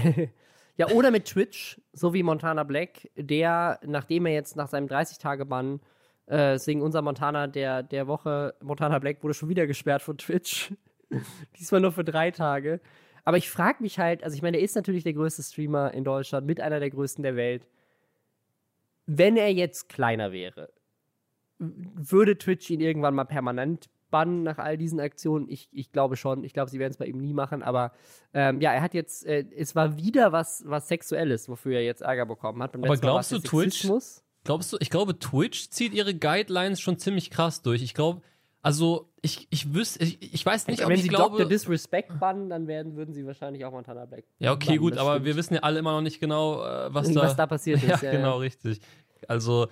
[0.78, 5.80] Ja, oder mit Twitch, so wie Montana Black, der, nachdem er jetzt nach seinem 30-Tage-Bann,
[6.26, 10.72] äh, deswegen unser Montana der, der Woche, Montana Black wurde schon wieder gesperrt von Twitch.
[11.58, 12.80] Diesmal nur für drei Tage.
[13.24, 16.04] Aber ich frage mich halt, also ich meine, er ist natürlich der größte Streamer in
[16.04, 17.66] Deutschland, mit einer der größten der Welt.
[19.06, 20.70] Wenn er jetzt kleiner wäre,
[21.58, 25.48] würde Twitch ihn irgendwann mal permanent bannen nach all diesen Aktionen?
[25.48, 26.44] Ich, ich glaube schon.
[26.44, 27.62] Ich glaube, sie werden es bei ihm nie machen.
[27.62, 27.92] Aber
[28.34, 32.02] ähm, ja, er hat jetzt, äh, es war wieder was, was Sexuelles, wofür er jetzt
[32.02, 32.72] Ärger bekommen hat.
[32.72, 33.88] Beim Aber glaubst du, Twitch-.
[34.44, 37.82] Glaubst du, ich glaube, Twitch zieht ihre Guidelines schon ziemlich krass durch.
[37.82, 38.22] Ich glaube,
[38.62, 41.36] also ich, ich wüsste, ich, ich weiß nicht, ob Wenn ich sie glaube.
[41.36, 41.48] Dr.
[41.48, 44.24] Disrespect bannen, dann werden, würden sie wahrscheinlich auch Montana Black.
[44.38, 45.26] ja, okay, bannen, gut, aber stimmt.
[45.26, 47.94] wir wissen ja alle immer noch nicht genau, äh, was, was da, da passiert ja,
[47.94, 48.02] ist.
[48.02, 48.38] Ja, genau, ja.
[48.38, 48.80] richtig.
[49.26, 49.68] Also,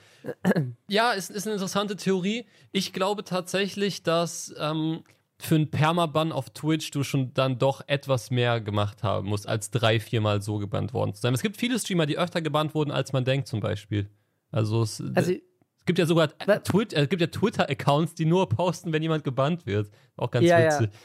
[0.89, 2.47] ja, es ist eine interessante Theorie.
[2.73, 5.03] Ich glaube tatsächlich, dass ähm,
[5.39, 9.71] für einen Permaban auf Twitch du schon dann doch etwas mehr gemacht haben musst, als
[9.71, 11.35] drei, viermal so gebannt worden zu sein.
[11.35, 14.09] Es gibt viele Streamer, die öfter gebannt wurden, als man denkt, zum Beispiel.
[14.51, 16.63] Also, es, Also, es gibt ja sogar Was?
[16.65, 19.91] Twit äh, es gibt ja Twitter-Accounts, die nur posten, wenn jemand gebannt wird.
[20.17, 20.67] Auch ganz ja.
[20.67, 20.91] witzig.
[20.93, 20.99] Ja.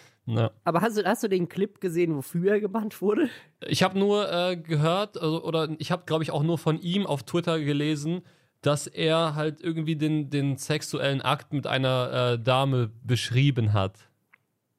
[0.63, 3.29] Aber hast du, hast du den Clip gesehen, wofür er gebannt wurde?
[3.67, 7.05] Ich habe nur äh, gehört, also, oder ich habe, glaube ich, auch nur von ihm
[7.05, 8.21] auf Twitter gelesen,
[8.61, 14.09] dass er halt irgendwie den, den sexuellen Akt mit einer äh, Dame beschrieben hat.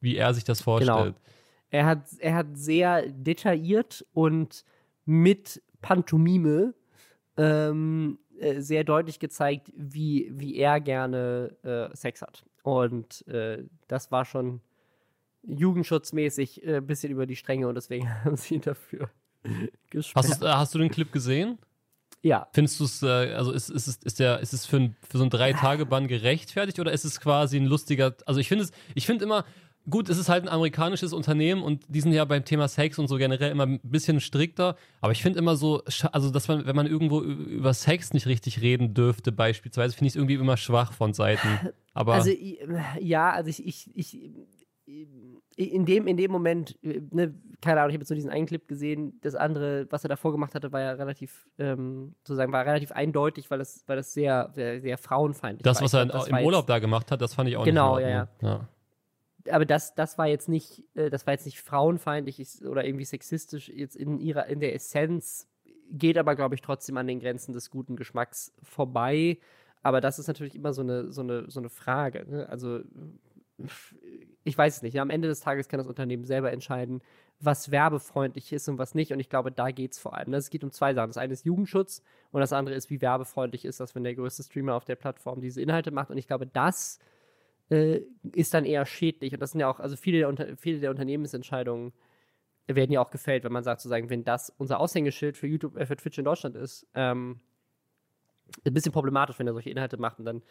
[0.01, 1.15] Wie er sich das vorstellt.
[1.71, 4.65] Er hat, er hat sehr detailliert und
[5.05, 6.75] mit Pantomime
[7.37, 12.45] ähm, äh, sehr deutlich gezeigt, wie, wie er gerne äh, Sex hat.
[12.63, 14.61] Und äh, das war schon
[15.43, 19.11] jugendschutzmäßig ein äh, bisschen über die Stränge und deswegen haben sie ihn dafür
[19.91, 20.27] gesperrt.
[20.27, 21.59] Hast, äh, hast du den Clip gesehen?
[22.23, 24.97] ja, Findest du es, äh, also ist, ist, ist, ist, der, ist es für, ein,
[25.09, 28.73] für so einen Drei-Tage-Bann gerechtfertigt oder ist es quasi ein lustiger, also ich finde es,
[28.95, 29.45] ich finde immer,
[29.91, 33.09] gut, es ist halt ein amerikanisches Unternehmen und die sind ja beim Thema Sex und
[33.09, 35.83] so generell immer ein bisschen strikter, aber ich finde immer so,
[36.13, 40.13] also dass man, wenn man irgendwo über Sex nicht richtig reden dürfte beispielsweise, finde ich
[40.13, 41.49] es irgendwie immer schwach von Seiten.
[41.95, 42.31] Aber Also
[43.01, 44.31] ja, also ich, ich, ich
[44.85, 48.47] in dem, in dem Moment, äh, ne, keine Ahnung, ich habe jetzt nur diesen einen
[48.47, 49.19] Clip gesehen.
[49.21, 53.51] Das andere, was er davor gemacht hatte, war ja relativ, ähm, sozusagen, war relativ eindeutig,
[53.51, 55.85] weil das, weil das sehr, sehr, sehr frauenfeindlich das, war.
[55.85, 57.97] was er glaub, das im war Urlaub da gemacht hat, das fand ich auch Genau,
[57.97, 58.69] nicht in ja, ja.
[59.39, 63.05] Jetzt, aber das, das war jetzt nicht, äh, das war jetzt nicht frauenfeindlich oder irgendwie
[63.05, 65.49] sexistisch jetzt in ihrer, in der Essenz,
[65.91, 69.39] geht aber, glaube ich, trotzdem an den Grenzen des guten Geschmacks vorbei.
[69.83, 72.25] Aber das ist natürlich immer so eine, so eine, so eine Frage.
[72.29, 72.49] Ne?
[72.49, 72.81] Also
[74.45, 74.99] ich weiß es nicht.
[75.01, 77.03] Am Ende des Tages kann das Unternehmen selber entscheiden,
[77.41, 79.13] was werbefreundlich ist und was nicht.
[79.13, 80.31] Und ich glaube, da geht es vor allem.
[80.31, 80.37] Ne?
[80.37, 81.11] Es geht um zwei Sachen.
[81.11, 84.43] Das eine ist Jugendschutz und das andere ist, wie werbefreundlich ist das, wenn der größte
[84.43, 86.11] Streamer auf der Plattform diese Inhalte macht.
[86.11, 86.99] Und ich glaube, das
[87.71, 88.01] äh,
[88.33, 89.33] ist dann eher schädlich.
[89.33, 91.93] Und das sind ja auch, also viele der, Unter viele der Unternehmensentscheidungen
[92.67, 95.87] werden ja auch gefällt, wenn man sagt, sozusagen, wenn das unser Aushängeschild für YouTube, äh,
[95.87, 97.41] für Twitch in Deutschland ist, ähm,
[98.65, 100.19] ein bisschen problematisch, wenn er solche Inhalte macht.
[100.19, 100.43] Und dann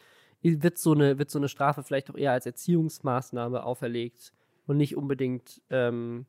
[0.41, 4.33] wird so eine, wird so eine Strafe vielleicht auch eher als Erziehungsmaßnahme auferlegt
[4.67, 6.25] und nicht unbedingt, ähm,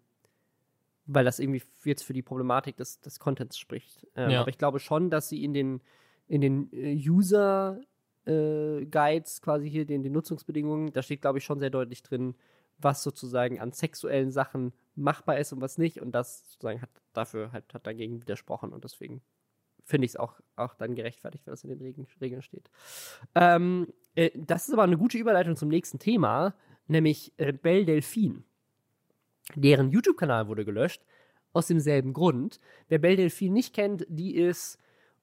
[1.07, 4.07] weil das irgendwie jetzt für die Problematik des, des Contents spricht.
[4.15, 4.41] Ähm, ja.
[4.41, 5.81] Aber ich glaube schon, dass sie in den,
[6.29, 7.81] in den äh, User
[8.25, 12.35] äh, Guides, quasi hier, den, den Nutzungsbedingungen, da steht, glaube ich, schon sehr deutlich drin,
[12.79, 16.01] was sozusagen an sexuellen Sachen machbar ist und was nicht.
[16.01, 19.23] Und das sozusagen hat dafür halt hat dagegen widersprochen und deswegen
[19.85, 22.71] finde ich es auch, auch dann gerechtfertigt, wenn das in den Regeln, Regeln steht.
[23.35, 26.55] Ähm, äh, das ist aber eine gute Überleitung zum nächsten Thema,
[26.87, 28.43] nämlich äh, Belle Delphine.
[29.55, 31.03] Deren YouTube-Kanal wurde gelöscht,
[31.53, 32.61] aus demselben Grund.
[32.89, 34.79] Wer Belle Delphine nicht kennt, die ist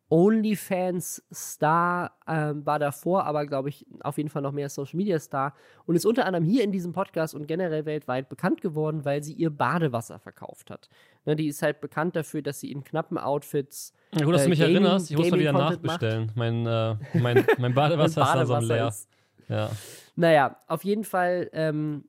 [0.09, 5.53] OnlyFans-Star, ähm, war davor, aber glaube ich auf jeden Fall noch mehr Social-Media-Star
[5.85, 9.33] und ist unter anderem hier in diesem Podcast und generell weltweit bekannt geworden, weil sie
[9.33, 10.89] ihr Badewasser verkauft hat.
[11.25, 13.93] Ne, die ist halt bekannt dafür, dass sie in knappen Outfits.
[14.15, 16.31] Ja, gut, dass äh, du mich Gaming, erinnerst, ich muss mal wieder nachbestellen.
[16.33, 18.87] Mein, äh, mein, mein Badewasser, ist dann leer.
[18.87, 19.07] Ist.
[19.47, 19.69] Ja.
[20.15, 22.05] Naja, auf jeden Fall ähm,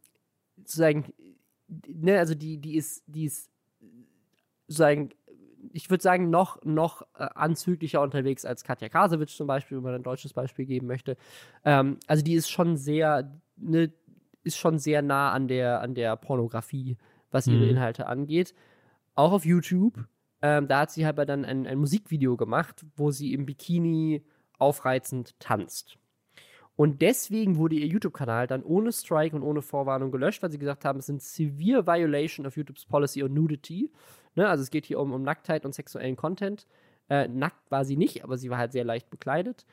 [0.57, 1.13] sozusagen,
[1.69, 3.51] ne, also die, die ist, die ist
[4.69, 5.11] sozusagen
[5.73, 9.95] ich würde sagen, noch, noch äh, anzüglicher unterwegs als Katja Krasowitsch zum Beispiel, wenn man
[9.95, 11.17] ein deutsches Beispiel geben möchte.
[11.65, 13.93] Ähm, also die ist schon sehr, ne,
[14.43, 16.97] ist schon sehr nah an der, an der Pornografie,
[17.31, 17.71] was ihre mhm.
[17.71, 18.55] Inhalte angeht.
[19.15, 20.05] Auch auf YouTube.
[20.43, 24.25] Ähm, da hat sie halt dann ein, ein Musikvideo gemacht, wo sie im Bikini
[24.59, 25.99] aufreizend tanzt.
[26.77, 30.87] Und deswegen wurde ihr YouTube-Kanal dann ohne Strike und ohne Vorwarnung gelöscht, weil sie gesagt
[30.87, 33.91] haben, es sind severe Violation of YouTube's Policy on Nudity.
[34.35, 34.49] Ne?
[34.49, 36.67] Also es geht hier um, um Nacktheit und sexuellen Content.
[37.09, 39.67] Äh, nackt war sie nicht, aber sie war halt sehr leicht bekleidet.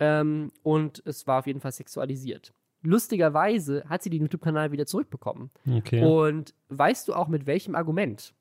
[0.00, 2.52] Ähm, und es war auf jeden Fall sexualisiert.
[2.82, 5.50] Lustigerweise hat sie den YouTube-Kanal wieder zurückbekommen.
[5.70, 6.04] Okay.
[6.04, 8.32] Und weißt du auch mit welchem Argument?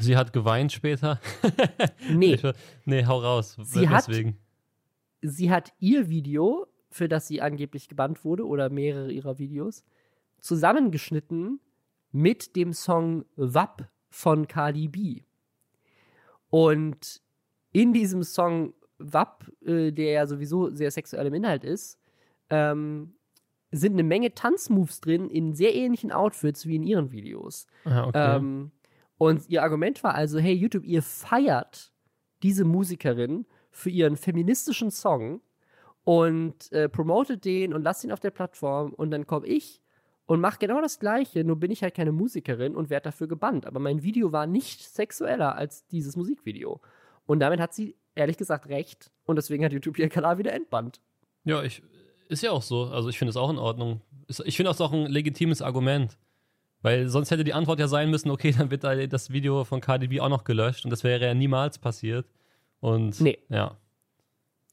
[0.00, 1.20] Sie hat geweint später?
[2.10, 2.38] nee.
[2.84, 3.56] nee, hau raus.
[3.62, 4.30] Sie Deswegen.
[4.30, 4.36] hat,
[5.20, 9.84] sie hat ihr Video, für das sie angeblich gebannt wurde, oder mehrere ihrer Videos,
[10.40, 11.60] zusammengeschnitten
[12.12, 15.22] mit dem Song WAP von Cardi B.
[16.50, 17.22] Und
[17.72, 21.98] in diesem Song WAP, äh, der ja sowieso sehr sexuell im Inhalt ist,
[22.50, 23.14] ähm,
[23.70, 27.66] sind eine Menge Tanzmoves drin in sehr ähnlichen Outfits wie in ihren Videos.
[27.84, 28.36] Ah, okay.
[28.36, 28.70] ähm,
[29.16, 31.92] und ihr Argument war also, hey YouTube, ihr feiert
[32.42, 35.40] diese Musikerin für ihren feministischen Song
[36.04, 39.81] und äh, promotet den und lasst ihn auf der Plattform und dann komme ich
[40.26, 43.66] und mache genau das Gleiche, nur bin ich halt keine Musikerin und werde dafür gebannt.
[43.66, 46.80] Aber mein Video war nicht sexueller als dieses Musikvideo.
[47.26, 51.00] Und damit hat sie ehrlich gesagt recht und deswegen hat YouTube ihren Kanal wieder entbannt.
[51.44, 51.82] Ja, ich,
[52.28, 52.84] ist ja auch so.
[52.84, 54.00] Also ich finde es auch in Ordnung.
[54.44, 56.16] Ich finde das auch ein legitimes Argument.
[56.82, 60.20] Weil sonst hätte die Antwort ja sein müssen, okay, dann wird das Video von KDB
[60.20, 62.26] auch noch gelöscht und das wäre ja niemals passiert.
[62.80, 63.38] Und nee.
[63.48, 63.76] ja.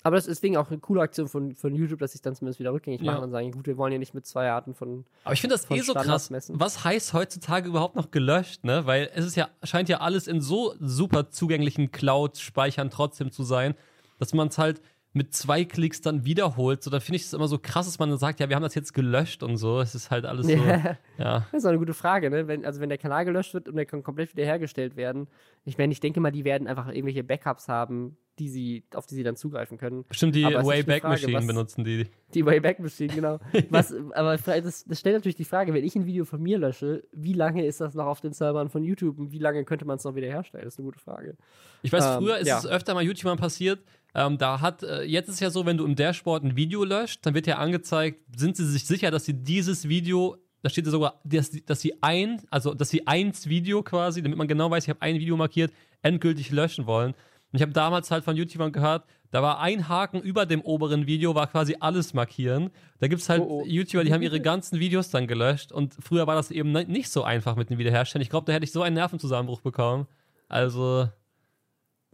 [0.03, 2.59] Aber das ist deswegen auch eine coole Aktion von, von YouTube, dass es dann zumindest
[2.59, 3.23] wieder rückgängig machen ja.
[3.23, 5.05] und sagen, gut, wir wollen ja nicht mit zwei Arten von.
[5.25, 6.29] Aber ich finde das eh so krass.
[6.29, 6.59] Messen.
[6.59, 8.85] Was heißt heutzutage überhaupt noch gelöscht, ne?
[8.85, 13.75] Weil es ist ja, scheint ja alles in so super zugänglichen Cloud-Speichern trotzdem zu sein,
[14.19, 14.81] dass man es halt
[15.11, 16.83] mit zwei Klicks dann wiederholt.
[16.83, 18.63] So, da finde ich es immer so krass, dass man dann sagt, ja, wir haben
[18.63, 19.79] das jetzt gelöscht und so.
[19.79, 20.53] Es ist halt alles so.
[21.17, 21.47] ja.
[21.51, 22.47] Das ist auch eine gute Frage, ne?
[22.47, 25.27] Wenn, also wenn der Kanal gelöscht wird und der kann komplett wiederhergestellt werden.
[25.65, 29.15] Ich meine, ich denke mal, die werden einfach irgendwelche Backups haben, die sie, auf die
[29.15, 30.05] sie dann zugreifen können.
[30.07, 32.07] Bestimmt die Wayback Machine benutzen die.
[32.33, 33.39] Die Wayback Machine, genau.
[33.69, 37.03] was, aber das, das, stellt natürlich die Frage, wenn ich ein Video von mir lösche,
[37.11, 39.97] wie lange ist das noch auf den Servern von YouTube und wie lange könnte man
[39.97, 40.65] es noch wiederherstellen?
[40.65, 41.35] Das ist eine gute Frage.
[41.83, 42.59] Ich weiß, ähm, früher ist ja.
[42.59, 43.79] es öfter mal YouTubern passiert.
[44.15, 47.25] Ähm, da hat, äh, jetzt ist ja so, wenn du im Dashboard ein Video löscht,
[47.25, 50.91] dann wird ja angezeigt, sind sie sich sicher, dass sie dieses Video da steht ja
[50.91, 54.83] sogar, dass, dass sie ein, also dass sie eins Video quasi, damit man genau weiß,
[54.83, 55.71] ich habe ein Video markiert,
[56.01, 57.13] endgültig löschen wollen.
[57.51, 61.07] Und ich habe damals halt von YouTubern gehört, da war ein Haken über dem oberen
[61.07, 62.71] Video, war quasi alles markieren.
[62.99, 63.65] Da gibt es halt oh, oh.
[63.65, 65.71] YouTuber, die haben ihre ganzen Videos dann gelöscht.
[65.71, 68.21] Und früher war das eben nicht so einfach mit dem Wiederherstellen.
[68.21, 70.07] Ich glaube, da hätte ich so einen Nervenzusammenbruch bekommen.
[70.47, 71.09] Also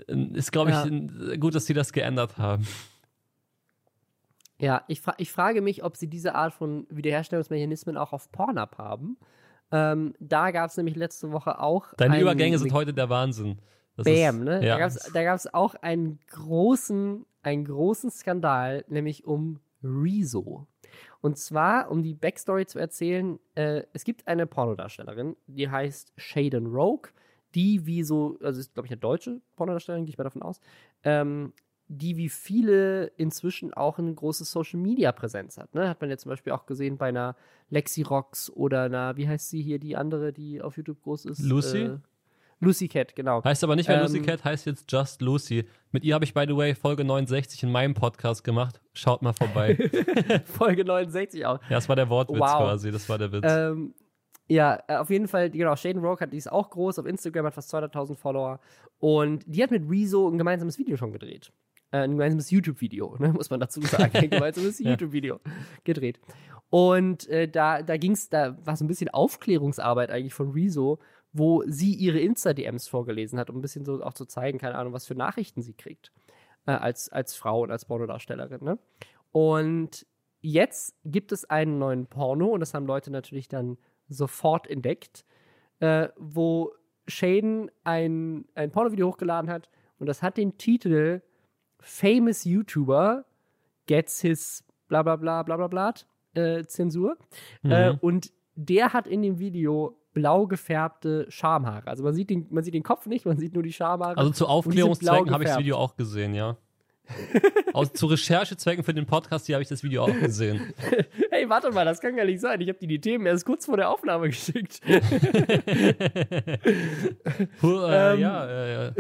[0.08, 1.36] ist, glaube ich, ja.
[1.38, 2.68] gut, dass sie das geändert haben.
[4.60, 8.78] Ja, ich, fra ich frage mich, ob sie diese Art von Wiederherstellungsmechanismen auch auf Pornhub
[8.78, 9.18] haben.
[9.72, 11.94] Ähm, da gab es nämlich letzte Woche auch.
[11.96, 13.60] Deine Übergänge sind heute der Wahnsinn.
[13.98, 14.66] Das Bam, ist, ne?
[14.66, 14.78] Ja.
[15.14, 20.68] Da gab es auch einen großen, einen großen Skandal, nämlich um Rezo.
[21.22, 26.68] Und zwar, um die Backstory zu erzählen, äh, es gibt eine Pornodarstellerin, die heißt Shaden
[26.68, 27.10] Rogue,
[27.56, 30.60] die wie so, also ist, glaube ich, eine deutsche Pornodarstellerin, gehe ich mal davon aus,
[31.04, 31.54] ähm,
[31.88, 35.74] die wie viele inzwischen auch eine große Social Media Präsenz hat.
[35.76, 35.88] Ne?
[35.88, 37.36] Hat man ja zum Beispiel auch gesehen bei einer
[37.70, 41.40] Lexi Rocks oder einer, wie heißt sie hier, die andere, die auf YouTube groß ist?
[41.40, 41.84] Lucy?
[41.84, 41.98] Äh,
[42.60, 43.44] Lucy Cat, genau.
[43.44, 45.66] Heißt aber nicht mehr Ähm, Lucy Cat, heißt jetzt Just Lucy.
[45.92, 48.82] Mit ihr habe ich, by the way, Folge 69 in meinem Podcast gemacht.
[48.94, 49.76] Schaut mal vorbei.
[50.46, 51.60] Folge 69 auch.
[51.64, 52.58] ja, das war der Wortwitz Wow.
[52.60, 53.46] quasi, das war der Witz.
[53.48, 53.94] Ähm,
[54.48, 57.48] ja, äh, auf jeden Fall, genau, Shaden Rogue hat, die ist auch groß, auf Instagram
[57.48, 58.60] hat fast 200.000 Follower
[59.00, 61.52] und die hat mit Rezo ein gemeinsames Video schon gedreht.
[61.92, 64.12] Äh, ein gemeinsames YouTube-Video, ne, muss man dazu sagen.
[64.18, 64.92] Ein gemeinsames Ja.
[64.92, 65.40] YouTube-Video
[65.84, 66.20] gedreht.
[66.70, 71.00] Und äh, da, da ging es, da war so ein bisschen Aufklärungsarbeit eigentlich von Rezo,
[71.38, 74.94] wo sie ihre Insta-DMs vorgelesen hat, um ein bisschen so auch zu zeigen, keine Ahnung,
[74.94, 76.14] was für Nachrichten sie kriegt.
[76.66, 78.64] Äh, als, als Frau und als Pornodarstellerin.
[78.64, 78.80] Ne?
[79.32, 80.08] Und
[80.42, 85.26] jetzt gibt es einen neuen Porno und das haben Leute natürlich dann sofort entdeckt,
[85.80, 86.72] äh, wo
[87.08, 91.22] Shaden ein, ein Pornovideo hochgeladen hat und das hat den Titel
[91.80, 93.26] Famous YouTuber
[93.86, 95.94] gets his bla bla bla bla bla bla
[96.34, 97.18] äh, Zensur.
[97.64, 97.98] Äh, Mhm.
[98.02, 101.86] und der hat in dem Video blau gefärbte Schamhaare.
[101.88, 104.18] Also man sieht den, man sieht den Kopf nicht, man sieht nur die Schamhaare.
[104.18, 105.60] also zu Aufklärungszwecken habe ich das.
[105.60, 106.58] Video auch gesehen, ja.
[107.74, 110.74] Aus, zu Recherchezwecken für den Podcast hier habe ich das Video auch gesehen.
[111.30, 112.62] Hey, warte mal, das kann gar nicht sein.
[112.62, 114.80] Ich habe dir die Themen erst kurz vor der Aufnahme geschickt.
[117.60, 118.94] Puh, äh, Ähm, ja, äh, ja.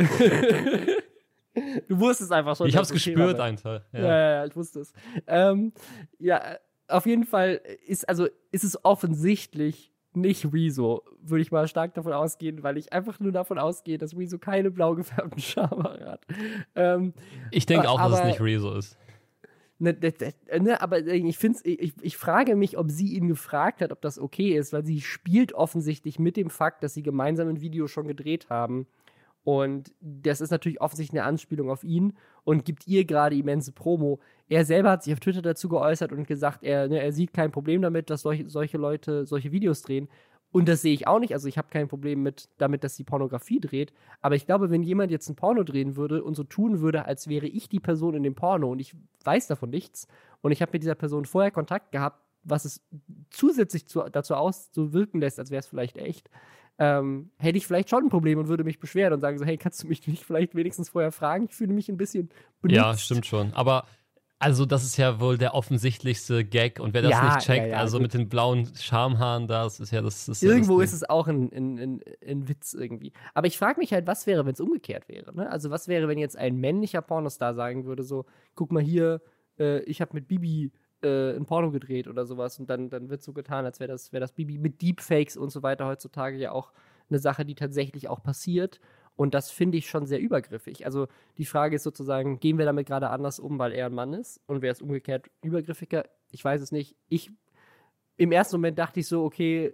[1.87, 2.67] Du wusstest einfach schon.
[2.67, 3.45] Ich habe es gespürt war.
[3.45, 3.81] einfach.
[3.93, 3.99] Ja.
[3.99, 4.31] Ja.
[4.31, 4.91] ja, ich wusste es.
[5.27, 5.71] Ähm,
[6.19, 6.57] ja,
[6.89, 12.13] auf jeden Fall ist, also, ist es offensichtlich nicht Rezo, würde ich mal stark davon
[12.13, 16.25] ausgehen, weil ich einfach nur davon ausgehe, dass Rezo keine blau gefärbten Schamhaare hat.
[16.75, 17.13] Ähm,
[17.51, 18.97] Ich denke auch, dass es Aber- nicht Rezo ist.
[19.77, 20.13] Ne, ne,
[20.61, 24.17] ne, aber ich finde ich, ich frage mich, ob sie ihn gefragt hat, ob das
[24.17, 28.07] okay ist, weil sie spielt offensichtlich mit dem Fakt, dass sie gemeinsam ein Video schon
[28.07, 28.87] gedreht haben.
[29.45, 32.13] Und das ist natürlich offensichtlich eine Anspielung auf ihn
[32.43, 34.19] und gibt ihr gerade immense Promo.
[34.49, 37.51] Er selber hat sich auf Twitter dazu geäußert und gesagt, er, ne, er sieht kein
[37.51, 40.09] Problem damit, dass solche, solche Leute solche Videos drehen.
[40.51, 41.33] Und das sehe ich auch nicht.
[41.33, 43.93] Also ich habe kein Problem mit damit, dass sie Pornografie dreht.
[44.19, 47.27] Aber ich glaube, wenn jemand jetzt ein Porno drehen würde und so tun würde, als
[47.27, 48.95] wäre ich die Person in dem Porno und ich
[49.25, 50.07] weiß davon nichts
[50.41, 52.81] und ich habe mit dieser Person vorher Kontakt gehabt, was es
[53.29, 56.31] zusätzlich zu, dazu aus so wirken lässt, als wäre es vielleicht echt,
[56.77, 59.57] ähm, hätte ich vielleicht schon ein Problem und würde mich beschweren und sagen so, hey,
[59.57, 61.45] kannst du mich nicht vielleicht wenigstens vorher fragen?
[61.49, 62.29] Ich fühle mich ein bisschen
[62.61, 62.75] benutzt.
[62.75, 63.53] Ja, stimmt schon.
[63.53, 63.85] Aber
[64.37, 67.71] also das ist ja wohl der offensichtlichste Gag und wer das Ja, nicht checkt, ja,
[67.71, 68.03] ja, also gut.
[68.03, 70.27] mit den blauen Schamhaaren da, das ist ja das.
[70.27, 73.13] ist Irgendwo das ist es auch ein, ein, ein, ein Witz irgendwie.
[73.33, 75.33] Aber ich frage mich halt, was wäre, wenn es umgekehrt wäre?
[75.33, 75.49] Ne?
[75.49, 78.25] Also was wäre, wenn jetzt ein männlicher Pornostar sagen würde, so,
[78.55, 79.21] guck mal hier,
[79.57, 83.21] äh, ich habe mit Bibi äh, ein Porno gedreht oder sowas und dann, dann wird
[83.21, 86.51] so getan, als wäre das, wär das Bibi mit Deepfakes und so weiter heutzutage ja
[86.51, 86.71] auch
[87.09, 88.79] eine Sache, die tatsächlich auch passiert.
[89.15, 90.85] Und das finde ich schon sehr übergriffig.
[90.85, 91.07] Also
[91.37, 94.41] die Frage ist sozusagen, gehen wir damit gerade anders um, weil er ein Mann ist?
[94.45, 96.05] Und wäre es umgekehrt übergriffiger?
[96.31, 96.97] Ich weiß es nicht.
[97.07, 97.31] Ich,
[98.17, 99.73] im ersten Moment dachte ich so, okay,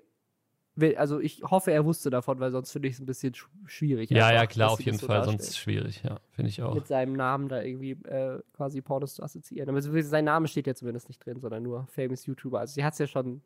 [0.95, 4.10] also ich hoffe, er wusste davon, weil sonst finde ich es ein bisschen sch schwierig.
[4.10, 5.38] Ja, ja, einfach, klar, dass auf jeden so Fall, darstellen.
[5.38, 6.73] sonst ist es schwierig, ja, finde ich auch.
[6.73, 9.69] Mit seinem Namen da irgendwie äh, quasi Pornos zu assoziieren.
[9.69, 12.60] Aber sein Name steht ja zumindest nicht drin, sondern nur Famous YouTuber.
[12.60, 13.41] Also sie hat es ja schon,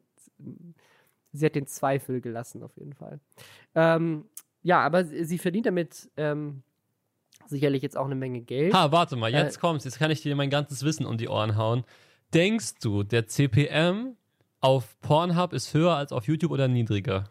[1.34, 3.20] sie hat den Zweifel gelassen auf jeden Fall.
[3.74, 4.26] Ähm,
[4.62, 6.62] ja, aber sie verdient damit ähm,
[7.48, 8.74] sicherlich jetzt auch eine Menge Geld.
[8.74, 11.28] Ha, warte mal, Äh, jetzt kommt's, jetzt kann ich dir mein ganzes Wissen um die
[11.28, 11.84] Ohren hauen.
[12.34, 14.16] Denkst du, der CPM
[14.66, 17.26] auf Pornhub ist höher als auf YouTube oder niedriger?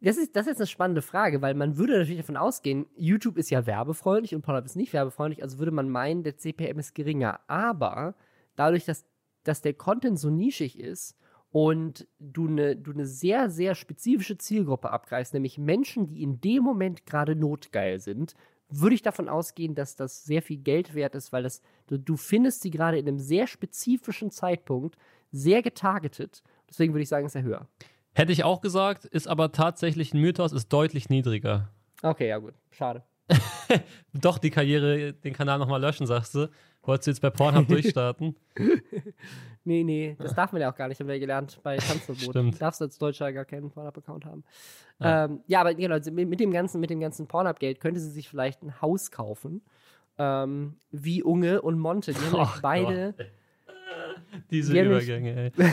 [0.00, 3.50] Das ist, das ist eine spannende Frage, weil man würde natürlich davon ausgehen, YouTube ist
[3.50, 7.40] ja werbefreundlich und Pornhub ist nicht werbefreundlich, also würde man meinen, der CPM ist geringer.
[7.48, 8.14] Aber
[8.56, 9.04] dadurch, dass,
[9.44, 11.18] dass der Content so nischig ist
[11.50, 16.62] und du eine du ne sehr, sehr spezifische Zielgruppe abgreifst, nämlich Menschen, die in dem
[16.62, 18.34] Moment gerade notgeil sind,
[18.70, 22.16] würde ich davon ausgehen, dass das sehr viel Geld wert ist, weil das, du, du
[22.16, 24.96] findest sie gerade in einem sehr spezifischen Zeitpunkt,
[25.30, 26.42] sehr getargetet.
[26.68, 27.66] Deswegen würde ich sagen, ist er höher.
[28.14, 31.68] Hätte ich auch gesagt, ist aber tatsächlich ein Mythos, ist deutlich niedriger.
[32.02, 32.54] Okay, ja gut.
[32.70, 33.02] Schade.
[34.14, 36.48] Doch, die Karriere, den Kanal nochmal löschen, sagst du.
[36.82, 38.34] Wolltest du jetzt bei Pornhub durchstarten?
[39.64, 42.30] Nee, nee, das darf man ja auch gar nicht, haben wir gelernt bei Tanzverbot.
[42.30, 42.54] Stimmt.
[42.54, 44.44] Du darfst als Deutscher gar keinen Pornhub-Account haben.
[45.00, 45.06] Ja.
[45.06, 45.24] Ja.
[45.26, 48.28] Ähm, ja, aber genau, sie- mit, dem ganzen, mit dem ganzen Pornhub-Geld könnte sie sich
[48.28, 49.60] vielleicht ein Haus kaufen.
[50.16, 52.12] Ähm, wie Unge und Monte.
[52.12, 53.14] Die haben Oh nämlich beide,
[54.50, 55.64] Diese Die Übergänge, ey.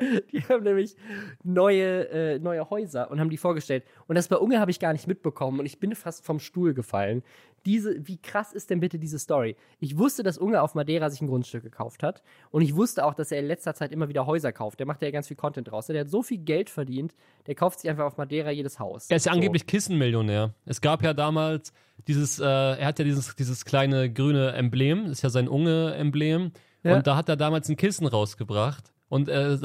[0.32, 0.96] Die haben nämlich
[1.44, 3.84] neue, äh, neue Häuser und haben die vorgestellt.
[4.06, 6.74] Und das bei Unge habe ich gar nicht mitbekommen und ich bin fast vom Stuhl
[6.74, 7.22] gefallen.
[7.64, 9.56] Diese, wie krass ist denn bitte diese Story?
[9.78, 13.14] Ich wusste, dass Unge auf Madeira sich ein Grundstück gekauft hat und ich wusste auch,
[13.14, 14.80] dass er in letzter Zeit immer wieder Häuser kauft.
[14.80, 15.86] Der macht ja ganz viel Content draus.
[15.86, 17.14] Der hat so viel Geld verdient,
[17.46, 19.06] der kauft sich einfach auf Madeira jedes Haus.
[19.08, 19.36] Er ist ja so.
[19.36, 20.54] angeblich Kissenmillionär.
[20.66, 21.72] Es gab ja damals
[22.08, 26.52] dieses, äh, er hat ja dieses, dieses kleine grüne Emblem, das ist ja sein Unge-Emblem.
[26.84, 26.96] Ja.
[26.96, 28.92] Und da hat er damals ein Kissen rausgebracht.
[29.08, 29.56] Und äh,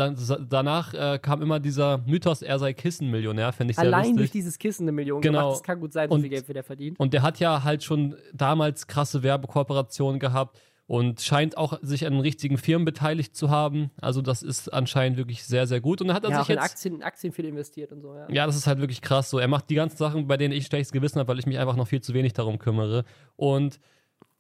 [0.48, 4.18] danach äh, kam immer dieser Mythos, er sei Kissenmillionär, fände ich sehr Allein lustig.
[4.18, 5.40] durch dieses Kissen eine Million Genau.
[5.40, 5.56] gemacht.
[5.56, 7.00] Das kann gut sein, so Und- viel Geld wird er verdient.
[7.00, 12.14] Und der hat ja halt schon damals krasse Werbekooperationen gehabt und scheint auch sich an
[12.14, 13.91] den richtigen Firmen beteiligt zu haben.
[14.02, 16.02] Also das ist anscheinend wirklich sehr, sehr gut.
[16.02, 18.14] Und dann hat er Ja, sich auch in jetzt Aktien, Aktien viel investiert und so,
[18.16, 18.28] ja.
[18.30, 19.30] Ja, das ist halt wirklich krass.
[19.30, 21.58] So, er macht die ganzen Sachen, bei denen ich schlechtes Gewissen habe, weil ich mich
[21.60, 23.04] einfach noch viel zu wenig darum kümmere.
[23.36, 23.80] Und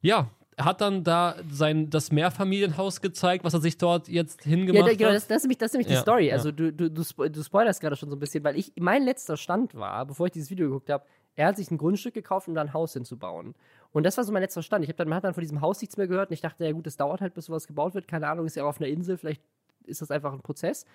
[0.01, 0.29] ja,
[0.59, 5.09] hat dann da sein das Mehrfamilienhaus gezeigt, was er sich dort jetzt Ja, hingemacht genau,
[5.09, 5.15] hat.
[5.15, 6.27] das, das ist nämlich, das ist nämlich Ja, die Story.
[6.27, 6.33] ja.
[6.33, 9.03] Also du, du, du, spo- du spoilerst gerade schon so ein bisschen, weil ich, mein
[9.03, 11.05] letzter Stand war, bevor ich dieses Video geguckt habe,
[11.35, 13.55] er hat sich ein Grundstück gekauft, um da ein Haus hinzubauen.
[13.91, 14.83] Und das war so mein letzter Stand.
[14.83, 16.65] Ich hab dann, man hat dann von diesem Haus nichts mehr gehört und ich dachte,
[16.65, 18.07] ja gut, das dauert halt, bis sowas gebaut wird.
[18.07, 19.41] Keine Ahnung, ist ja auch auf einer Insel, vielleicht
[19.85, 20.85] ist das einfach ein Prozess.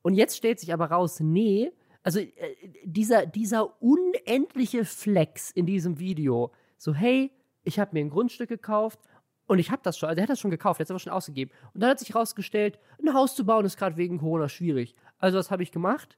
[0.00, 1.70] Und jetzt stellt sich aber raus, nee,
[2.02, 2.30] also äh,
[2.84, 7.30] dieser, dieser unendliche Flex in diesem Video, so hey,
[7.64, 9.00] ich habe mir ein Grundstück gekauft
[9.46, 10.98] und ich habe das schon, also er hat das schon gekauft, er hat es aber
[10.98, 11.50] schon ausgegeben.
[11.74, 14.94] Und dann hat sich herausgestellt, ein Haus zu bauen ist gerade wegen Corona schwierig.
[15.18, 16.16] Also was habe ich gemacht?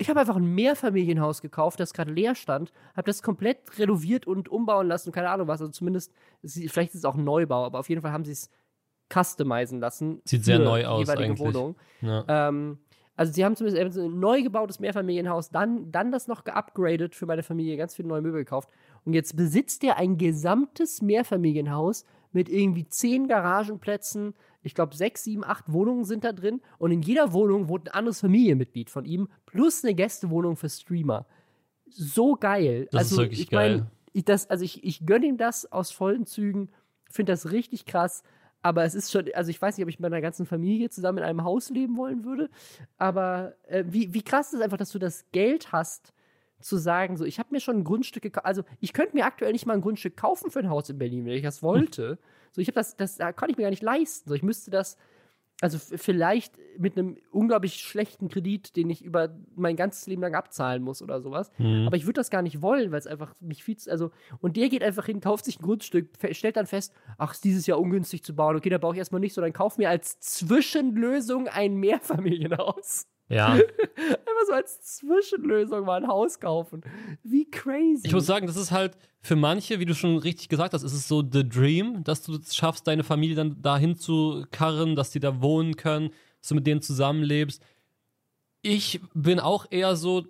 [0.00, 4.48] Ich habe einfach ein Mehrfamilienhaus gekauft, das gerade leer stand, habe das komplett renoviert und
[4.48, 6.12] umbauen lassen, keine Ahnung was, also zumindest,
[6.44, 8.48] vielleicht ist es auch ein Neubau, aber auf jeden Fall haben sie es
[9.12, 10.20] customizen lassen.
[10.24, 11.54] Sieht sehr neu aus jeweilige eigentlich.
[11.54, 11.76] Wohnung.
[12.00, 12.24] ja.
[12.28, 12.78] Ähm,
[13.18, 17.42] also sie haben zumindest ein neu gebautes Mehrfamilienhaus, dann, dann das noch geupgradet für meine
[17.42, 18.70] Familie, ganz viele neue Möbel gekauft.
[19.04, 24.34] Und jetzt besitzt er ein gesamtes Mehrfamilienhaus mit irgendwie zehn Garagenplätzen.
[24.62, 26.60] Ich glaube, sechs, sieben, acht Wohnungen sind da drin.
[26.78, 31.26] Und in jeder Wohnung wohnt ein anderes Familienmitglied von ihm, plus eine Gästewohnung für Streamer.
[31.88, 32.88] So geil.
[32.90, 33.86] Das also, ist wirklich ich mein, geil.
[34.12, 36.70] Ich, das, also ich, ich gönne ihm das aus vollen Zügen,
[37.10, 38.22] finde das richtig krass.
[38.60, 41.18] Aber es ist schon, also ich weiß nicht, ob ich mit meiner ganzen Familie zusammen
[41.18, 42.50] in einem Haus leben wollen würde.
[42.96, 46.12] Aber äh, wie, wie krass ist es einfach, dass du das Geld hast,
[46.60, 48.46] zu sagen, so, ich habe mir schon ein Grundstück gekauft.
[48.46, 51.24] Also, ich könnte mir aktuell nicht mal ein Grundstück kaufen für ein Haus in Berlin,
[51.24, 52.18] wenn ich das wollte.
[52.52, 54.28] So, ich habe das, das da kann ich mir gar nicht leisten.
[54.28, 54.96] So, ich müsste das,
[55.60, 60.82] also vielleicht mit einem unglaublich schlechten Kredit, den ich über mein ganzes Leben lang abzahlen
[60.82, 61.50] muss oder sowas.
[61.58, 61.86] Mhm.
[61.86, 64.10] Aber ich würde das gar nicht wollen, weil es einfach mich viel zu, also,
[64.40, 67.66] und der geht einfach hin, kauft sich ein Grundstück, stellt dann fest, ach, ist dieses
[67.66, 70.20] Jahr ungünstig zu bauen, okay, da baue ich erstmal nicht so, dann kauf mir als
[70.20, 73.08] Zwischenlösung ein Mehrfamilienhaus.
[73.28, 73.52] Ja.
[73.96, 76.82] Einfach so als Zwischenlösung mal ein Haus kaufen.
[77.22, 78.06] Wie crazy.
[78.06, 80.92] Ich muss sagen, das ist halt für manche, wie du schon richtig gesagt hast, ist
[80.92, 85.10] es so the dream, dass du es schaffst, deine Familie dann dahin zu karren, dass
[85.10, 86.10] die da wohnen können,
[86.40, 87.62] dass du mit denen zusammenlebst.
[88.62, 90.24] Ich bin auch eher so,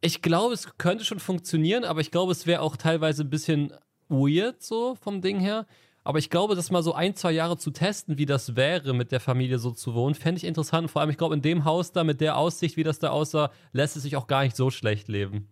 [0.00, 3.72] ich glaube, es könnte schon funktionieren, aber ich glaube, es wäre auch teilweise ein bisschen
[4.08, 5.66] weird so vom Ding her.
[6.06, 9.10] Aber ich glaube, das mal so ein, zwei Jahre zu testen, wie das wäre, mit
[9.10, 10.88] der Familie so zu wohnen, fände ich interessant.
[10.88, 13.50] Vor allem, ich glaube, in dem Haus da, mit der Aussicht, wie das da aussah,
[13.72, 15.48] lässt es sich auch gar nicht so schlecht leben.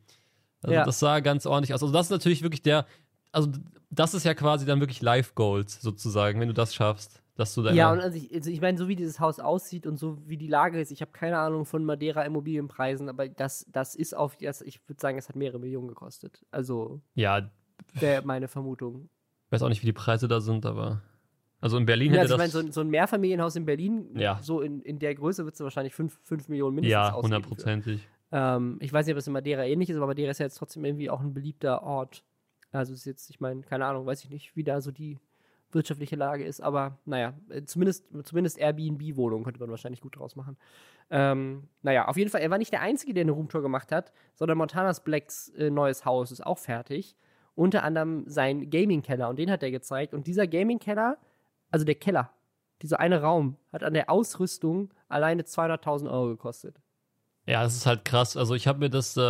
[0.62, 0.84] Also Ja.
[0.84, 1.82] das sah ganz ordentlich aus.
[1.82, 2.86] Also das ist natürlich wirklich der,
[3.32, 3.50] also
[3.90, 7.62] das ist ja quasi dann wirklich Life Goals sozusagen, wenn du das schaffst, dass du
[7.62, 10.18] deine, ja, und also ich, also ich meine, so wie dieses Haus aussieht und so
[10.24, 14.16] wie die Lage ist, ich habe keine Ahnung von Madeira Immobilienpreisen, aber das, das ist
[14.16, 16.46] auf, das, ich würde sagen, es hat mehrere Millionen gekostet.
[16.52, 17.50] Also ja,
[17.94, 19.08] wäre meine Vermutung.
[19.54, 21.02] Ich weiß auch nicht, wie die Preise da sind, aber
[21.60, 23.64] also in Berlin Ja, hätte also ich das meine, so, ein- so ein Mehrfamilienhaus in
[23.64, 24.38] Berlin, Ja.
[24.42, 26.18] so in, in der Größe wird es wahrscheinlich 5
[26.48, 28.06] Millionen mindestens ja hundertprozentig.
[28.32, 30.56] Ähm, ich weiß nicht, ob es in Madeira ähnlich ist, aber Madeira ist ja jetzt
[30.58, 32.24] trotzdem irgendwie auch ein beliebter Ort.
[32.72, 35.18] Also ist jetzt, ich meine, keine Ahnung, weiß ich nicht, wie da so die
[35.70, 40.56] wirtschaftliche Lage ist, aber naja, äh, zumindest, zumindest Airbnb-Wohnungen könnte man wahrscheinlich gut draus machen.
[41.10, 44.12] Ähm, naja, auf jeden Fall, er war nicht der Einzige, der eine Roomtour gemacht hat,
[44.34, 47.16] sondern Montanas Blacks äh, neues Haus ist auch fertig.
[47.54, 50.14] Unter anderem sein Gaming-Keller und den hat er gezeigt.
[50.14, 51.18] Und dieser Gaming-Keller,
[51.70, 52.30] also der Keller,
[52.82, 56.80] dieser eine Raum, hat an der Ausrüstung alleine 200.000 Euro gekostet.
[57.46, 58.36] Ja, das ist halt krass.
[58.36, 59.20] Also ich habe mir das, äh,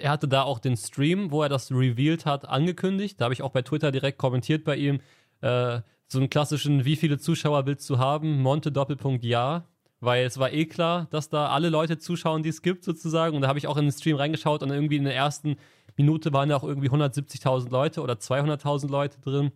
[0.00, 3.20] er hatte da auch den Stream, wo er das revealed hat, angekündigt.
[3.20, 5.00] Da habe ich auch bei Twitter direkt kommentiert bei ihm.
[5.40, 8.40] Äh, so einen klassischen, wie viele Zuschauer willst du haben?
[8.40, 9.66] Monte Doppelpunkt ja.
[10.00, 13.34] Weil es war eh klar, dass da alle Leute zuschauen, die es gibt sozusagen.
[13.34, 15.56] Und da habe ich auch in den Stream reingeschaut und irgendwie in der ersten
[15.98, 19.52] Minute waren da auch irgendwie 170.000 Leute oder 200.000 Leute drin,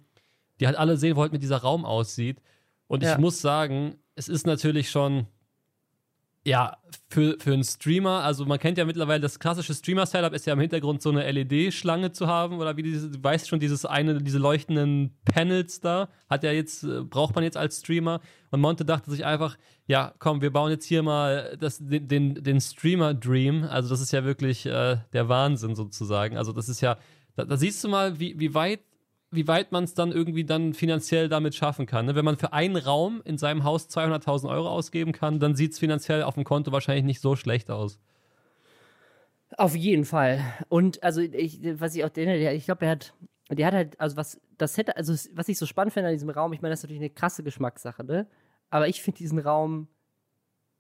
[0.61, 2.41] die halt alle sehen wollten, wie dieser Raum aussieht.
[2.89, 3.13] Und Ja.
[3.13, 5.27] ich muss sagen, es ist natürlich schon
[6.45, 6.77] Ja,
[7.09, 10.61] für, für einen Streamer, also man kennt ja mittlerweile, das klassische Streamer-Setup ist ja im
[10.61, 14.39] Hintergrund so eine LED-Schlange zu haben oder wie diese, du weißt schon, dieses eine, diese
[14.39, 18.21] leuchtenden Panels da, hat ja jetzt, äh, braucht man jetzt als Streamer.
[18.51, 19.57] Und Monte dachte sich einfach,
[19.87, 23.63] ja, komm, wir bauen jetzt hier mal das, den, den, den Streamer-Dream.
[23.65, 26.37] Also das ist ja wirklich äh, der Wahnsinn sozusagen.
[26.37, 26.99] Also das ist ja,
[27.37, 28.81] da, da siehst du mal, wie, wie weit
[29.33, 32.07] wie weit man es dann irgendwie dann finanziell damit schaffen kann.
[32.07, 32.15] Ne?
[32.15, 35.79] Wenn man für einen Raum in seinem Haus 200.000 Euro ausgeben kann, dann sieht es
[35.79, 37.99] finanziell auf dem Konto wahrscheinlich nicht so schlecht aus.
[39.57, 40.43] Auf jeden Fall.
[40.69, 43.15] Und also ich, was ich auch denke, ich glaube, er hat,
[43.51, 46.31] der hat halt, also was das hätte, also was ich so spannend finde an diesem
[46.31, 48.27] Raum, ich meine, das ist natürlich eine krasse Geschmackssache, ne?
[48.71, 49.89] Aber ich finde diesen Raum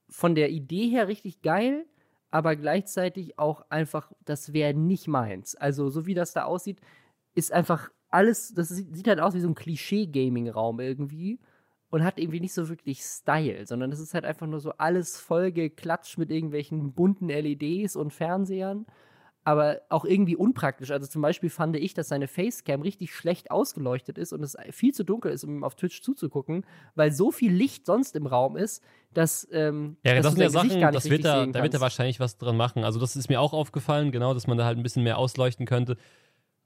[0.08, 1.86] von der Idee her richtig geil,
[2.30, 5.54] aber gleichzeitig auch einfach, das wäre nicht meins.
[5.54, 6.80] Also so wie das da aussieht,
[7.34, 11.40] ist einfach alles, das sieht halt aus wie so ein Klischee-Gaming-Raum irgendwie
[11.90, 15.18] und hat irgendwie nicht so wirklich Style, sondern es ist halt einfach nur so alles
[15.18, 18.86] vollgeklatscht mit irgendwelchen bunten LEDs und Fernsehern,
[19.44, 20.90] aber auch irgendwie unpraktisch.
[20.90, 24.94] Also zum Beispiel fand ich, dass seine Facecam richtig schlecht ausgeleuchtet ist und es viel
[24.94, 26.64] zu dunkel ist, um auf Twitch zuzugucken,
[26.94, 28.82] weil so viel Licht sonst im Raum ist,
[29.12, 32.20] dass ähm, ja, dass das sind ja Sachen, das wird er, da wird er wahrscheinlich
[32.20, 32.84] was dran machen.
[32.84, 35.66] Also das ist mir auch aufgefallen, genau, dass man da halt ein bisschen mehr ausleuchten
[35.66, 35.96] könnte.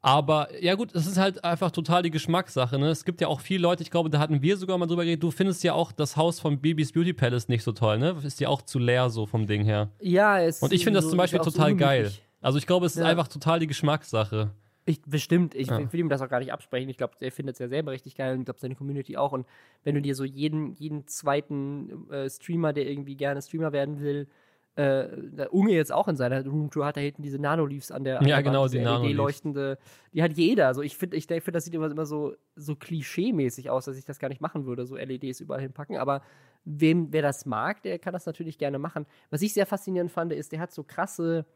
[0.06, 2.78] Aber ja gut, das ist halt einfach total die Geschmackssache.
[2.78, 2.90] Ne?
[2.90, 5.20] Es gibt ja auch viele Leute, ich glaube, da hatten wir sogar mal drüber geredet,
[5.20, 8.14] du findest ja auch das Haus von Bibis Beauty Palace nicht so toll, ne?
[8.22, 9.90] Ist ja auch zu leer so vom Ding her.
[10.00, 12.12] Ja, es Und ich finde das zum Beispiel total so geil.
[12.40, 13.08] Also ich glaube, es ist ja.
[13.08, 14.52] einfach total die Geschmackssache.
[14.84, 15.92] Ich, bestimmt, ich, ja.
[15.92, 16.88] will ihm das auch gar nicht absprechen.
[16.88, 19.32] Ich glaube, er findet es ja selber richtig geil und ich glaube, seine Community auch.
[19.32, 19.44] Und
[19.82, 24.28] wenn du dir so jeden, jeden zweiten äh, Streamer, der irgendwie gerne Streamer werden will,
[24.76, 28.20] äh, der Unge jetzt auch in seiner Roomtour hat da hinten diese Nanoleafs an der,
[28.20, 29.78] an ja, der genau, Wand, die LED-leuchtende,
[30.12, 30.66] die hat jeder.
[30.66, 34.04] Also ich finde, ich finde, das sieht immer, immer so, so klischee-mäßig aus, dass ich
[34.04, 35.96] das gar nicht machen würde, so LEDs überall hinpacken.
[35.96, 36.20] Aber
[36.64, 39.06] wem, wer das mag, der kann das natürlich gerne machen.
[39.30, 41.46] Was ich sehr faszinierend fand, ist, der hat so krasse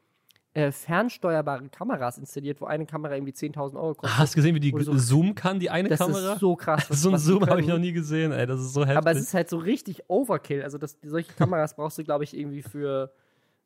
[0.52, 4.18] äh, fernsteuerbare Kameras installiert, wo eine Kamera irgendwie 10.000 Euro kostet.
[4.18, 6.20] Hast du gesehen, wie die so, zoomen kann, die eine das Kamera?
[6.20, 6.88] Das ist so krass.
[6.90, 8.46] so ein Zoom habe ich noch nie gesehen, ey.
[8.46, 8.96] Das ist so heftig.
[8.96, 10.62] Aber es ist halt so richtig Overkill.
[10.62, 13.12] Also das, solche Kameras brauchst du, glaube ich, irgendwie für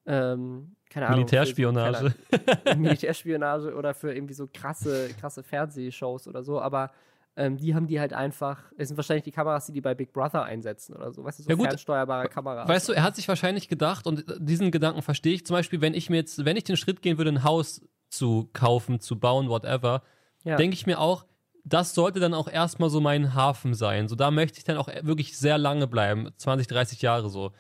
[0.07, 1.21] ähm, keine Ahnung.
[1.21, 2.15] Militärspionage.
[2.31, 6.91] Für, Militärspionage oder für irgendwie so krasse, krasse Fernsehshows oder so, aber
[7.37, 10.13] ähm, die haben die halt einfach, es sind wahrscheinlich die Kameras, die die bei Big
[10.13, 12.69] Brother einsetzen oder so, weißt du, so ja gut, fernsteuerbare Kameras.
[12.69, 15.95] Weißt du, er hat sich wahrscheinlich gedacht, und diesen Gedanken verstehe ich zum Beispiel, wenn
[15.95, 19.49] ich mir jetzt, wenn ich den Schritt gehen würde, ein Haus zu kaufen, zu bauen,
[19.49, 20.03] whatever,
[20.45, 20.57] ja.
[20.57, 21.25] denke ich mir auch,
[21.65, 24.07] das sollte dann auch erstmal so mein Hafen sein.
[24.07, 27.53] So, da möchte ich dann auch wirklich sehr lange bleiben, 20, 30 Jahre so.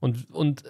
[0.00, 0.64] Und, und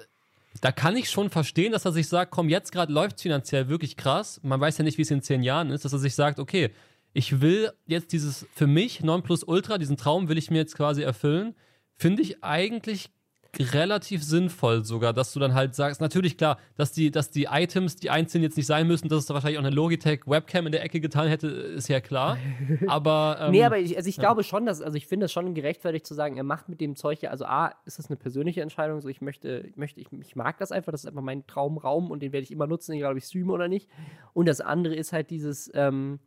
[0.61, 3.69] da kann ich schon verstehen, dass er sich sagt, komm, jetzt gerade läuft es finanziell
[3.69, 4.41] wirklich krass.
[4.43, 6.73] Man weiß ja nicht, wie es in zehn Jahren ist, dass er sich sagt, okay,
[7.13, 11.55] ich will jetzt dieses für mich Ultra, diesen Traum will ich mir jetzt quasi erfüllen.
[11.97, 13.11] Finde ich eigentlich
[13.59, 17.97] relativ sinnvoll sogar, dass du dann halt sagst, natürlich klar, dass die, dass die Items,
[17.97, 20.73] die einzeln jetzt nicht sein müssen, dass es da wahrscheinlich auch eine Logitech Webcam in
[20.73, 22.39] der Ecke getan hätte, ist ja klar.
[22.87, 24.23] Aber ähm, nee, aber ich, also ich ja.
[24.23, 26.97] glaube schon, dass also ich finde es schon gerechtfertigt zu sagen, er macht mit dem
[26.97, 30.09] Zeug ja, also a ist das eine persönliche Entscheidung, so ich möchte, ich möchte, ich,
[30.13, 32.93] ich mag das einfach, das ist einfach mein Traumraum und den werde ich immer nutzen,
[32.93, 33.89] egal ob ich streame oder nicht.
[34.33, 36.21] Und das andere ist halt dieses ähm,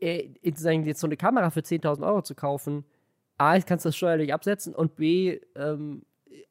[0.00, 2.84] jetzt so eine Kamera für 10.000 Euro zu kaufen
[3.38, 6.02] A, kannst du das steuerlich absetzen und B, ähm,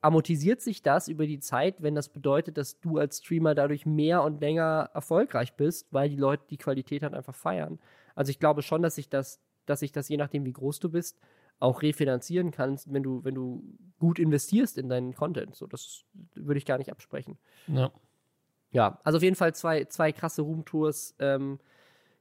[0.01, 4.23] amortisiert sich das über die Zeit, wenn das bedeutet, dass du als Streamer dadurch mehr
[4.23, 7.79] und länger erfolgreich bist, weil die Leute die Qualität halt einfach feiern.
[8.13, 10.89] Also ich glaube schon, dass sich das, dass sich das, je nachdem wie groß du
[10.89, 11.19] bist,
[11.59, 13.63] auch refinanzieren kannst, wenn du, wenn du
[13.97, 15.55] gut investierst in deinen Content.
[15.55, 16.03] So, das
[16.35, 17.37] würde ich gar nicht absprechen.
[17.67, 17.91] Ja.
[18.71, 21.15] Ja, also auf jeden Fall zwei, zwei krasse Roomtours.
[21.19, 21.59] Ähm,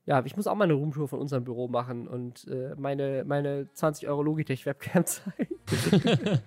[0.06, 3.68] ja, ich muss auch mal eine Roomtour von unserem Büro machen und äh, meine, meine
[3.72, 6.40] 20 Euro Logitech-Webcam zeigen.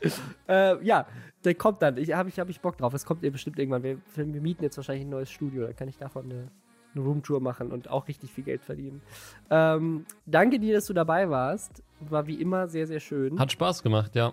[0.48, 1.06] äh, ja,
[1.44, 1.96] der kommt dann.
[1.96, 2.94] Ich habe ich, hab ich Bock drauf.
[2.94, 3.82] Es kommt ihr bestimmt irgendwann.
[3.82, 5.66] Wir, wir, mieten jetzt wahrscheinlich ein neues Studio.
[5.66, 6.48] Da kann ich davon eine,
[6.94, 9.02] eine Roomtour machen und auch richtig viel Geld verdienen.
[9.50, 11.82] Ähm, danke dir, dass du dabei warst.
[12.00, 13.38] War wie immer sehr, sehr schön.
[13.38, 14.32] Hat Spaß gemacht, ja.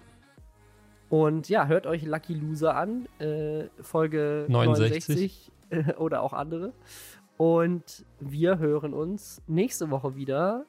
[1.09, 3.07] Und ja, hört euch Lucky Loser an.
[3.19, 6.73] Äh, Folge 69, 69 oder auch andere.
[7.41, 10.67] Und wir hören uns nächste Woche wieder.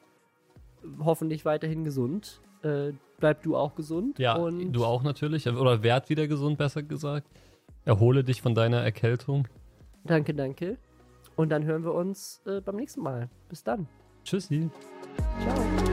[1.01, 2.41] Hoffentlich weiterhin gesund.
[2.63, 4.19] Äh, bleib du auch gesund.
[4.19, 5.47] Ja, und du auch natürlich.
[5.47, 7.29] Oder werd wieder gesund, besser gesagt.
[7.85, 9.49] Erhole dich von deiner Erkältung.
[10.05, 10.79] Danke, danke.
[11.37, 13.29] Und dann hören wir uns äh, beim nächsten Mal.
[13.51, 13.87] Bis dann.
[14.25, 14.71] Tschüssi.
[15.43, 15.92] Ciao.